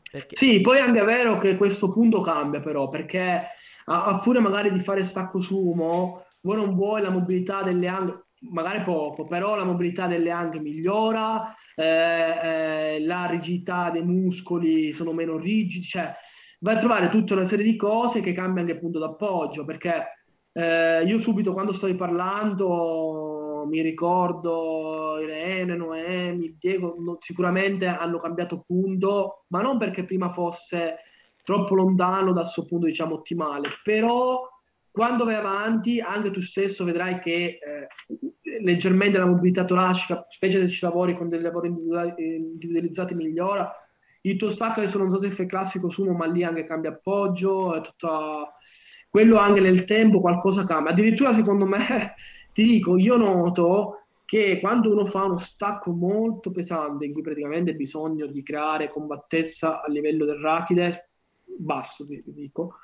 Perché... 0.10 0.38
Sì, 0.38 0.62
poi 0.62 0.78
è 0.78 0.82
anche 0.82 1.04
vero 1.04 1.38
che 1.38 1.58
questo 1.58 1.92
punto 1.92 2.22
cambia, 2.22 2.62
però, 2.62 2.88
perché 2.88 3.46
a, 3.88 4.06
a 4.06 4.18
furia 4.20 4.40
magari 4.40 4.72
di 4.72 4.80
fare 4.80 5.04
stacco 5.04 5.42
sumo 5.42 6.24
vuoi 6.42 6.58
non 6.58 6.74
vuoi 6.74 7.02
la 7.02 7.10
mobilità 7.10 7.64
delle 7.64 7.88
anche 7.88 8.24
magari 8.42 8.82
poco, 8.82 9.26
però 9.26 9.56
la 9.56 9.66
mobilità 9.66 10.08
delle 10.08 10.32
anche 10.32 10.60
migliora, 10.60 11.54
eh, 11.76 12.96
eh, 12.96 13.00
la 13.02 13.26
rigidità 13.26 13.90
dei 13.90 14.04
muscoli 14.04 14.94
sono 14.94 15.12
meno 15.12 15.38
rigidi, 15.38 15.84
cioè 15.84 16.14
vai 16.60 16.76
a 16.76 16.80
trovare 16.80 17.10
tutta 17.10 17.34
una 17.34 17.46
serie 17.46 17.66
di 17.66 17.76
cose 17.76 18.22
che 18.22 18.32
cambiano 18.32 18.62
anche 18.62 18.74
il 18.74 18.80
punto 18.80 19.00
d'appoggio, 19.00 19.66
perché 19.66 20.20
eh, 20.54 21.04
io 21.04 21.18
subito 21.18 21.54
quando 21.54 21.72
stavi 21.72 21.96
parlando 21.96 23.66
mi 23.68 23.82
ricordo 23.82 25.20
Irene, 25.22 25.76
Noemi, 25.76 26.56
Diego, 26.58 26.96
no, 26.98 27.18
sicuramente 27.20 27.86
hanno 27.88 28.18
cambiato 28.18 28.64
punto, 28.66 29.44
ma 29.48 29.62
non 29.62 29.78
perché 29.78 30.06
prima 30.06 30.30
fosse 30.30 30.98
troppo 31.44 31.76
lontano 31.76 32.32
dal 32.32 32.46
suo 32.46 32.66
punto 32.66 32.86
diciamo 32.86 33.16
ottimale, 33.16 33.68
però 33.84 34.48
quando 34.92 35.26
vai 35.26 35.36
avanti, 35.36 36.00
anche 36.00 36.32
tu 36.32 36.42
stesso 36.42 36.84
vedrai 36.84 37.20
che 37.20 37.60
eh, 37.62 37.88
leggermente 38.62 39.18
la 39.18 39.26
mobilità 39.26 39.66
toracica, 39.66 40.26
specie 40.30 40.60
se 40.60 40.68
ci 40.68 40.84
lavori 40.84 41.16
con 41.16 41.28
dei 41.28 41.42
lavori 41.42 41.68
individualizzati, 41.68 43.14
migliora. 43.14 43.72
Il 44.22 44.36
tuo 44.36 44.50
stacco 44.50 44.80
adesso 44.80 44.98
non 44.98 45.10
so 45.10 45.18
se 45.18 45.30
fai 45.30 45.46
classico 45.46 45.90
sumo, 45.90 46.14
ma 46.14 46.26
lì 46.26 46.44
anche 46.44 46.66
cambia 46.66 46.92
appoggio, 46.92 47.76
è 47.76 47.82
tutta... 47.82 48.54
quello 49.10 49.38
anche 49.38 49.62
nel 49.62 49.86
tempo 49.86 50.20
qualcosa 50.20 50.66
cambia. 50.66 50.92
Addirittura 50.92 51.32
secondo 51.32 51.66
me, 51.66 52.16
ti 52.52 52.64
dico, 52.64 52.98
io 52.98 53.16
noto 53.18 54.06
che 54.26 54.60
quando 54.60 54.92
uno 54.92 55.06
fa 55.06 55.24
uno 55.24 55.38
stacco 55.38 55.92
molto 55.92 56.52
pesante, 56.52 57.06
in 57.06 57.14
cui 57.14 57.22
praticamente 57.22 57.72
hai 57.72 57.78
bisogno 57.78 58.28
di 58.28 58.44
creare 58.44 58.90
combattezza 58.90 59.82
a 59.82 59.90
livello 59.90 60.26
del 60.26 60.38
rachide, 60.38 61.10
basso 61.58 62.06
ti 62.06 62.22
dico, 62.26 62.76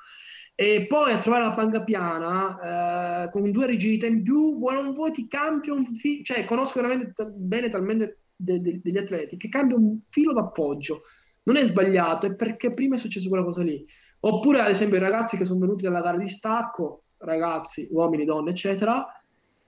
e 0.58 0.86
poi 0.86 1.12
a 1.12 1.18
trovare 1.18 1.44
la 1.44 1.52
panca 1.52 1.84
piana 1.84 3.24
eh, 3.24 3.30
con 3.30 3.50
due 3.50 3.66
rigidità 3.66 4.06
in 4.06 4.22
più, 4.22 4.56
vuoi 4.56 4.74
non 4.74 4.92
vuoi 4.94 5.12
ti 5.12 5.28
cambia 5.28 5.74
un 5.74 5.84
fi- 5.92 6.24
cioè 6.24 6.46
conosco 6.46 6.80
veramente 6.80 7.12
t- 7.12 7.30
bene 7.30 7.68
talmente 7.68 8.20
de, 8.34 8.60
de, 8.62 8.80
degli 8.82 8.96
atleti 8.96 9.36
che 9.36 9.50
cambia 9.50 9.76
un 9.76 10.00
filo 10.00 10.32
d'appoggio. 10.32 11.02
Non 11.42 11.56
è 11.56 11.64
sbagliato, 11.64 12.26
è 12.26 12.34
perché 12.34 12.72
prima 12.72 12.94
è 12.96 12.98
successo 12.98 13.28
quella 13.28 13.44
cosa 13.44 13.62
lì. 13.62 13.84
Oppure, 14.20 14.60
ad 14.60 14.70
esempio, 14.70 14.96
i 14.96 15.00
ragazzi 15.00 15.36
che 15.36 15.44
sono 15.44 15.60
venuti 15.60 15.84
dalla 15.84 16.00
gara 16.00 16.16
di 16.16 16.28
stacco, 16.28 17.02
ragazzi, 17.18 17.86
uomini, 17.92 18.24
donne, 18.24 18.50
eccetera, 18.50 19.06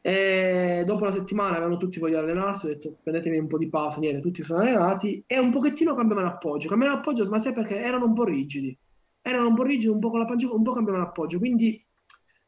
e 0.00 0.84
dopo 0.86 1.04
la 1.04 1.10
settimana 1.10 1.56
avevano 1.56 1.76
tutti 1.76 1.98
voglia 1.98 2.22
di 2.22 2.30
allenarsi, 2.30 2.66
ho 2.66 2.68
detto 2.70 2.96
prendetemi 3.02 3.36
un 3.36 3.46
po' 3.46 3.58
di 3.58 3.68
pausa, 3.68 4.00
niente, 4.00 4.20
tutti 4.20 4.42
sono 4.42 4.62
allenati 4.62 5.22
e 5.26 5.38
un 5.38 5.50
pochettino 5.50 5.94
cambiavano 5.94 6.28
appoggio. 6.28 6.68
Cambiavano 6.68 6.98
appoggio, 7.00 7.28
ma 7.28 7.38
sai 7.38 7.52
perché 7.52 7.78
erano 7.78 8.06
un 8.06 8.14
po' 8.14 8.24
rigidi. 8.24 8.76
Erano 9.22 9.48
un 9.48 9.54
po' 9.54 9.62
rigidi, 9.62 9.88
un 9.88 10.00
po' 10.00 10.10
con 10.10 10.20
la 10.20 10.24
pancia, 10.24 10.50
un 10.52 10.62
po' 10.62 10.72
cambiavano 10.72 11.04
appoggio. 11.04 11.38
Quindi 11.38 11.84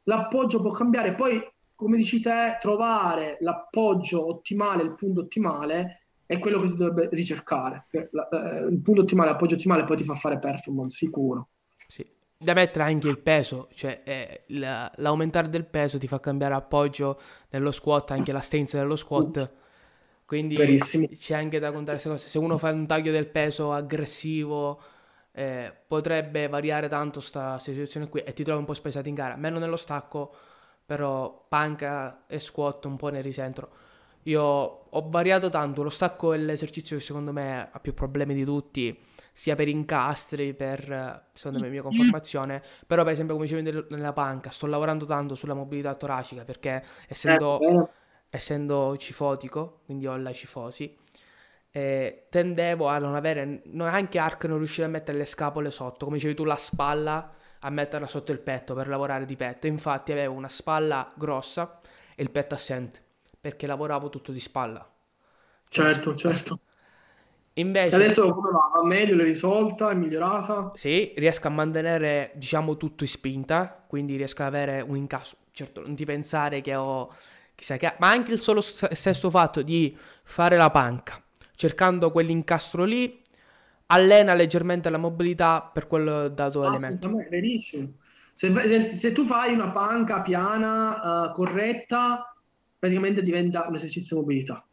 l'appoggio 0.05 0.61
può 0.61 0.71
cambiare. 0.71 1.15
Poi, 1.15 1.41
come 1.75 1.97
dici 1.97 2.21
te, 2.21 2.59
trovare 2.61 3.37
l'appoggio 3.41 4.27
ottimale, 4.27 4.83
il 4.83 4.95
punto 4.95 5.21
ottimale 5.21 6.03
è 6.27 6.39
quello 6.39 6.61
che 6.61 6.69
si 6.69 6.77
dovrebbe 6.77 7.09
ricercare. 7.13 7.87
Eh, 7.91 8.09
il 8.71 8.81
punto 8.83 9.03
ottimale, 9.03 9.31
l'appoggio 9.31 9.55
ottimale 9.55 9.85
poi 9.85 9.97
ti 9.97 10.05
fa 10.05 10.15
fare 10.15 10.39
performance, 10.39 10.97
sicuro. 10.97 11.49
Sì 11.87 12.19
da 12.43 12.55
mettere 12.55 12.85
anche 12.85 13.07
il 13.07 13.19
peso, 13.19 13.69
cioè 13.75 14.01
eh, 14.03 14.45
l'aumentare 14.47 15.51
del 15.51 15.67
peso 15.67 15.99
ti 15.99 16.09
fa 16.09 16.21
cambiare 16.21 16.55
appoggio 16.55 17.21
nello 17.51 17.71
squat, 17.71 18.13
anche 18.13 18.33
la 18.33 18.41
stanza 18.41 18.79
dello 18.79 18.97
squat. 18.97 19.55
Quindi 20.25 20.57
Verissimo. 20.57 21.07
c'è 21.13 21.35
anche 21.35 21.59
da 21.59 21.71
contare 21.71 21.99
queste 21.99 22.09
cose. 22.09 22.29
Se 22.29 22.39
uno 22.39 22.57
fa 22.57 22.71
un 22.71 22.87
taglio 22.87 23.13
del 23.13 23.27
peso 23.27 23.73
aggressivo, 23.73 24.81
eh, 25.33 25.73
potrebbe 25.87 26.49
variare 26.49 26.89
tanto 26.89 27.19
questa 27.21 27.59
situazione 27.59 28.09
qui 28.09 28.21
e 28.21 28.33
ti 28.33 28.43
trovi 28.45 28.61
un 28.61 28.67
po' 28.67 28.75
spesato 28.75 29.09
in 29.09 29.15
gara. 29.15 29.37
Meno 29.37 29.59
nello 29.59 29.77
stacco, 29.77 30.35
però 30.85 31.47
panca 31.49 32.25
e 32.27 32.41
squat 32.41 32.85
un 32.87 32.97
po' 32.97 33.09
ne 33.09 33.21
risentro. 33.21 33.71
Io 34.25 34.43
ho 34.43 35.09
variato 35.09 35.49
tanto, 35.49 35.83
lo 35.83 35.89
stacco 35.89 36.35
è 36.35 36.37
l'esercizio 36.37 36.97
che 36.99 37.03
secondo 37.03 37.33
me 37.33 37.71
ha 37.73 37.81
più 37.81 37.95
problemi 37.95 38.35
di 38.35 38.45
tutti, 38.45 38.99
sia 39.33 39.55
per 39.55 39.69
incastri, 39.69 40.53
per 40.53 41.29
secondo 41.33 41.65
me 41.65 41.71
mia 41.71 41.81
conformazione, 41.81 42.63
però 42.87 43.03
per 43.03 43.13
esempio 43.13 43.35
come 43.35 43.47
dicevi 43.47 43.87
nella 43.89 44.13
panca 44.13 44.51
sto 44.51 44.67
lavorando 44.67 45.07
tanto 45.07 45.35
sulla 45.35 45.55
mobilità 45.55 45.95
toracica 45.95 46.45
perché 46.45 46.85
essendo, 47.09 47.59
eh, 47.61 47.89
essendo 48.29 48.95
cifotico, 48.99 49.81
quindi 49.87 50.07
ho 50.07 50.17
la 50.17 50.33
cifosi, 50.35 50.95
eh, 51.71 52.27
tendevo 52.29 52.87
a 52.89 52.99
non 52.99 53.15
avere, 53.15 53.63
neanche 53.65 54.19
arc 54.19 54.45
non 54.45 54.59
riuscire 54.59 54.87
a 54.87 54.91
mettere 54.91 55.19
le 55.19 55.25
scapole 55.25 55.71
sotto, 55.71 56.05
come 56.05 56.17
dicevi 56.17 56.35
tu 56.35 56.45
la 56.45 56.57
spalla 56.57 57.33
a 57.61 57.71
metterla 57.71 58.07
sotto 58.07 58.33
il 58.33 58.41
petto 58.41 58.75
per 58.75 58.89
lavorare 58.89 59.27
di 59.27 59.37
petto, 59.37 59.67
infatti 59.67 60.13
avevo 60.13 60.35
una 60.35 60.49
spalla 60.49 61.11
grossa 61.15 61.81
e 62.15 62.23
il 62.23 62.31
petto 62.31 62.55
assente 62.55 63.03
perché 63.41 63.67
lavoravo 63.67 64.09
tutto 64.11 64.33
di 64.33 64.41
spalla. 64.41 64.89
Certo, 65.69 66.15
certo. 66.15 66.61
Invece, 67.55 67.95
adesso 67.95 68.33
come 68.35 68.51
va? 68.51 68.71
Va 68.75 68.85
meglio, 68.85 69.17
l'hai 69.17 69.27
risolta, 69.27 69.91
è 69.91 69.95
migliorata? 69.95 70.71
Sì, 70.75 71.13
riesco 71.17 71.49
a 71.49 71.51
mantenere, 71.51 72.33
diciamo, 72.35 72.77
tutto 72.77 73.05
in 73.05 73.11
spinta, 73.11 73.79
quindi 73.87 74.17
riesco 74.17 74.43
ad 74.43 74.49
avere 74.49 74.81
un 74.81 74.97
incasso. 74.97 75.37
Certo, 75.51 75.81
non 75.81 75.95
ti 75.95 76.05
pensare 76.05 76.61
che 76.61 76.75
ho 76.75 77.13
chissà 77.55 77.77
che... 77.77 77.95
Ma 77.99 78.09
anche 78.11 78.33
il 78.33 78.41
solo 78.41 78.61
stesso 78.61 79.31
fatto 79.31 79.63
di 79.63 79.97
fare 80.23 80.57
la 80.57 80.71
panca, 80.71 81.23
cercando 81.61 82.11
quell'incastro 82.11 82.85
lì, 82.85 83.21
allena 83.89 84.33
leggermente 84.33 84.89
la 84.89 84.97
mobilità 84.97 85.61
per 85.61 85.87
quel 85.87 86.33
dato 86.33 86.63
ah, 86.63 86.69
elemento. 86.69 87.19
È 87.19 87.29
verissimo. 87.29 87.93
Se, 88.33 88.81
se, 88.81 89.13
tu 89.13 89.25
fai 89.27 89.53
una 89.53 89.71
panca 89.71 90.23
piana, 90.23 91.27
uh, 91.27 91.33
corretta, 91.33 92.35
praticamente 92.79 93.21
diventa 93.21 93.67
un 93.69 93.75
esercizio 93.75 94.17
di 94.17 94.23
mobilità. 94.23 94.67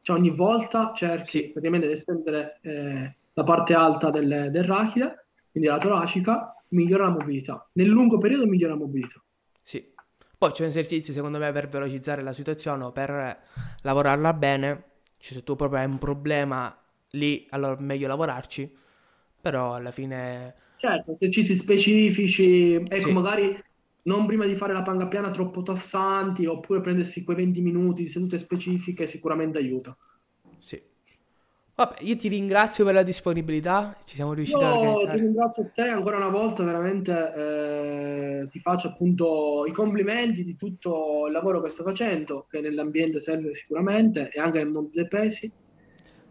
Cioè 0.00 0.16
ogni 0.16 0.30
volta 0.30 0.90
cerchi 0.96 1.30
sì. 1.30 1.48
praticamente 1.50 1.86
di 1.86 1.92
estendere 1.92 2.58
eh, 2.62 3.14
la 3.32 3.42
parte 3.44 3.74
alta 3.74 4.10
del, 4.10 4.48
del 4.50 4.64
rachide, 4.64 5.26
quindi 5.52 5.68
la 5.68 5.78
toracica, 5.78 6.56
migliora 6.70 7.04
la 7.04 7.10
mobilità. 7.10 7.68
Nel 7.74 7.86
lungo 7.86 8.18
periodo 8.18 8.46
migliora 8.46 8.72
la 8.72 8.80
mobilità. 8.80 9.22
Sì. 9.62 9.92
Poi 10.36 10.50
c'è 10.50 10.64
un 10.64 10.70
esercizio 10.70 11.12
secondo 11.12 11.38
me 11.38 11.52
per 11.52 11.68
velocizzare 11.68 12.20
la 12.20 12.32
situazione 12.32 12.82
o 12.82 12.90
per 12.90 13.42
lavorarla 13.82 14.32
bene. 14.32 14.89
Cioè 15.20 15.34
se 15.34 15.44
tu 15.44 15.54
proprio 15.54 15.80
hai 15.80 15.86
un 15.86 15.98
problema 15.98 16.76
lì, 17.10 17.46
allora 17.50 17.76
è 17.76 17.82
meglio 17.82 18.08
lavorarci. 18.08 18.74
Però 19.40 19.74
alla 19.74 19.92
fine... 19.92 20.54
Certo, 20.76 21.10
esercizi 21.10 21.54
specifici, 21.54 22.74
ecco 22.74 23.08
sì. 23.08 23.12
magari 23.12 23.62
non 24.02 24.26
prima 24.26 24.46
di 24.46 24.54
fare 24.54 24.72
la 24.72 24.82
panga 24.82 25.06
piana 25.06 25.30
troppo 25.30 25.62
tassanti, 25.62 26.46
oppure 26.46 26.80
prendersi 26.80 27.22
quei 27.22 27.36
20 27.36 27.60
minuti 27.60 28.02
di 28.02 28.08
sedute 28.08 28.38
specifiche 28.38 29.06
sicuramente 29.06 29.58
aiuta. 29.58 29.94
Sì. 30.58 30.82
Vabbè, 31.80 31.96
io 32.00 32.14
ti 32.16 32.28
ringrazio 32.28 32.84
per 32.84 32.92
la 32.92 33.02
disponibilità, 33.02 33.96
ci 34.04 34.16
siamo 34.16 34.34
riusciti 34.34 34.60
io 34.60 34.66
a 34.66 34.78
organizzare. 34.78 35.16
ti 35.16 35.22
ringrazio 35.22 35.62
a 35.62 35.70
te 35.72 35.82
ancora 35.82 36.16
una 36.18 36.28
volta, 36.28 36.62
veramente 36.62 37.32
eh, 37.34 38.48
ti 38.50 38.58
faccio 38.58 38.88
appunto 38.88 39.64
i 39.66 39.72
complimenti 39.72 40.44
di 40.44 40.56
tutto 40.56 41.24
il 41.26 41.32
lavoro 41.32 41.62
che 41.62 41.70
stai 41.70 41.86
facendo, 41.86 42.46
che 42.50 42.60
nell'ambiente 42.60 43.18
serve 43.18 43.54
sicuramente, 43.54 44.28
e 44.30 44.38
anche 44.38 44.58
nel 44.58 44.68
mondo 44.68 44.90
dei 44.92 45.08
pesi, 45.08 45.50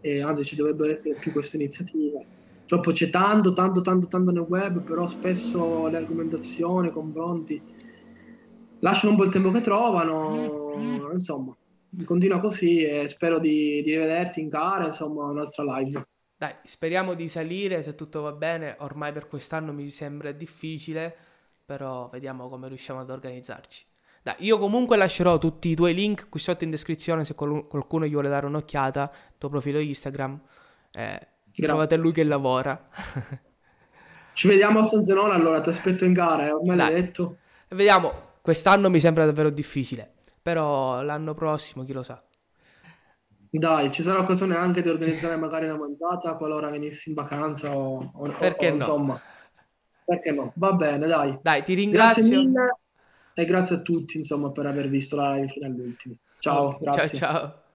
e 0.02 0.22
anzi 0.22 0.43
ci 0.43 0.56
dovrebbero 0.56 0.91
essere 0.91 1.18
più 1.20 1.32
queste 1.32 1.58
iniziative 1.58 2.26
Purtroppo 2.70 2.91
c'è 2.91 3.10
tanto, 3.10 3.52
tanto, 3.54 3.82
tanto, 3.82 4.06
tanto 4.06 4.30
nel 4.30 4.45
web, 4.47 4.84
però 4.84 5.08
spesso 5.08 5.88
le 5.88 5.97
argomentazioni, 5.97 6.89
i 6.89 6.91
confronti 6.91 7.60
lasciano 8.82 9.14
un 9.14 9.18
po' 9.18 9.26
il 9.26 9.32
tempo 9.32 9.50
che 9.50 9.62
trovano. 9.62 10.30
Insomma, 11.12 11.58
continua 12.06 12.40
così 12.40 12.84
e 12.84 13.08
spero 13.08 13.40
di, 13.40 13.82
di 13.84 13.92
rivederti 13.92 14.40
in 14.40 14.50
gara, 14.50 14.86
insomma, 14.86 15.26
un'altra 15.26 15.64
live. 15.64 16.08
Dai, 16.38 16.54
speriamo 16.64 17.16
di 17.16 17.28
salire 17.28 17.82
se 17.82 17.96
tutto 17.96 18.22
va 18.22 18.32
bene. 18.32 18.76
Ormai 18.80 19.12
per 19.12 19.28
quest'anno 19.28 19.74
mi 19.74 19.90
sembra 19.90 20.32
difficile, 20.32 21.16
però 21.66 22.10
vediamo 22.10 22.48
come 22.48 22.68
riusciamo 22.68 23.00
ad 23.00 23.10
organizzarci. 23.10 23.86
Dai, 24.22 24.36
io 24.40 24.58
comunque 24.58 24.98
lascerò 24.98 25.38
tutti 25.38 25.70
i 25.70 25.76
tuoi 25.76 25.94
link 25.94 26.30
qui 26.30 26.40
sotto 26.40 26.64
in 26.64 26.70
descrizione 26.70 27.26
se 27.26 27.36
qualcuno 27.36 28.06
gli 28.06 28.12
vuole 28.12 28.30
dare 28.30 28.46
un'occhiata, 28.46 29.12
il 29.14 29.34
tuo 29.38 29.50
profilo 29.50 29.80
Instagram. 29.80 30.40
Eh, 30.92 31.28
Trovate 31.56 31.98
lui 31.98 32.12
che 32.12 32.24
lavora. 32.24 32.88
Ci 34.34 34.48
vediamo 34.48 34.80
a 34.80 34.84
San 34.84 35.04
Zenone 35.04 35.34
allora, 35.34 35.60
ti 35.60 35.70
aspetto 35.70 36.06
in 36.06 36.14
gara, 36.14 36.48
eh, 36.48 36.52
ormai 36.52 36.78
l'hai 36.78 36.94
detto. 36.94 37.38
Vediamo, 37.70 38.14
quest'anno 38.42 38.90
mi 38.90 39.00
sembra 39.00 39.26
davvero 39.26 39.50
difficile, 39.50 40.14
però 40.42 41.02
l'anno 41.02 41.34
prossimo 41.34 41.84
chi 41.86 41.94
lo 41.94 42.04
sa. 42.04 42.22
Dai, 43.52 43.92
ci 43.92 44.04
sarà 44.04 44.20
occasione 44.20 44.56
anche 44.56 44.82
di 44.82 44.90
organizzare 44.90 45.36
magari 45.36 45.66
una 45.66 45.78
mandata 45.78 46.36
qualora 46.36 46.70
venissi 46.70 47.10
in 47.10 47.16
vacanza 47.16 47.76
o, 47.76 48.12
o, 48.14 48.26
Perché 48.40 48.72
o, 48.72 48.76
no? 48.76 48.90
insomma. 48.90 49.20
Perché 50.04 50.32
no? 50.32 50.54
Va 50.58 50.74
bene, 50.74 51.08
dai. 51.08 51.38
Dai, 51.42 51.64
ti 51.64 51.74
ringrazio. 51.74 51.90
Grazie 51.90 52.24
mille 52.24 52.78
e 53.34 53.46
grazie 53.46 53.78
a 53.78 53.82
tutti, 53.82 54.18
insomma, 54.18 54.52
per 54.52 54.66
aver 54.68 54.90
visto 54.90 55.16
la 55.16 55.34
live 55.34 55.48
fino 55.48 55.66
all'ultimo. 55.66 56.16
Ciao, 56.38 56.78
grazie. 56.80 57.02
Ciao, 57.02 57.10
ciao. 57.10 57.64